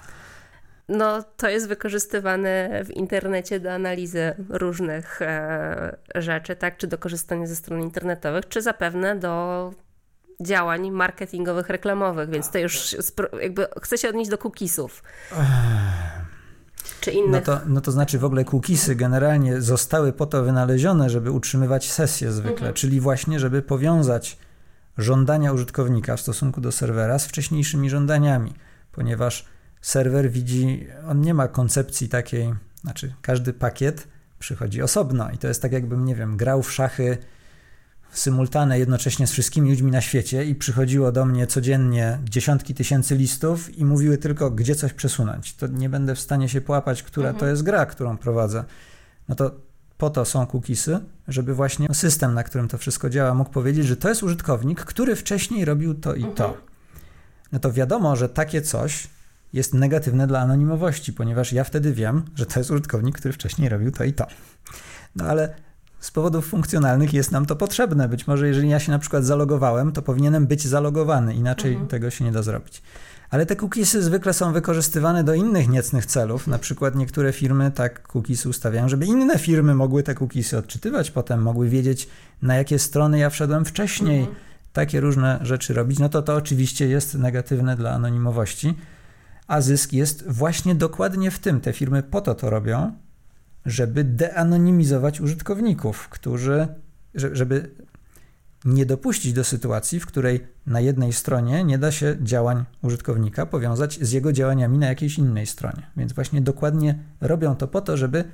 no, 0.88 1.22
to 1.36 1.48
jest 1.48 1.68
wykorzystywane 1.68 2.84
w 2.84 2.90
internecie 2.90 3.60
do 3.60 3.72
analizy 3.72 4.34
różnych 4.48 5.22
e, 5.22 5.96
rzeczy, 6.14 6.56
tak? 6.56 6.76
Czy 6.76 6.86
do 6.86 6.98
korzystania 6.98 7.46
ze 7.46 7.56
stron 7.56 7.80
internetowych, 7.80 8.48
czy 8.48 8.62
zapewne 8.62 9.16
do 9.16 9.72
działań 10.40 10.90
marketingowych, 10.90 11.68
reklamowych, 11.68 12.30
więc 12.30 12.50
to 12.50 12.58
już 12.58 12.96
jakby 13.42 13.66
chce 13.82 13.98
się 13.98 14.08
odnieść 14.08 14.30
do 14.30 14.38
cookiesów. 14.38 15.02
Czy 17.00 17.10
innych. 17.10 17.30
No 17.30 17.40
to, 17.40 17.60
no 17.66 17.80
to 17.80 17.92
znaczy 17.92 18.18
w 18.18 18.24
ogóle 18.24 18.44
cookiesy 18.44 18.94
generalnie 18.94 19.60
zostały 19.60 20.12
po 20.12 20.26
to 20.26 20.42
wynalezione, 20.42 21.10
żeby 21.10 21.30
utrzymywać 21.30 21.92
sesję 21.92 22.32
zwykle, 22.32 22.52
mhm. 22.52 22.74
czyli 22.74 23.00
właśnie, 23.00 23.40
żeby 23.40 23.62
powiązać 23.62 24.38
żądania 24.98 25.52
użytkownika 25.52 26.16
w 26.16 26.20
stosunku 26.20 26.60
do 26.60 26.72
serwera 26.72 27.18
z 27.18 27.26
wcześniejszymi 27.26 27.90
żądaniami, 27.90 28.54
ponieważ 28.92 29.44
serwer 29.82 30.30
widzi, 30.30 30.86
on 31.08 31.20
nie 31.20 31.34
ma 31.34 31.48
koncepcji 31.48 32.08
takiej, 32.08 32.54
znaczy 32.80 33.14
każdy 33.22 33.52
pakiet 33.52 34.08
przychodzi 34.38 34.82
osobno 34.82 35.30
i 35.30 35.38
to 35.38 35.48
jest 35.48 35.62
tak 35.62 35.72
jakbym, 35.72 36.04
nie 36.04 36.14
wiem, 36.14 36.36
grał 36.36 36.62
w 36.62 36.72
szachy 36.72 37.18
symultane 38.12 38.78
jednocześnie 38.78 39.26
z 39.26 39.32
wszystkimi 39.32 39.70
ludźmi 39.70 39.90
na 39.90 40.00
świecie 40.00 40.44
i 40.44 40.54
przychodziło 40.54 41.12
do 41.12 41.24
mnie 41.24 41.46
codziennie 41.46 42.18
dziesiątki 42.24 42.74
tysięcy 42.74 43.16
listów 43.16 43.78
i 43.78 43.84
mówiły 43.84 44.18
tylko, 44.18 44.50
gdzie 44.50 44.74
coś 44.74 44.92
przesunąć. 44.92 45.54
To 45.54 45.66
nie 45.66 45.88
będę 45.88 46.14
w 46.14 46.20
stanie 46.20 46.48
się 46.48 46.60
połapać, 46.60 47.02
która 47.02 47.28
mhm. 47.28 47.40
to 47.40 47.46
jest 47.46 47.62
gra, 47.62 47.86
którą 47.86 48.16
prowadzę. 48.16 48.64
No 49.28 49.34
to 49.34 49.50
po 49.98 50.10
to 50.10 50.24
są 50.24 50.46
cookiesy, 50.46 51.00
żeby 51.28 51.54
właśnie 51.54 51.88
system, 51.94 52.34
na 52.34 52.42
którym 52.42 52.68
to 52.68 52.78
wszystko 52.78 53.10
działa, 53.10 53.34
mógł 53.34 53.50
powiedzieć, 53.50 53.86
że 53.86 53.96
to 53.96 54.08
jest 54.08 54.22
użytkownik, 54.22 54.84
który 54.84 55.16
wcześniej 55.16 55.64
robił 55.64 55.94
to 55.94 56.14
i 56.14 56.24
to. 56.24 56.46
Mhm. 56.46 56.54
No 57.52 57.58
to 57.58 57.72
wiadomo, 57.72 58.16
że 58.16 58.28
takie 58.28 58.62
coś 58.62 59.08
jest 59.52 59.74
negatywne 59.74 60.26
dla 60.26 60.40
anonimowości, 60.40 61.12
ponieważ 61.12 61.52
ja 61.52 61.64
wtedy 61.64 61.92
wiem, 61.92 62.22
że 62.34 62.46
to 62.46 62.60
jest 62.60 62.70
użytkownik, 62.70 63.18
który 63.18 63.34
wcześniej 63.34 63.68
robił 63.68 63.90
to 63.92 64.04
i 64.04 64.12
to. 64.12 64.26
No 65.16 65.24
ale 65.24 65.54
z 66.00 66.10
powodów 66.10 66.46
funkcjonalnych 66.46 67.14
jest 67.14 67.32
nam 67.32 67.46
to 67.46 67.56
potrzebne. 67.56 68.08
Być 68.08 68.26
może 68.26 68.48
jeżeli 68.48 68.68
ja 68.68 68.80
się 68.80 68.92
na 68.92 68.98
przykład 68.98 69.24
zalogowałem, 69.24 69.92
to 69.92 70.02
powinienem 70.02 70.46
być 70.46 70.66
zalogowany, 70.66 71.34
inaczej 71.34 71.70
mhm. 71.70 71.88
tego 71.88 72.10
się 72.10 72.24
nie 72.24 72.32
da 72.32 72.42
zrobić. 72.42 72.82
Ale 73.30 73.46
te 73.46 73.56
cookiesy 73.56 74.02
zwykle 74.02 74.32
są 74.32 74.52
wykorzystywane 74.52 75.24
do 75.24 75.34
innych 75.34 75.68
niecnych 75.68 76.06
celów. 76.06 76.46
Na 76.46 76.58
przykład 76.58 76.96
niektóre 76.96 77.32
firmy 77.32 77.70
tak 77.70 78.08
cookiesy 78.14 78.48
ustawiają, 78.48 78.88
żeby 78.88 79.06
inne 79.06 79.38
firmy 79.38 79.74
mogły 79.74 80.02
te 80.02 80.14
cookiesy 80.14 80.58
odczytywać, 80.58 81.10
potem 81.10 81.42
mogły 81.42 81.68
wiedzieć, 81.68 82.08
na 82.42 82.56
jakie 82.56 82.78
strony 82.78 83.18
ja 83.18 83.30
wszedłem 83.30 83.64
wcześniej, 83.64 84.18
mhm. 84.18 84.36
takie 84.72 85.00
różne 85.00 85.38
rzeczy 85.42 85.74
robić. 85.74 85.98
No 85.98 86.08
to 86.08 86.22
to 86.22 86.34
oczywiście 86.34 86.88
jest 86.88 87.14
negatywne 87.14 87.76
dla 87.76 87.90
anonimowości, 87.90 88.74
a 89.48 89.60
zysk 89.60 89.92
jest 89.92 90.28
właśnie 90.28 90.74
dokładnie 90.74 91.30
w 91.30 91.38
tym. 91.38 91.60
Te 91.60 91.72
firmy 91.72 92.02
po 92.02 92.20
to 92.20 92.34
to 92.34 92.50
robią, 92.50 92.92
żeby 93.66 94.04
deanonimizować 94.04 95.20
użytkowników, 95.20 96.08
którzy, 96.08 96.68
żeby 97.14 97.70
nie 98.64 98.86
dopuścić 98.86 99.32
do 99.32 99.44
sytuacji, 99.44 100.00
w 100.00 100.06
której 100.06 100.46
na 100.66 100.80
jednej 100.80 101.12
stronie 101.12 101.64
nie 101.64 101.78
da 101.78 101.92
się 101.92 102.16
działań 102.20 102.64
użytkownika 102.82 103.46
powiązać 103.46 103.98
z 104.00 104.12
jego 104.12 104.32
działaniami 104.32 104.78
na 104.78 104.86
jakiejś 104.86 105.18
innej 105.18 105.46
stronie. 105.46 105.90
Więc 105.96 106.12
właśnie 106.12 106.40
dokładnie 106.40 106.98
robią 107.20 107.56
to 107.56 107.68
po 107.68 107.80
to, 107.80 107.96
żeby 107.96 108.24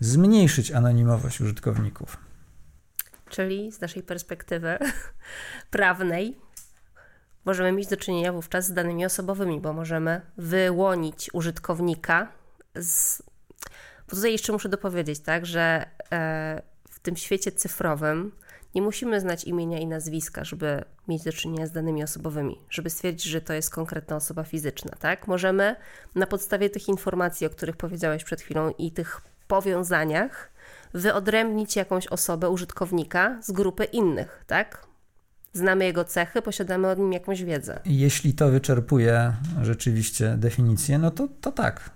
zmniejszyć 0.00 0.72
anonimowość 0.72 1.40
użytkowników. 1.40 2.16
Czyli 3.28 3.72
z 3.72 3.80
naszej 3.80 4.02
perspektywy 4.02 4.78
prawnej 5.70 6.45
możemy 7.46 7.72
mieć 7.72 7.88
do 7.88 7.96
czynienia 7.96 8.32
wówczas 8.32 8.66
z 8.66 8.72
danymi 8.72 9.06
osobowymi, 9.06 9.60
bo 9.60 9.72
możemy 9.72 10.20
wyłonić 10.36 11.30
użytkownika 11.32 12.28
z 12.74 13.22
bo 14.08 14.16
tutaj 14.16 14.32
jeszcze 14.32 14.52
muszę 14.52 14.68
dopowiedzieć, 14.68 15.20
tak, 15.20 15.46
że 15.46 15.86
e, 16.12 16.62
w 16.90 17.00
tym 17.00 17.16
świecie 17.16 17.52
cyfrowym 17.52 18.32
nie 18.74 18.82
musimy 18.82 19.20
znać 19.20 19.44
imienia 19.44 19.78
i 19.78 19.86
nazwiska, 19.86 20.44
żeby 20.44 20.84
mieć 21.08 21.22
do 21.22 21.32
czynienia 21.32 21.66
z 21.66 21.72
danymi 21.72 22.02
osobowymi, 22.02 22.58
żeby 22.70 22.90
stwierdzić, 22.90 23.24
że 23.24 23.40
to 23.40 23.52
jest 23.52 23.70
konkretna 23.70 24.16
osoba 24.16 24.44
fizyczna, 24.44 24.96
tak? 25.00 25.26
Możemy 25.26 25.76
na 26.14 26.26
podstawie 26.26 26.70
tych 26.70 26.88
informacji, 26.88 27.46
o 27.46 27.50
których 27.50 27.76
powiedziałeś 27.76 28.24
przed 28.24 28.40
chwilą 28.40 28.70
i 28.78 28.92
tych 28.92 29.20
powiązaniach 29.48 30.50
wyodrębnić 30.94 31.76
jakąś 31.76 32.06
osobę, 32.06 32.50
użytkownika 32.50 33.38
z 33.42 33.52
grupy 33.52 33.84
innych, 33.84 34.44
tak? 34.46 34.85
Znamy 35.56 35.84
jego 35.84 36.04
cechy, 36.04 36.42
posiadamy 36.42 36.88
o 36.88 36.94
nim 36.94 37.12
jakąś 37.12 37.44
wiedzę. 37.44 37.80
Jeśli 37.84 38.34
to 38.34 38.48
wyczerpuje 38.48 39.32
rzeczywiście 39.62 40.34
definicję, 40.38 40.98
no 40.98 41.10
to, 41.10 41.28
to 41.40 41.52
tak, 41.52 41.90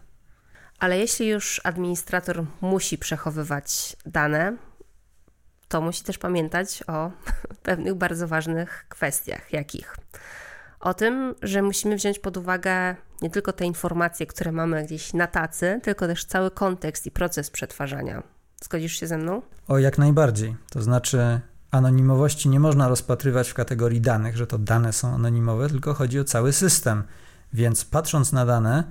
ale 0.80 0.98
jeśli 0.98 1.28
już 1.28 1.60
administrator 1.64 2.44
musi 2.60 2.98
przechowywać 2.98 3.96
dane, 4.06 4.56
to 5.68 5.80
musi 5.80 6.04
też 6.04 6.18
pamiętać 6.18 6.82
o 6.86 7.10
pewnych 7.62 7.94
bardzo 7.94 8.28
ważnych 8.28 8.86
kwestiach. 8.88 9.52
Jakich? 9.52 9.96
O 10.80 10.94
tym, 10.94 11.34
że 11.42 11.62
musimy 11.62 11.96
wziąć 11.96 12.18
pod 12.18 12.36
uwagę 12.36 12.96
nie 13.22 13.30
tylko 13.30 13.52
te 13.52 13.64
informacje, 13.64 14.26
które 14.26 14.52
mamy 14.52 14.84
gdzieś 14.84 15.12
na 15.12 15.26
tacy, 15.26 15.80
tylko 15.82 16.06
też 16.06 16.24
cały 16.24 16.50
kontekst 16.50 17.06
i 17.06 17.10
proces 17.10 17.50
przetwarzania. 17.50 18.22
Zgodzisz 18.62 19.00
się 19.00 19.06
ze 19.06 19.18
mną? 19.18 19.42
O, 19.68 19.78
jak 19.78 19.98
najbardziej. 19.98 20.56
To 20.70 20.82
znaczy, 20.82 21.40
anonimowości 21.70 22.48
nie 22.48 22.60
można 22.60 22.88
rozpatrywać 22.88 23.50
w 23.50 23.54
kategorii 23.54 24.00
danych, 24.00 24.36
że 24.36 24.46
to 24.46 24.58
dane 24.58 24.92
są 24.92 25.14
anonimowe, 25.14 25.68
tylko 25.68 25.94
chodzi 25.94 26.20
o 26.20 26.24
cały 26.24 26.52
system. 26.52 27.02
Więc 27.52 27.84
patrząc 27.84 28.32
na 28.32 28.46
dane, 28.46 28.84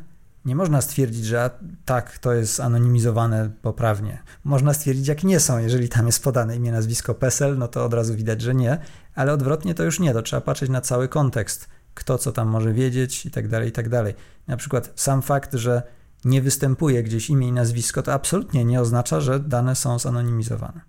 nie 0.46 0.56
można 0.56 0.82
stwierdzić, 0.82 1.26
że 1.26 1.50
tak, 1.86 2.18
to 2.18 2.34
jest 2.34 2.60
anonimizowane 2.60 3.50
poprawnie. 3.62 4.24
Można 4.44 4.74
stwierdzić, 4.74 5.08
jak 5.08 5.24
nie 5.24 5.40
są. 5.40 5.58
Jeżeli 5.58 5.90
tam 5.90 6.06
jest 6.06 6.24
podane 6.24 6.56
imię, 6.56 6.72
nazwisko, 6.72 7.14
PESEL, 7.14 7.58
no 7.58 7.68
to 7.68 7.86
od 7.86 7.94
razu 7.94 8.16
widać, 8.16 8.42
że 8.42 8.56
nie, 8.56 8.78
ale 9.16 9.34
odwrotnie 9.34 9.76
to 9.76 9.84
już 9.84 10.00
nie. 10.00 10.14
To 10.14 10.22
trzeba 10.22 10.42
patrzeć 10.42 10.70
na 10.70 10.82
cały 10.82 11.08
kontekst, 11.08 11.70
kto 11.94 12.18
co 12.18 12.32
tam 12.32 12.48
może 12.48 12.74
wiedzieć 12.74 13.26
i 13.26 13.32
tak 13.32 13.48
dalej, 13.48 13.70
i 13.70 13.72
tak 13.72 13.90
dalej. 13.90 14.14
Na 14.48 14.58
przykład 14.58 14.92
sam 14.96 15.22
fakt, 15.22 15.54
że 15.54 15.84
nie 16.26 16.42
występuje 16.42 17.04
gdzieś 17.04 17.30
imię 17.30 17.48
i 17.48 17.52
nazwisko, 17.52 18.04
to 18.04 18.14
absolutnie 18.14 18.66
nie 18.66 18.82
oznacza, 18.82 19.22
że 19.22 19.40
dane 19.40 19.76
są 19.76 20.00
zanonimizowane. 20.00 20.82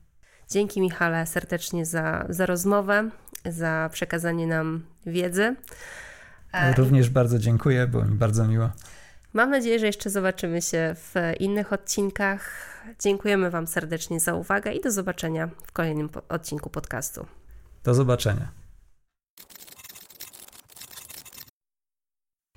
Dzięki 0.51 0.81
Michale 0.81 1.27
serdecznie 1.27 1.87
za, 1.87 2.27
za 2.29 2.47
rozmowę, 2.47 3.11
za 3.45 3.91
przekazanie 3.93 4.47
nam 4.47 4.83
wiedzy. 5.07 5.57
Również 6.77 7.11
bardzo 7.11 7.39
dziękuję, 7.39 7.87
było 7.87 8.05
mi 8.05 8.15
bardzo 8.15 8.47
miło. 8.49 8.71
Mam 9.33 9.51
nadzieję, 9.51 9.79
że 9.79 9.87
jeszcze 9.87 10.11
zobaczymy 10.11 10.63
się 10.63 10.95
w 10.95 11.15
innych 11.41 11.73
odcinkach. 11.73 12.51
Dziękujemy 13.01 13.51
Wam 13.51 13.67
serdecznie 13.67 14.21
za 14.21 14.35
uwagę 14.35 14.73
i 14.73 14.81
do 14.81 14.91
zobaczenia 14.91 15.49
w 15.67 15.73
kolejnym 15.73 16.09
odcinku 16.29 16.71
podcastu. 16.71 17.27
Do 17.85 17.95
zobaczenia. 17.95 18.60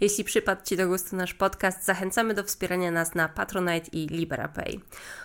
Jeśli 0.03 0.23
przypadł 0.23 0.61
Ci 0.65 0.77
do 0.77 0.87
gustu 0.87 1.15
nasz 1.15 1.33
podcast, 1.33 1.85
zachęcamy 1.85 2.33
do 2.33 2.43
wspierania 2.43 2.91
nas 2.91 3.15
na 3.15 3.29
Patronite 3.29 3.87
i 3.91 4.07
LiberaPay. 4.07 4.79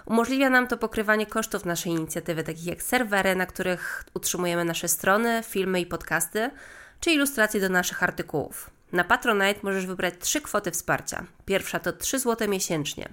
Umożliwia 0.07 0.51
nam 0.51 0.67
to 0.67 0.77
pokrywanie 0.77 1.27
kosztów 1.27 1.65
naszej 1.65 1.93
inicjatywy, 1.93 2.45
takich 2.45 2.67
jak 2.67 2.83
serwery, 2.83 3.35
na 3.35 3.47
których 3.47 4.05
utrzymujemy 4.15 4.65
nasze 4.65 4.89
strony, 4.89 5.43
filmy 5.43 5.81
i 5.81 5.87
podcasty, 5.87 6.51
czy 7.01 7.11
ilustracje 7.11 7.61
do 7.61 7.69
naszych 7.69 8.03
artykułów. 8.03 8.71
Na 8.93 9.05
Patronite 9.05 9.61
możesz 9.63 9.87
wybrać 9.87 10.15
trzy 10.21 10.41
kwoty 10.41 10.71
wsparcia. 10.71 11.25
Pierwsza 11.45 11.79
to 11.79 11.93
3 11.93 12.19
zł 12.19 12.49
miesięcznie. 12.49 13.09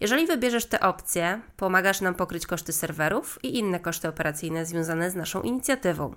Jeżeli 0.00 0.26
wybierzesz 0.26 0.66
tę 0.66 0.80
opcję, 0.80 1.40
pomagasz 1.56 2.00
nam 2.00 2.14
pokryć 2.14 2.46
koszty 2.46 2.72
serwerów 2.72 3.38
i 3.42 3.58
inne 3.58 3.80
koszty 3.80 4.08
operacyjne 4.08 4.66
związane 4.66 5.10
z 5.10 5.14
naszą 5.14 5.42
inicjatywą. 5.42 6.14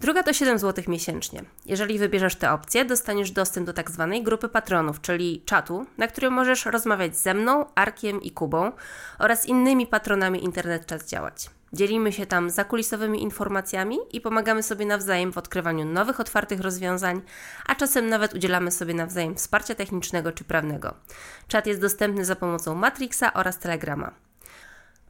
Druga 0.00 0.22
to 0.22 0.32
7 0.32 0.58
zł 0.58 0.84
miesięcznie. 0.88 1.44
Jeżeli 1.66 1.98
wybierzesz 1.98 2.36
tę 2.36 2.52
opcję, 2.52 2.84
dostaniesz 2.84 3.30
dostęp 3.30 3.66
do 3.66 3.72
tak 3.72 3.90
zwanej 3.90 4.22
grupy 4.22 4.48
patronów, 4.48 5.00
czyli 5.00 5.42
czatu, 5.46 5.86
na 5.98 6.06
którym 6.06 6.32
możesz 6.32 6.66
rozmawiać 6.66 7.16
ze 7.16 7.34
mną, 7.34 7.66
Arkiem 7.74 8.22
i 8.22 8.30
Kubą 8.30 8.72
oraz 9.18 9.46
innymi 9.46 9.86
patronami 9.86 10.44
Internet 10.44 10.86
Czas 10.86 11.06
Działać. 11.06 11.57
Dzielimy 11.72 12.12
się 12.12 12.26
tam 12.26 12.50
zakulisowymi 12.50 13.22
informacjami 13.22 13.98
i 14.12 14.20
pomagamy 14.20 14.62
sobie 14.62 14.86
nawzajem 14.86 15.32
w 15.32 15.38
odkrywaniu 15.38 15.84
nowych, 15.84 16.20
otwartych 16.20 16.60
rozwiązań, 16.60 17.22
a 17.66 17.74
czasem 17.74 18.08
nawet 18.08 18.34
udzielamy 18.34 18.70
sobie 18.70 18.94
nawzajem 18.94 19.34
wsparcia 19.34 19.74
technicznego 19.74 20.32
czy 20.32 20.44
prawnego. 20.44 20.94
Czat 21.48 21.66
jest 21.66 21.80
dostępny 21.80 22.24
za 22.24 22.36
pomocą 22.36 22.74
Matrixa 22.74 23.32
oraz 23.34 23.58
Telegrama. 23.58 24.10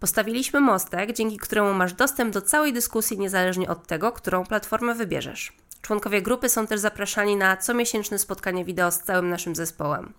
Postawiliśmy 0.00 0.60
mostek, 0.60 1.12
dzięki 1.12 1.36
któremu 1.36 1.74
masz 1.74 1.92
dostęp 1.92 2.34
do 2.34 2.42
całej 2.42 2.72
dyskusji 2.72 3.18
niezależnie 3.18 3.68
od 3.68 3.86
tego, 3.86 4.12
którą 4.12 4.46
platformę 4.46 4.94
wybierzesz. 4.94 5.52
Członkowie 5.82 6.22
grupy 6.22 6.48
są 6.48 6.66
też 6.66 6.80
zapraszani 6.80 7.36
na 7.36 7.56
comiesięczne 7.56 8.18
spotkanie 8.18 8.64
wideo 8.64 8.90
z 8.90 8.98
całym 8.98 9.28
naszym 9.28 9.54
zespołem. 9.56 10.12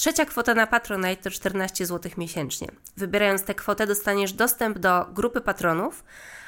Trzecia 0.00 0.24
kwota 0.24 0.54
na 0.54 0.66
Patronite 0.66 1.22
to 1.22 1.30
14 1.30 1.86
zł 1.86 2.12
miesięcznie. 2.16 2.68
Wybierając 2.96 3.44
tę 3.44 3.54
kwotę 3.54 3.86
dostaniesz 3.86 4.32
dostęp 4.32 4.78
do 4.78 5.06
grupy 5.12 5.40
patronów, 5.40 6.04